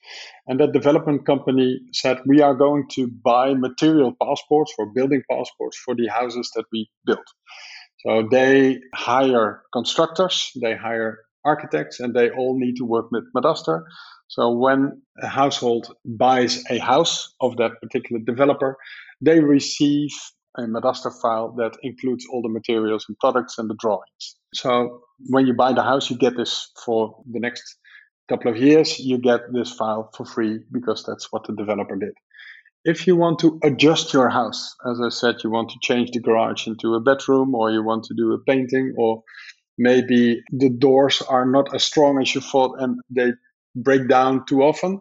And 0.47 0.60
that 0.60 0.73
development 0.73 1.25
company 1.25 1.80
said, 1.93 2.19
We 2.25 2.41
are 2.41 2.56
going 2.56 2.88
to 2.91 3.08
buy 3.08 3.54
material 3.54 4.13
passports 4.21 4.73
or 4.78 4.91
building 4.93 5.21
passports 5.30 5.78
for 5.78 5.95
the 5.95 6.08
houses 6.08 6.52
that 6.56 6.65
we 6.71 6.89
build. 7.06 7.25
So 8.06 8.28
they 8.32 8.80
hire 8.95 9.62
constructors, 9.73 10.52
they 10.62 10.75
hire 10.75 11.19
architects, 11.45 11.99
and 11.99 12.13
they 12.13 12.30
all 12.30 12.58
need 12.58 12.75
to 12.78 12.86
work 12.86 13.12
with 13.12 13.25
Madaster. 13.36 13.84
So 14.28 14.52
when 14.52 15.02
a 15.21 15.28
household 15.28 15.93
buys 16.06 16.63
a 16.69 16.78
house 16.78 17.34
of 17.41 17.58
that 17.58 17.71
particular 17.82 18.21
developer, 18.23 18.78
they 19.21 19.39
receive 19.39 20.12
a 20.57 20.62
Madaster 20.63 21.12
file 21.21 21.51
that 21.57 21.77
includes 21.83 22.25
all 22.31 22.41
the 22.41 22.49
materials 22.49 23.05
and 23.07 23.17
products 23.19 23.57
and 23.57 23.69
the 23.69 23.75
drawings. 23.75 24.35
So 24.53 25.01
when 25.27 25.45
you 25.47 25.53
buy 25.53 25.73
the 25.73 25.83
house, 25.83 26.09
you 26.09 26.17
get 26.17 26.35
this 26.35 26.71
for 26.85 27.21
the 27.31 27.39
next 27.39 27.77
couple 28.29 28.51
of 28.51 28.57
years. 28.57 28.99
You 28.99 29.17
get 29.17 29.41
this 29.53 29.71
file 29.71 30.09
for 30.15 30.25
free 30.25 30.59
because 30.71 31.03
that's 31.03 31.31
what 31.31 31.45
the 31.45 31.53
developer 31.53 31.95
did. 31.95 32.13
If 32.85 33.07
you 33.07 33.15
want 33.15 33.39
to 33.39 33.59
adjust 33.63 34.13
your 34.13 34.29
house, 34.29 34.75
as 34.89 35.01
I 35.01 35.09
said, 35.09 35.43
you 35.43 35.49
want 35.49 35.69
to 35.71 35.79
change 35.81 36.12
the 36.12 36.21
garage 36.21 36.65
into 36.65 36.95
a 36.95 36.99
bedroom 36.99 37.53
or 37.53 37.71
you 37.71 37.83
want 37.83 38.05
to 38.05 38.13
do 38.15 38.33
a 38.33 38.39
painting 38.39 38.93
or 38.97 39.21
maybe 39.77 40.41
the 40.51 40.69
doors 40.69 41.21
are 41.21 41.45
not 41.45 41.73
as 41.75 41.83
strong 41.83 42.21
as 42.21 42.33
you 42.33 42.41
thought 42.41 42.75
and 42.79 42.99
they 43.09 43.31
break 43.75 44.07
down 44.07 44.45
too 44.45 44.62
often, 44.63 44.99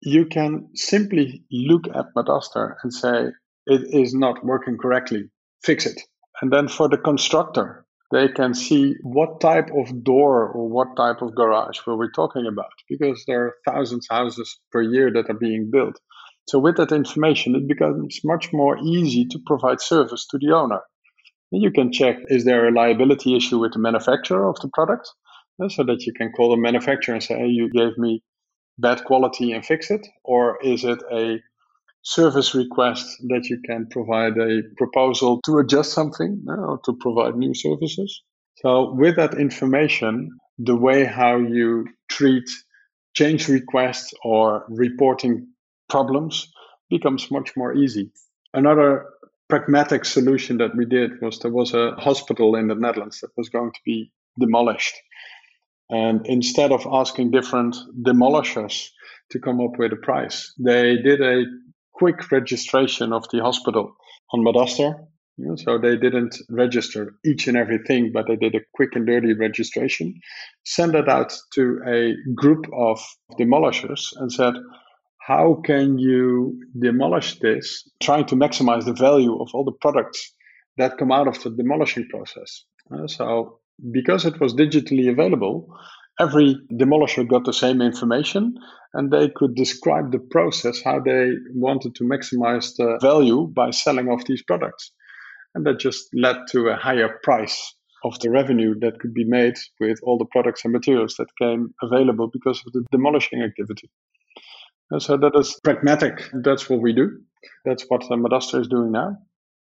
you 0.00 0.26
can 0.26 0.68
simply 0.74 1.44
look 1.50 1.88
at 1.88 2.06
Madaster 2.16 2.76
and 2.82 2.92
say, 2.92 3.26
it 3.68 3.82
is 3.92 4.14
not 4.14 4.44
working 4.44 4.78
correctly, 4.78 5.24
fix 5.62 5.86
it. 5.86 6.00
And 6.40 6.52
then 6.52 6.68
for 6.68 6.88
the 6.88 6.98
constructor, 6.98 7.84
they 8.10 8.28
can 8.28 8.54
see 8.54 8.94
what 9.02 9.40
type 9.40 9.68
of 9.76 10.02
door 10.02 10.48
or 10.48 10.68
what 10.68 10.96
type 10.96 11.20
of 11.20 11.34
garage 11.34 11.78
were 11.86 11.96
we 11.96 12.08
talking 12.14 12.46
about 12.46 12.72
because 12.88 13.22
there 13.26 13.44
are 13.46 13.54
thousands 13.66 14.06
of 14.10 14.16
houses 14.16 14.58
per 14.72 14.80
year 14.80 15.12
that 15.12 15.28
are 15.28 15.38
being 15.38 15.70
built. 15.70 16.00
So 16.48 16.58
with 16.58 16.78
that 16.78 16.92
information, 16.92 17.54
it 17.54 17.68
becomes 17.68 18.20
much 18.24 18.50
more 18.52 18.78
easy 18.78 19.26
to 19.26 19.38
provide 19.46 19.82
service 19.82 20.26
to 20.30 20.38
the 20.38 20.54
owner. 20.54 20.80
You 21.50 21.70
can 21.70 21.92
check 21.92 22.16
is 22.28 22.44
there 22.44 22.68
a 22.68 22.72
liability 22.72 23.36
issue 23.36 23.58
with 23.58 23.74
the 23.74 23.78
manufacturer 23.78 24.48
of 24.48 24.56
the 24.60 24.70
product, 24.72 25.08
so 25.68 25.84
that 25.84 26.06
you 26.06 26.12
can 26.12 26.32
call 26.32 26.50
the 26.50 26.56
manufacturer 26.56 27.14
and 27.14 27.22
say, 27.22 27.36
hey, 27.36 27.48
you 27.48 27.70
gave 27.70 27.98
me 27.98 28.22
bad 28.78 29.04
quality 29.04 29.52
and 29.52 29.66
fix 29.66 29.90
it, 29.90 30.06
or 30.24 30.58
is 30.62 30.84
it 30.84 31.02
a 31.12 31.40
service 32.08 32.54
request 32.54 33.04
that 33.28 33.50
you 33.50 33.60
can 33.60 33.86
provide 33.90 34.38
a 34.38 34.62
proposal 34.78 35.40
to 35.44 35.58
adjust 35.58 35.92
something 35.92 36.42
or 36.48 36.80
to 36.86 36.96
provide 37.00 37.36
new 37.36 37.52
services. 37.52 38.22
So, 38.56 38.94
with 38.94 39.16
that 39.16 39.34
information, 39.34 40.30
the 40.58 40.74
way 40.74 41.04
how 41.04 41.36
you 41.36 41.86
treat 42.08 42.48
change 43.12 43.48
requests 43.48 44.14
or 44.24 44.64
reporting 44.70 45.48
problems 45.90 46.50
becomes 46.88 47.30
much 47.30 47.54
more 47.56 47.74
easy. 47.74 48.10
Another 48.54 49.04
pragmatic 49.50 50.06
solution 50.06 50.56
that 50.58 50.74
we 50.74 50.86
did 50.86 51.10
was 51.20 51.38
there 51.40 51.52
was 51.52 51.74
a 51.74 51.92
hospital 51.98 52.56
in 52.56 52.68
the 52.68 52.74
Netherlands 52.74 53.20
that 53.20 53.36
was 53.36 53.50
going 53.50 53.72
to 53.72 53.80
be 53.84 54.10
demolished. 54.38 54.94
And 55.90 56.26
instead 56.26 56.72
of 56.72 56.86
asking 56.90 57.32
different 57.32 57.76
demolishers 58.02 58.88
to 59.30 59.38
come 59.38 59.60
up 59.60 59.78
with 59.78 59.92
a 59.92 59.96
price, 59.96 60.54
they 60.58 60.96
did 60.96 61.20
a 61.20 61.44
quick 61.98 62.30
registration 62.30 63.12
of 63.12 63.26
the 63.30 63.40
hospital 63.40 63.96
on 64.32 64.44
Madaster. 64.44 64.94
so 65.56 65.78
they 65.78 65.96
didn't 65.96 66.36
register 66.48 67.14
each 67.24 67.48
and 67.48 67.56
everything, 67.56 68.12
but 68.12 68.26
they 68.26 68.36
did 68.36 68.54
a 68.54 68.60
quick 68.74 68.90
and 68.94 69.06
dirty 69.06 69.34
registration, 69.34 70.14
sent 70.64 70.94
it 70.94 71.08
out 71.08 71.32
to 71.54 71.80
a 71.86 72.14
group 72.34 72.64
of 72.72 73.00
demolishers 73.38 74.12
and 74.16 74.32
said, 74.32 74.54
how 75.20 75.60
can 75.64 75.98
you 75.98 76.58
demolish 76.80 77.38
this, 77.40 77.88
trying 78.02 78.24
to 78.26 78.34
maximize 78.34 78.84
the 78.84 78.94
value 78.94 79.38
of 79.40 79.48
all 79.52 79.64
the 79.64 79.78
products 79.80 80.34
that 80.78 80.96
come 80.98 81.12
out 81.12 81.28
of 81.28 81.42
the 81.42 81.50
demolishing 81.50 82.08
process? 82.08 82.64
Uh, 82.90 83.06
so 83.06 83.58
because 83.92 84.24
it 84.24 84.40
was 84.40 84.54
digitally 84.54 85.10
available, 85.10 85.68
every 86.18 86.56
demolisher 86.72 87.28
got 87.28 87.44
the 87.44 87.52
same 87.52 87.80
information 87.80 88.54
and 88.94 89.10
they 89.10 89.28
could 89.28 89.54
describe 89.54 90.12
the 90.12 90.18
process 90.18 90.82
how 90.82 91.00
they 91.00 91.32
wanted 91.54 91.94
to 91.94 92.04
maximize 92.04 92.76
the 92.76 92.98
value 93.00 93.46
by 93.54 93.70
selling 93.70 94.08
off 94.08 94.24
these 94.24 94.42
products. 94.42 94.92
And 95.54 95.64
that 95.66 95.78
just 95.78 96.08
led 96.14 96.36
to 96.50 96.68
a 96.68 96.76
higher 96.76 97.18
price 97.22 97.74
of 98.04 98.18
the 98.20 98.30
revenue 98.30 98.74
that 98.80 99.00
could 99.00 99.12
be 99.12 99.24
made 99.24 99.54
with 99.80 99.98
all 100.02 100.18
the 100.18 100.24
products 100.26 100.64
and 100.64 100.72
materials 100.72 101.16
that 101.18 101.28
came 101.40 101.74
available 101.82 102.28
because 102.32 102.62
of 102.66 102.72
the 102.72 102.84
demolishing 102.92 103.42
activity. 103.42 103.90
And 104.90 105.02
so 105.02 105.16
that 105.16 105.36
is 105.36 105.58
pragmatic. 105.62 106.30
That's 106.32 106.70
what 106.70 106.80
we 106.80 106.92
do. 106.92 107.20
That's 107.64 107.84
what 107.88 108.02
the 108.08 108.16
Madaster 108.16 108.60
is 108.60 108.68
doing 108.68 108.92
now 108.92 109.18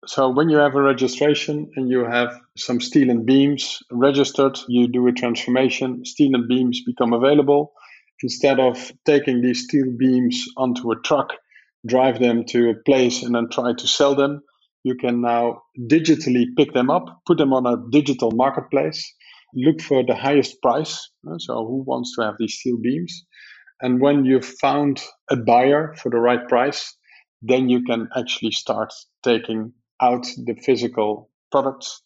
so 0.05 0.29
when 0.29 0.49
you 0.49 0.57
have 0.57 0.75
a 0.75 0.81
registration 0.81 1.71
and 1.75 1.89
you 1.89 2.05
have 2.05 2.39
some 2.57 2.81
steel 2.81 3.09
and 3.09 3.25
beams 3.25 3.79
registered, 3.91 4.59
you 4.67 4.87
do 4.87 5.07
a 5.07 5.11
transformation, 5.11 6.05
steel 6.05 6.35
and 6.35 6.47
beams 6.47 6.81
become 6.85 7.13
available. 7.13 7.73
Instead 8.21 8.59
of 8.59 8.91
taking 9.05 9.41
these 9.41 9.63
steel 9.63 9.85
beams 9.97 10.45
onto 10.57 10.91
a 10.91 10.99
truck, 11.01 11.33
drive 11.85 12.19
them 12.19 12.45
to 12.45 12.69
a 12.69 12.75
place 12.85 13.23
and 13.23 13.35
then 13.35 13.49
try 13.49 13.73
to 13.73 13.87
sell 13.87 14.15
them, 14.15 14.41
you 14.83 14.95
can 14.95 15.21
now 15.21 15.61
digitally 15.79 16.45
pick 16.57 16.73
them 16.73 16.89
up, 16.89 17.21
put 17.25 17.37
them 17.37 17.53
on 17.53 17.65
a 17.65 17.77
digital 17.89 18.31
marketplace, 18.31 19.13
look 19.53 19.81
for 19.81 20.03
the 20.05 20.15
highest 20.15 20.61
price. 20.61 21.09
Uh, 21.29 21.37
so 21.37 21.65
who 21.65 21.83
wants 21.85 22.15
to 22.15 22.23
have 22.23 22.35
these 22.39 22.55
steel 22.55 22.77
beams? 22.81 23.25
And 23.81 24.01
when 24.01 24.25
you've 24.25 24.45
found 24.45 25.01
a 25.29 25.35
buyer 25.35 25.93
for 25.97 26.09
the 26.09 26.19
right 26.19 26.47
price, 26.47 26.95
then 27.41 27.69
you 27.69 27.83
can 27.83 28.07
actually 28.15 28.51
start 28.51 28.93
taking 29.23 29.73
out 30.01 30.27
the 30.45 30.55
physical 30.55 31.29
products 31.51 32.01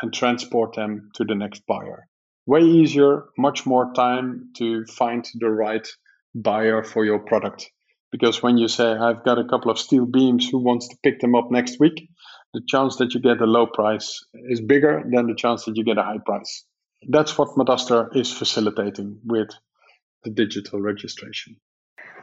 and 0.00 0.12
transport 0.12 0.74
them 0.74 1.10
to 1.14 1.24
the 1.24 1.34
next 1.34 1.66
buyer. 1.66 2.08
Way 2.46 2.62
easier, 2.62 3.26
much 3.38 3.66
more 3.66 3.92
time 3.94 4.50
to 4.56 4.84
find 4.86 5.28
the 5.34 5.50
right 5.50 5.86
buyer 6.34 6.82
for 6.82 7.04
your 7.04 7.20
product. 7.20 7.70
Because 8.10 8.42
when 8.42 8.58
you 8.58 8.68
say, 8.68 8.92
I've 8.92 9.24
got 9.24 9.38
a 9.38 9.44
couple 9.44 9.70
of 9.70 9.78
steel 9.78 10.06
beams, 10.06 10.48
who 10.48 10.58
wants 10.58 10.88
to 10.88 10.96
pick 11.02 11.20
them 11.20 11.34
up 11.34 11.50
next 11.50 11.78
week? 11.80 12.08
The 12.52 12.60
chance 12.68 12.96
that 12.96 13.14
you 13.14 13.20
get 13.20 13.40
a 13.40 13.46
low 13.46 13.66
price 13.66 14.24
is 14.34 14.60
bigger 14.60 15.02
than 15.10 15.26
the 15.28 15.34
chance 15.34 15.64
that 15.64 15.76
you 15.76 15.84
get 15.84 15.98
a 15.98 16.02
high 16.02 16.18
price. 16.24 16.64
That's 17.08 17.38
what 17.38 17.56
Madaster 17.56 18.14
is 18.14 18.32
facilitating 18.32 19.18
with 19.24 19.48
the 20.24 20.30
digital 20.30 20.80
registration. 20.80 21.56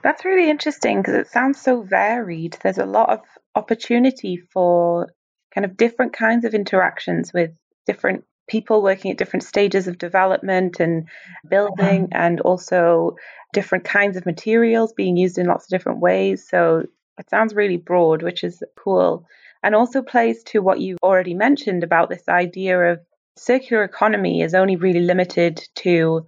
That's 0.04 0.24
really 0.24 0.50
interesting 0.50 1.02
because 1.02 1.16
it 1.16 1.28
sounds 1.28 1.60
so 1.60 1.82
varied. 1.82 2.58
There's 2.62 2.78
a 2.78 2.86
lot 2.86 3.10
of 3.10 3.20
opportunity 3.56 4.38
for 4.38 5.10
kind 5.54 5.66
of 5.66 5.78
different 5.78 6.14
kinds 6.14 6.45
of 6.45 6.54
interactions 6.54 7.34
with 7.34 7.52
different 7.86 8.24
people 8.47 8.82
working 8.82 9.12
at 9.12 9.18
different 9.18 9.43
stages 9.43 9.88
of 9.88 9.97
development 9.97 10.80
and 10.80 11.08
building, 11.47 12.06
uh-huh. 12.06 12.24
and 12.24 12.41
also 12.41 13.16
different 13.54 13.84
kinds 13.84 14.18
of 14.18 14.26
materials 14.26 14.93
being 14.93 15.18
used 15.18 15.38
in 15.38 15.47
lots 15.47 15.66
of 15.66 15.70
different 15.70 16.00
ways. 16.00 16.47
So 16.47 16.84
it 17.18 17.30
sounds 17.30 17.54
really 17.54 17.78
broad, 17.78 18.24
which 18.24 18.43
is 18.43 18.64
cool. 18.78 19.26
And 19.62 19.76
also 19.76 20.02
plays 20.02 20.43
to 20.45 20.62
what 20.62 20.80
you've 20.80 21.00
already 21.04 21.34
mentioned 21.34 21.84
about 21.84 22.10
this 22.10 22.28
idea 22.28 22.80
of 22.80 23.00
circular 23.38 23.84
economy 23.84 24.41
is 24.41 24.54
only 24.54 24.76
really 24.76 25.02
limited 25.02 25.62
to 25.76 26.26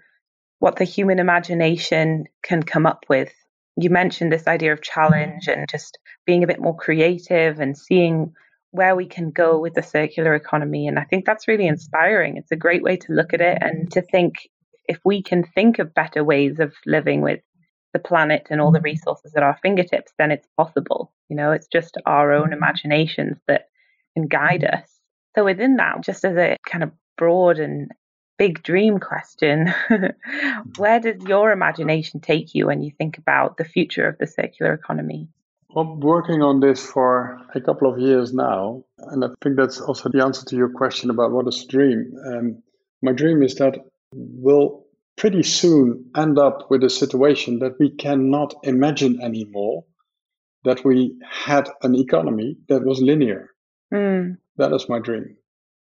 what 0.59 0.75
the 0.75 0.83
human 0.83 1.19
imagination 1.19 2.25
can 2.43 2.61
come 2.61 2.85
up 2.85 3.05
with. 3.09 3.33
You 3.77 3.89
mentioned 3.89 4.31
this 4.31 4.47
idea 4.47 4.73
of 4.73 4.81
challenge 4.81 5.47
and 5.47 5.67
just 5.69 5.97
being 6.25 6.43
a 6.43 6.47
bit 6.47 6.59
more 6.59 6.75
creative 6.75 7.59
and 7.59 7.77
seeing 7.77 8.33
where 8.71 8.95
we 8.95 9.05
can 9.05 9.31
go 9.31 9.59
with 9.59 9.73
the 9.73 9.83
circular 9.83 10.33
economy. 10.33 10.87
And 10.87 10.97
I 10.97 11.03
think 11.03 11.25
that's 11.25 11.47
really 11.47 11.67
inspiring. 11.67 12.37
It's 12.37 12.51
a 12.51 12.55
great 12.57 12.83
way 12.83 12.97
to 12.97 13.13
look 13.13 13.33
at 13.33 13.41
it 13.41 13.57
and 13.61 13.91
to 13.91 14.01
think 14.01 14.49
if 14.87 14.99
we 15.05 15.21
can 15.21 15.43
think 15.43 15.79
of 15.79 15.93
better 15.93 16.23
ways 16.23 16.59
of 16.59 16.73
living 16.85 17.21
with 17.21 17.41
the 17.93 17.99
planet 17.99 18.47
and 18.49 18.61
all 18.61 18.71
the 18.71 18.81
resources 18.81 19.33
at 19.35 19.43
our 19.43 19.57
fingertips, 19.61 20.13
then 20.17 20.31
it's 20.31 20.47
possible. 20.57 21.11
You 21.29 21.35
know, 21.35 21.51
it's 21.51 21.67
just 21.67 21.97
our 22.05 22.31
own 22.31 22.45
mm-hmm. 22.45 22.53
imaginations 22.53 23.37
that 23.47 23.67
can 24.15 24.27
guide 24.27 24.63
us. 24.63 24.89
So, 25.35 25.45
within 25.45 25.77
that, 25.77 26.01
just 26.01 26.25
as 26.25 26.35
a 26.35 26.57
kind 26.67 26.83
of 26.83 26.91
broad 27.17 27.59
and 27.59 27.91
big 28.37 28.63
dream 28.63 28.99
question, 28.99 29.73
where 30.77 30.99
does 30.99 31.21
your 31.23 31.51
imagination 31.51 32.19
take 32.19 32.53
you 32.53 32.67
when 32.67 32.81
you 32.81 32.91
think 32.97 33.17
about 33.17 33.57
the 33.57 33.65
future 33.65 34.07
of 34.07 34.17
the 34.17 34.27
circular 34.27 34.73
economy? 34.73 35.29
I'm 35.75 35.99
working 36.01 36.41
on 36.41 36.59
this 36.59 36.85
for 36.85 37.39
a 37.55 37.61
couple 37.61 37.91
of 37.91 37.99
years 37.99 38.33
now, 38.33 38.83
and 38.97 39.23
I 39.23 39.29
think 39.41 39.55
that's 39.55 39.79
also 39.79 40.09
the 40.09 40.23
answer 40.23 40.45
to 40.45 40.55
your 40.55 40.69
question 40.69 41.09
about 41.09 41.31
what 41.31 41.47
is 41.47 41.63
a 41.63 41.67
dream. 41.67 42.13
Um, 42.25 42.63
my 43.01 43.13
dream 43.13 43.41
is 43.41 43.55
that 43.55 43.77
we'll 44.13 44.85
pretty 45.17 45.43
soon 45.43 46.11
end 46.15 46.37
up 46.37 46.69
with 46.69 46.83
a 46.83 46.89
situation 46.89 47.59
that 47.59 47.79
we 47.79 47.89
cannot 47.89 48.53
imagine 48.63 49.21
anymore 49.21 49.85
that 50.65 50.83
we 50.83 51.15
had 51.29 51.69
an 51.81 51.95
economy 51.95 52.57
that 52.67 52.83
was 52.83 53.01
linear. 53.01 53.49
Mm. 53.93 54.37
That 54.57 54.73
is 54.73 54.89
my 54.89 54.99
dream. 54.99 55.37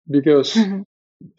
Because 0.10 0.54
mm-hmm. 0.56 0.82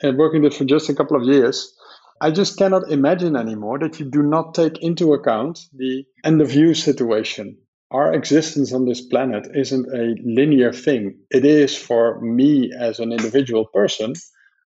and 0.03 0.18
working 0.18 0.42
this 0.42 0.57
for 0.57 0.64
just 0.64 0.88
a 0.88 0.94
couple 0.94 1.16
of 1.16 1.24
years, 1.24 1.74
I 2.20 2.30
just 2.30 2.57
cannot 2.57 2.90
imagine 2.90 3.36
anymore 3.36 3.78
that 3.80 3.99
you 3.99 4.07
do 4.07 4.22
not 4.22 4.55
take 4.55 4.78
into 4.82 5.12
account 5.12 5.61
the 5.74 6.05
end 6.24 6.40
of 6.40 6.51
view 6.51 6.74
situation 6.74 7.59
our 7.91 8.12
existence 8.12 8.72
on 8.72 8.84
this 8.84 9.01
planet 9.01 9.49
isn't 9.55 9.87
a 9.95 10.16
linear 10.24 10.72
thing. 10.72 11.18
It 11.30 11.45
is 11.45 11.76
for 11.76 12.20
me 12.20 12.72
as 12.78 12.99
an 12.99 13.12
individual 13.12 13.66
person, 13.66 14.14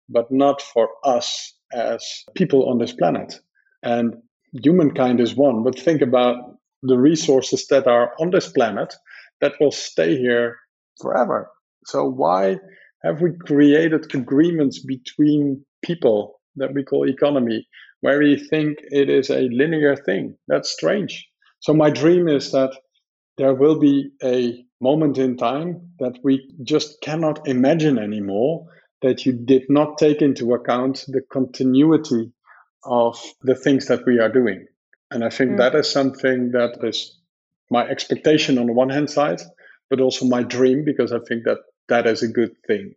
but 0.08 0.30
not 0.30 0.62
for 0.62 0.88
us 1.04 1.54
as 1.72 2.04
people 2.34 2.68
on 2.68 2.78
this 2.78 2.92
planet. 2.92 3.34
And 3.82 4.16
humankind 4.52 5.20
is 5.20 5.36
one, 5.36 5.62
but 5.62 5.78
think 5.78 6.02
about 6.02 6.56
the 6.82 6.98
resources 6.98 7.66
that 7.68 7.86
are 7.86 8.12
on 8.18 8.30
this 8.30 8.48
planet 8.50 8.94
that 9.40 9.52
will 9.60 9.70
stay 9.70 10.16
here 10.16 10.56
forever. 11.00 11.50
So, 11.86 12.08
why 12.08 12.58
have 13.02 13.20
we 13.20 13.32
created 13.32 14.14
agreements 14.14 14.84
between 14.84 15.64
people 15.82 16.40
that 16.56 16.74
we 16.74 16.84
call 16.84 17.08
economy 17.08 17.66
where 18.00 18.18
we 18.18 18.36
think 18.36 18.78
it 18.90 19.08
is 19.08 19.30
a 19.30 19.48
linear 19.50 19.96
thing? 19.96 20.36
That's 20.48 20.70
strange. 20.70 21.26
So, 21.60 21.74
my 21.74 21.90
dream 21.90 22.28
is 22.28 22.52
that 22.52 22.72
there 23.36 23.54
will 23.54 23.78
be 23.78 24.10
a 24.22 24.64
moment 24.80 25.18
in 25.18 25.36
time 25.36 25.92
that 25.98 26.18
we 26.22 26.50
just 26.62 27.00
cannot 27.00 27.46
imagine 27.46 27.98
anymore 27.98 28.66
that 29.02 29.24
you 29.24 29.32
did 29.32 29.64
not 29.68 29.98
take 29.98 30.22
into 30.22 30.52
account 30.54 31.04
the 31.08 31.22
continuity 31.32 32.32
of 32.84 33.18
the 33.42 33.54
things 33.54 33.86
that 33.86 34.04
we 34.06 34.18
are 34.18 34.30
doing. 34.30 34.66
And 35.10 35.24
I 35.24 35.30
think 35.30 35.52
mm. 35.52 35.58
that 35.58 35.74
is 35.74 35.90
something 35.90 36.52
that 36.52 36.78
is 36.82 37.18
my 37.70 37.86
expectation 37.86 38.58
on 38.58 38.66
the 38.66 38.72
one 38.72 38.90
hand 38.90 39.10
side, 39.10 39.40
but 39.88 40.00
also 40.00 40.26
my 40.26 40.42
dream 40.42 40.84
because 40.84 41.12
I 41.12 41.18
think 41.26 41.44
that 41.44 41.58
that 41.88 42.06
is 42.06 42.22
a 42.22 42.28
good 42.28 42.56
thing. 42.66 42.94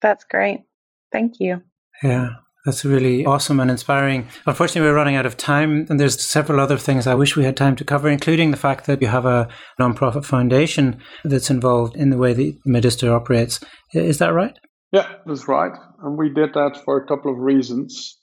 That's 0.00 0.24
great. 0.24 0.64
Thank 1.10 1.40
you. 1.40 1.62
Yeah. 2.02 2.30
That's 2.66 2.84
really 2.84 3.24
awesome 3.24 3.60
and 3.60 3.70
inspiring. 3.70 4.26
Unfortunately, 4.44 4.90
we're 4.90 4.96
running 4.96 5.14
out 5.14 5.24
of 5.24 5.36
time, 5.36 5.86
and 5.88 6.00
there's 6.00 6.20
several 6.20 6.58
other 6.58 6.76
things 6.76 7.06
I 7.06 7.14
wish 7.14 7.36
we 7.36 7.44
had 7.44 7.56
time 7.56 7.76
to 7.76 7.84
cover, 7.84 8.08
including 8.08 8.50
the 8.50 8.56
fact 8.56 8.86
that 8.86 9.00
you 9.00 9.06
have 9.06 9.24
a 9.24 9.48
nonprofit 9.80 10.24
foundation 10.24 11.00
that's 11.22 11.48
involved 11.48 11.94
in 11.94 12.10
the 12.10 12.18
way 12.18 12.32
that 12.32 12.58
Madaster 12.66 13.14
operates. 13.14 13.60
Is 13.94 14.18
that 14.18 14.34
right? 14.34 14.58
Yeah, 14.90 15.08
that's 15.26 15.46
right. 15.46 15.70
And 16.02 16.18
we 16.18 16.28
did 16.28 16.54
that 16.54 16.82
for 16.84 16.96
a 16.98 17.06
couple 17.06 17.32
of 17.32 17.38
reasons. 17.38 18.18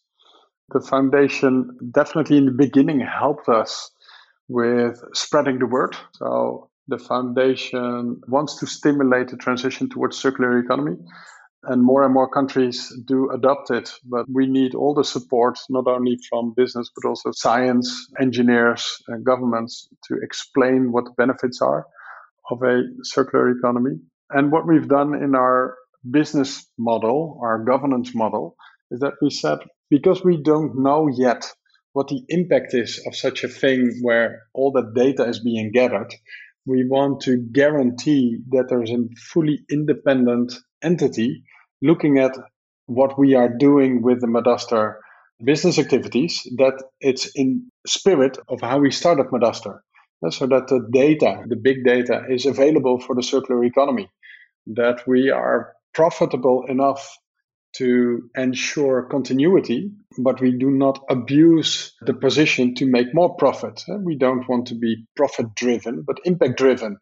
The 0.72 0.82
foundation 0.82 1.70
definitely 1.96 2.38
in 2.38 2.46
the 2.46 2.52
beginning 2.52 3.00
helped 3.00 3.48
us 3.48 3.90
with 4.50 5.02
spreading 5.14 5.60
the 5.60 5.68
word. 5.68 5.96
So 6.16 6.70
the 6.90 6.98
foundation 7.00 8.20
wants 8.28 8.60
to 8.60 8.68
stimulate 8.68 9.30
the 9.30 9.38
transition 9.38 9.88
towards 9.88 10.18
circular 10.18 10.60
economy 10.60 10.98
and 11.66 11.82
more 11.84 12.04
and 12.04 12.14
more 12.14 12.30
countries 12.30 12.92
do 13.08 13.30
adopt 13.32 13.72
it. 13.72 13.92
But 14.06 14.26
we 14.32 14.48
need 14.48 14.76
all 14.76 14.94
the 14.94 15.04
support, 15.04 15.58
not 15.70 15.88
only 15.88 16.18
from 16.30 16.54
business, 16.56 16.90
but 16.96 17.08
also 17.08 17.32
science, 17.32 18.08
engineers, 18.20 19.02
and 19.08 19.26
governments 19.26 19.88
to 20.08 20.18
explain 20.22 20.92
what 20.92 21.06
the 21.06 21.14
benefits 21.18 21.62
are 21.62 21.86
of 22.52 22.62
a 22.64 22.84
circular 23.04 23.50
economy. 23.50 23.98
And 24.30 24.52
what 24.52 24.68
we've 24.68 24.88
done 24.88 25.14
in 25.16 25.36
our 25.36 25.76
business 26.10 26.66
model, 26.78 27.40
our 27.42 27.64
governance 27.64 28.14
model, 28.14 28.56
is 28.92 29.00
that 29.00 29.14
we 29.22 29.30
said 29.30 29.60
because 29.90 30.24
we 30.24 30.42
don't 30.42 30.78
know 30.80 31.08
yet 31.08 31.46
what 31.94 32.08
the 32.08 32.24
impact 32.28 32.74
is 32.74 33.02
of 33.06 33.16
such 33.16 33.44
a 33.44 33.48
thing 33.48 34.00
where 34.02 34.44
all 34.54 34.72
the 34.72 34.92
data 34.96 35.26
is 35.26 35.40
being 35.40 35.72
gathered, 35.72 36.14
we 36.66 36.86
want 36.88 37.22
to 37.22 37.38
guarantee 37.38 38.40
that 38.50 38.66
there's 38.70 38.90
a 38.90 38.98
fully 39.32 39.60
independent 39.70 40.54
entity 40.82 41.44
looking 41.84 42.18
at 42.18 42.36
what 42.88 43.20
we 43.20 43.36
are 43.36 43.50
doing 43.50 44.02
with 44.02 44.22
the 44.22 44.28
Madaster 44.28 44.96
business 45.44 45.78
activities, 45.78 46.42
that 46.58 46.82
it's 47.00 47.30
in 47.36 47.70
spirit 47.86 48.38
of 48.48 48.62
how 48.62 48.80
we 48.80 48.92
started 48.92 49.28
Madaster. 49.32 49.80
So 50.30 50.48
that 50.48 50.68
the 50.68 50.88
data, 50.90 51.44
the 51.48 51.58
big 51.58 51.84
data, 51.84 52.24
is 52.30 52.46
available 52.46 52.98
for 53.02 53.14
the 53.14 53.22
circular 53.22 53.62
economy, 53.66 54.10
that 54.68 55.06
we 55.06 55.30
are 55.30 55.74
profitable 55.94 56.64
enough 56.70 57.18
to 57.76 58.30
ensure 58.36 59.08
continuity, 59.12 59.92
but 60.18 60.40
we 60.40 60.58
do 60.58 60.70
not 60.70 61.00
abuse 61.10 61.94
the 62.02 62.14
position 62.14 62.76
to 62.76 62.86
make 62.86 63.14
more 63.14 63.36
profit. 63.36 63.84
We 64.00 64.18
don't 64.18 64.48
want 64.48 64.68
to 64.68 64.76
be 64.76 65.08
profit 65.18 65.56
driven, 65.56 66.04
but 66.08 66.20
impact 66.24 66.58
driven. 66.58 66.98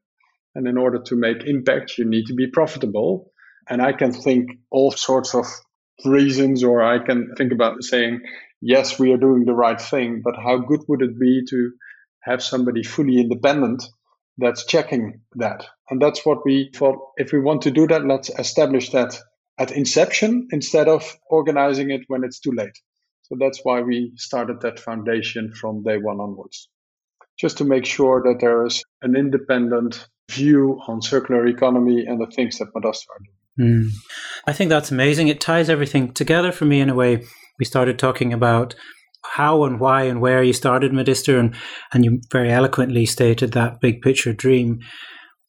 And 0.56 0.68
in 0.68 0.78
order 0.78 1.02
to 1.04 1.16
make 1.16 1.44
impact, 1.46 1.98
you 1.98 2.06
need 2.06 2.26
to 2.28 2.34
be 2.34 2.48
profitable. 2.48 3.31
And 3.70 3.82
I 3.82 3.94
can 3.94 4.12
think 4.12 4.52
all 4.70 4.92
sorts 4.92 5.36
of 5.36 5.46
reasons, 6.06 6.64
or 6.64 6.82
I 6.82 7.00
can 7.00 7.34
think 7.38 7.52
about 7.52 7.84
saying, 7.84 8.22
yes, 8.62 9.00
we 9.00 9.12
are 9.12 9.18
doing 9.18 9.46
the 9.46 9.54
right 9.54 9.80
thing, 9.80 10.22
but 10.24 10.36
how 10.36 10.58
good 10.58 10.82
would 10.88 11.02
it 11.02 11.20
be 11.20 11.44
to 11.50 11.72
have 12.22 12.44
somebody 12.44 12.84
fully 12.84 13.20
independent 13.20 13.84
that's 14.38 14.66
checking 14.66 15.22
that? 15.36 15.66
And 15.90 16.02
that's 16.02 16.26
what 16.26 16.46
we 16.46 16.72
thought 16.74 16.98
if 17.18 17.32
we 17.32 17.40
want 17.40 17.64
to 17.64 17.72
do 17.72 17.88
that, 17.88 18.06
let's 18.06 18.30
establish 18.30 18.92
that 18.92 19.20
at 19.58 19.72
inception 19.72 20.48
instead 20.52 20.88
of 20.88 21.18
organizing 21.30 21.92
it 21.92 22.02
when 22.08 22.24
it's 22.24 22.40
too 22.40 22.52
late. 22.52 22.78
So 23.24 23.36
that's 23.40 23.62
why 23.64 23.82
we 23.82 24.14
started 24.16 24.62
that 24.62 24.80
foundation 24.80 25.54
from 25.54 25.84
day 25.84 25.98
one 25.98 26.20
onwards, 26.20 26.68
just 27.40 27.60
to 27.60 27.66
make 27.66 27.86
sure 27.86 28.22
that 28.24 28.40
there 28.40 28.66
is 28.66 28.84
an 29.02 29.16
independent 29.16 30.08
view 30.30 30.80
on 30.88 31.02
circular 31.02 31.46
economy 31.48 32.06
and 32.06 32.20
the 32.20 32.28
things 32.28 32.58
that 32.58 32.74
Madaster 32.74 33.12
are 33.12 33.20
doing. 33.20 33.41
Mm. 33.62 33.90
I 34.48 34.54
think 34.54 34.70
that's 34.70 34.92
amazing. 34.92 35.28
It 35.28 35.40
ties 35.40 35.70
everything 35.70 36.14
together 36.14 36.52
for 36.52 36.66
me 36.66 36.82
in 36.82 36.90
a 36.90 36.96
way. 36.96 37.24
We 37.60 37.66
started 37.66 38.00
talking 38.00 38.34
about 38.34 38.74
how 39.24 39.64
and 39.64 39.80
why 39.80 40.04
and 40.04 40.20
where 40.20 40.42
you 40.42 40.54
started 40.54 40.92
Madaster, 40.92 41.40
and, 41.40 41.56
and 41.94 42.04
you 42.04 42.22
very 42.32 42.52
eloquently 42.52 43.06
stated 43.06 43.52
that 43.52 43.80
big 43.80 44.02
picture 44.02 44.34
dream. 44.34 44.80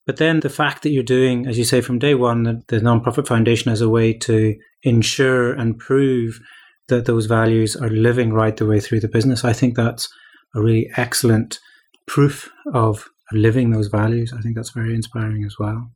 But 0.06 0.18
then 0.18 0.40
the 0.40 0.50
fact 0.50 0.82
that 0.82 0.90
you're 0.90 1.02
doing, 1.02 1.46
as 1.46 1.56
you 1.56 1.64
say, 1.64 1.80
from 1.80 1.98
day 1.98 2.14
one, 2.14 2.42
the, 2.42 2.62
the 2.68 2.80
nonprofit 2.80 3.26
foundation 3.26 3.72
as 3.72 3.80
a 3.80 3.88
way 3.88 4.12
to 4.14 4.56
ensure 4.82 5.52
and 5.52 5.78
prove 5.78 6.40
that 6.88 7.06
those 7.06 7.26
values 7.26 7.76
are 7.76 7.88
living 7.88 8.32
right 8.32 8.56
the 8.56 8.66
way 8.66 8.80
through 8.80 9.00
the 9.00 9.08
business, 9.08 9.44
I 9.44 9.52
think 9.52 9.76
that's 9.76 10.12
a 10.54 10.60
really 10.60 10.90
excellent 10.96 11.58
proof 12.06 12.50
of 12.74 13.08
living 13.32 13.70
those 13.70 13.86
values. 13.86 14.34
I 14.36 14.40
think 14.42 14.56
that's 14.56 14.70
very 14.70 14.94
inspiring 14.94 15.44
as 15.44 15.56
well. 15.58 15.90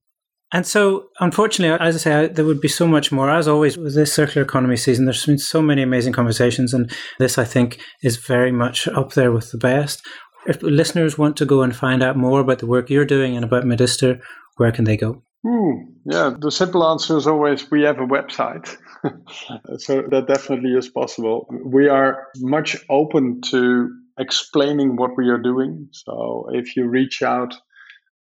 And 0.52 0.64
so, 0.64 1.08
unfortunately, 1.18 1.76
as 1.84 1.96
I 1.96 1.98
say, 1.98 2.26
there 2.28 2.44
would 2.44 2.60
be 2.60 2.68
so 2.68 2.86
much 2.86 3.10
more. 3.10 3.30
As 3.30 3.48
always, 3.48 3.76
with 3.76 3.94
this 3.94 4.12
circular 4.12 4.44
economy 4.44 4.76
season, 4.76 5.04
there's 5.04 5.26
been 5.26 5.38
so 5.38 5.60
many 5.60 5.82
amazing 5.82 6.12
conversations, 6.12 6.72
and 6.72 6.90
this, 7.18 7.36
I 7.36 7.44
think, 7.44 7.80
is 8.02 8.16
very 8.16 8.52
much 8.52 8.86
up 8.88 9.14
there 9.14 9.32
with 9.32 9.50
the 9.50 9.58
best. 9.58 10.06
If 10.46 10.62
listeners 10.62 11.18
want 11.18 11.36
to 11.38 11.44
go 11.44 11.62
and 11.62 11.74
find 11.74 12.02
out 12.02 12.16
more 12.16 12.40
about 12.40 12.60
the 12.60 12.66
work 12.66 12.88
you're 12.88 13.04
doing 13.04 13.34
and 13.34 13.44
about 13.44 13.64
Madaster, 13.64 14.20
where 14.56 14.70
can 14.70 14.84
they 14.84 14.96
go? 14.96 15.24
Hmm. 15.44 15.92
Yeah, 16.04 16.34
the 16.38 16.52
simple 16.52 16.88
answer 16.88 17.16
is 17.16 17.26
always 17.26 17.68
we 17.70 17.82
have 17.82 17.98
a 17.98 18.06
website. 18.06 18.76
so 19.78 20.02
that 20.10 20.26
definitely 20.28 20.70
is 20.70 20.88
possible. 20.88 21.48
We 21.64 21.88
are 21.88 22.28
much 22.36 22.76
open 22.88 23.40
to 23.50 23.90
explaining 24.18 24.96
what 24.96 25.16
we 25.16 25.28
are 25.28 25.38
doing. 25.38 25.88
So 25.90 26.48
if 26.52 26.76
you 26.76 26.86
reach 26.86 27.22
out, 27.22 27.54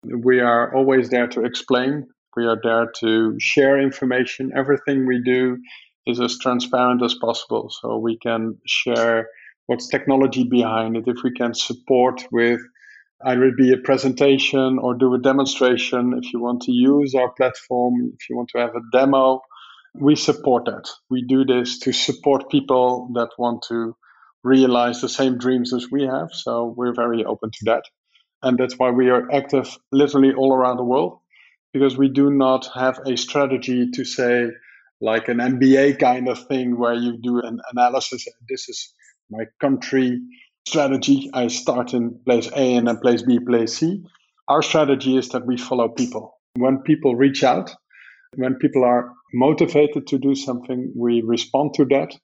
we 0.04 0.40
are 0.40 0.76
always 0.76 1.10
there 1.10 1.28
to 1.28 1.46
explain 1.46 2.08
we 2.36 2.46
are 2.46 2.60
there 2.62 2.92
to 3.00 3.36
share 3.40 3.80
information. 3.80 4.52
Everything 4.56 5.06
we 5.06 5.22
do 5.24 5.58
is 6.06 6.20
as 6.20 6.38
transparent 6.38 7.04
as 7.04 7.16
possible. 7.16 7.70
So 7.82 7.98
we 7.98 8.18
can 8.18 8.58
share 8.66 9.30
what's 9.68 9.88
technology 9.88 10.44
behind 10.44 10.96
it, 10.96 11.06
if 11.08 11.24
we 11.24 11.32
can 11.32 11.54
support 11.54 12.24
with 12.32 12.62
either 13.26 13.46
it 13.46 13.58
be 13.58 13.72
a 13.74 13.78
presentation 13.78 14.78
or 14.78 14.94
do 14.94 15.14
a 15.14 15.20
demonstration, 15.20 16.14
if 16.22 16.32
you 16.34 16.40
want 16.40 16.62
to 16.64 16.72
use 16.72 17.16
our 17.16 17.32
platform, 17.32 18.12
if 18.14 18.30
you 18.30 18.36
want 18.36 18.50
to 18.50 18.60
have 18.60 18.76
a 18.76 18.82
demo, 18.92 19.42
we 19.96 20.16
support 20.16 20.66
that. 20.66 20.90
We 21.10 21.24
do 21.26 21.46
this 21.46 21.80
to 21.80 21.94
support 21.94 22.50
people 22.50 23.10
that 23.14 23.30
want 23.38 23.64
to 23.70 23.96
realize 24.44 25.02
the 25.02 25.10
same 25.10 25.38
dreams 25.38 25.74
as 25.74 25.90
we 25.90 26.04
have. 26.04 26.30
So 26.34 26.74
we're 26.78 26.94
very 26.94 27.26
open 27.26 27.50
to 27.52 27.66
that. 27.66 27.84
And 28.44 28.58
that's 28.58 28.78
why 28.78 28.92
we 28.92 29.10
are 29.10 29.32
active 29.32 29.76
literally 29.92 30.34
all 30.34 30.54
around 30.54 30.78
the 30.78 30.84
world 30.84 31.20
because 31.76 31.98
we 31.98 32.08
do 32.08 32.30
not 32.32 32.70
have 32.74 33.02
a 33.06 33.18
strategy 33.18 33.92
to 33.92 34.06
say, 34.06 34.48
like 35.02 35.28
an 35.28 35.40
MBA 35.40 36.00
kind 36.00 36.30
of 36.30 36.48
thing 36.48 36.80
where 36.80 36.94
you 36.94 37.18
do 37.22 37.42
an 37.42 37.60
analysis. 37.74 38.26
This 38.48 38.70
is 38.70 38.94
my 39.30 39.44
country 39.60 40.22
strategy. 40.66 41.30
I 41.34 41.50
start 41.50 41.94
in 41.94 42.18
place 42.26 42.50
A 42.56 42.76
and 42.76 42.88
then 42.88 43.00
place 43.00 43.24
B, 43.24 43.40
place 43.46 43.78
C. 43.78 44.02
Our 44.48 44.62
strategy 44.62 45.18
is 45.18 45.28
that 45.30 45.46
we 45.46 45.58
follow 45.58 45.90
people. 45.90 46.40
When 46.56 46.78
people 46.78 47.14
reach 47.18 47.44
out, 47.44 47.72
when 48.38 48.56
people 48.56 48.86
are 48.86 49.12
motivated 49.34 50.08
to 50.08 50.18
do 50.18 50.34
something, 50.34 50.94
we 50.96 51.24
respond 51.24 51.74
to 51.74 51.84
that 51.88 52.16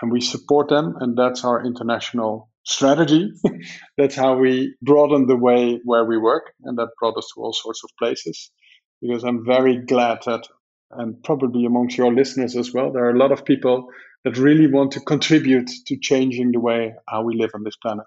and 0.00 0.12
we 0.12 0.20
support 0.20 0.68
them. 0.68 0.94
And 1.00 1.18
that's 1.18 1.42
our 1.42 1.66
international 1.66 2.48
strategy. 2.62 3.32
that's 3.98 4.14
how 4.14 4.36
we 4.36 4.76
broaden 4.82 5.26
the 5.26 5.36
way 5.36 5.80
where 5.82 6.04
we 6.04 6.16
work. 6.16 6.52
And 6.62 6.78
that 6.78 6.90
brought 7.00 7.18
us 7.18 7.32
to 7.34 7.40
all 7.40 7.52
sorts 7.52 7.82
of 7.82 7.90
places. 7.98 8.52
Because 9.00 9.24
I'm 9.24 9.44
very 9.44 9.76
glad 9.78 10.22
that, 10.26 10.48
and 10.90 11.22
probably 11.22 11.64
amongst 11.66 11.98
your 11.98 12.12
listeners 12.12 12.56
as 12.56 12.72
well, 12.72 12.90
there 12.92 13.04
are 13.04 13.10
a 13.10 13.18
lot 13.18 13.32
of 13.32 13.44
people 13.44 13.88
that 14.24 14.38
really 14.38 14.66
want 14.66 14.92
to 14.92 15.00
contribute 15.00 15.70
to 15.86 15.96
changing 15.98 16.52
the 16.52 16.60
way 16.60 16.94
how 17.08 17.22
we 17.22 17.36
live 17.36 17.50
on 17.54 17.64
this 17.64 17.76
planet 17.76 18.06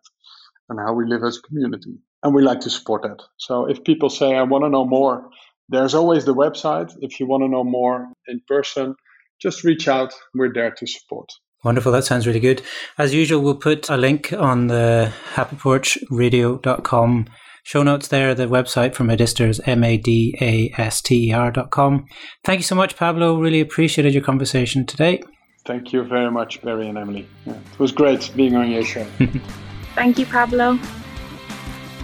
and 0.70 0.80
how 0.80 0.94
we 0.94 1.06
live 1.06 1.24
as 1.24 1.38
a 1.38 1.42
community. 1.42 2.00
And 2.24 2.34
we 2.34 2.42
like 2.42 2.62
to 2.62 2.70
support 2.70 3.04
that. 3.04 3.22
So 3.38 3.66
if 3.70 3.84
people 3.84 4.10
say, 4.10 4.36
I 4.36 4.42
want 4.44 4.64
to 4.64 4.70
know 4.70 4.86
more, 4.86 5.30
there's 5.70 5.94
always 5.94 6.26
the 6.26 6.34
website. 6.34 6.92
If 7.02 7.20
you 7.20 7.28
want 7.28 7.44
to 7.44 7.48
know 7.48 7.64
more 7.64 8.12
in 8.28 8.42
person, 8.48 8.96
just 9.40 9.64
reach 9.64 9.88
out. 9.88 10.14
We're 10.34 10.52
there 10.52 10.72
to 10.72 10.88
support. 10.88 11.30
Wonderful. 11.64 11.92
That 11.92 12.06
sounds 12.06 12.26
really 12.26 12.40
good. 12.40 12.64
As 12.98 13.14
usual, 13.14 13.42
we'll 13.42 13.56
put 13.56 13.90
a 13.90 13.98
link 13.98 14.34
on 14.34 14.68
the 14.68 15.14
happyporchradio.com 15.34 17.28
show 17.68 17.84
notes 17.84 18.08
there, 18.08 18.34
the 18.34 18.46
website 18.46 18.96
for 18.96 19.04
Madaster 19.04 19.46
is 19.46 19.60
M-A-D-A-S-T-E-R 19.66 21.52
dot 21.52 21.70
com. 21.70 22.06
Thank 22.46 22.60
you 22.60 22.64
so 22.64 22.76
much, 22.76 22.96
Pablo. 22.96 23.38
Really 23.38 23.60
appreciated 23.60 24.14
your 24.14 24.24
conversation 24.24 24.86
today. 24.86 25.22
Thank 25.66 25.92
you 25.92 26.04
very 26.04 26.32
much, 26.32 26.62
Barry 26.62 26.88
and 26.88 26.98
Emily. 26.98 27.28
Yeah, 27.46 27.56
it 27.56 27.78
was 27.78 27.92
great 27.92 28.32
being 28.38 28.56
on 28.56 28.72
your 28.72 28.86
show. 28.86 29.06
Thank 29.96 30.18
you, 30.18 30.26
Pablo. 30.26 30.80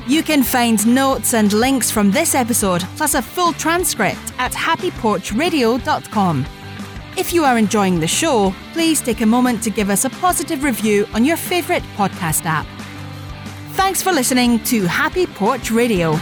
You 0.06 0.22
can 0.22 0.44
find 0.44 0.86
notes 0.86 1.34
and 1.34 1.54
links 1.54 1.90
from 1.90 2.12
this 2.12 2.36
episode, 2.36 2.82
plus 2.98 3.14
a 3.14 3.22
full 3.22 3.54
transcript 3.54 4.34
at 4.40 4.52
happyporchradio.com. 4.52 6.46
If 7.16 7.32
you 7.32 7.46
are 7.46 7.58
enjoying 7.58 8.02
the 8.02 8.08
show, 8.08 8.54
please 8.74 9.00
take 9.00 9.22
a 9.22 9.26
moment 9.26 9.64
to 9.64 9.70
give 9.70 9.90
us 9.90 10.04
a 10.04 10.10
positive 10.10 10.66
review 10.66 11.08
on 11.14 11.24
your 11.24 11.38
favourite 11.38 11.84
podcast 11.96 12.46
app. 12.46 12.68
Thanks 13.76 14.04
for 14.04 14.12
listening 14.12 14.64
to 14.66 14.86
Happy 14.86 15.26
Porch 15.26 15.72
Radio. 15.72 16.14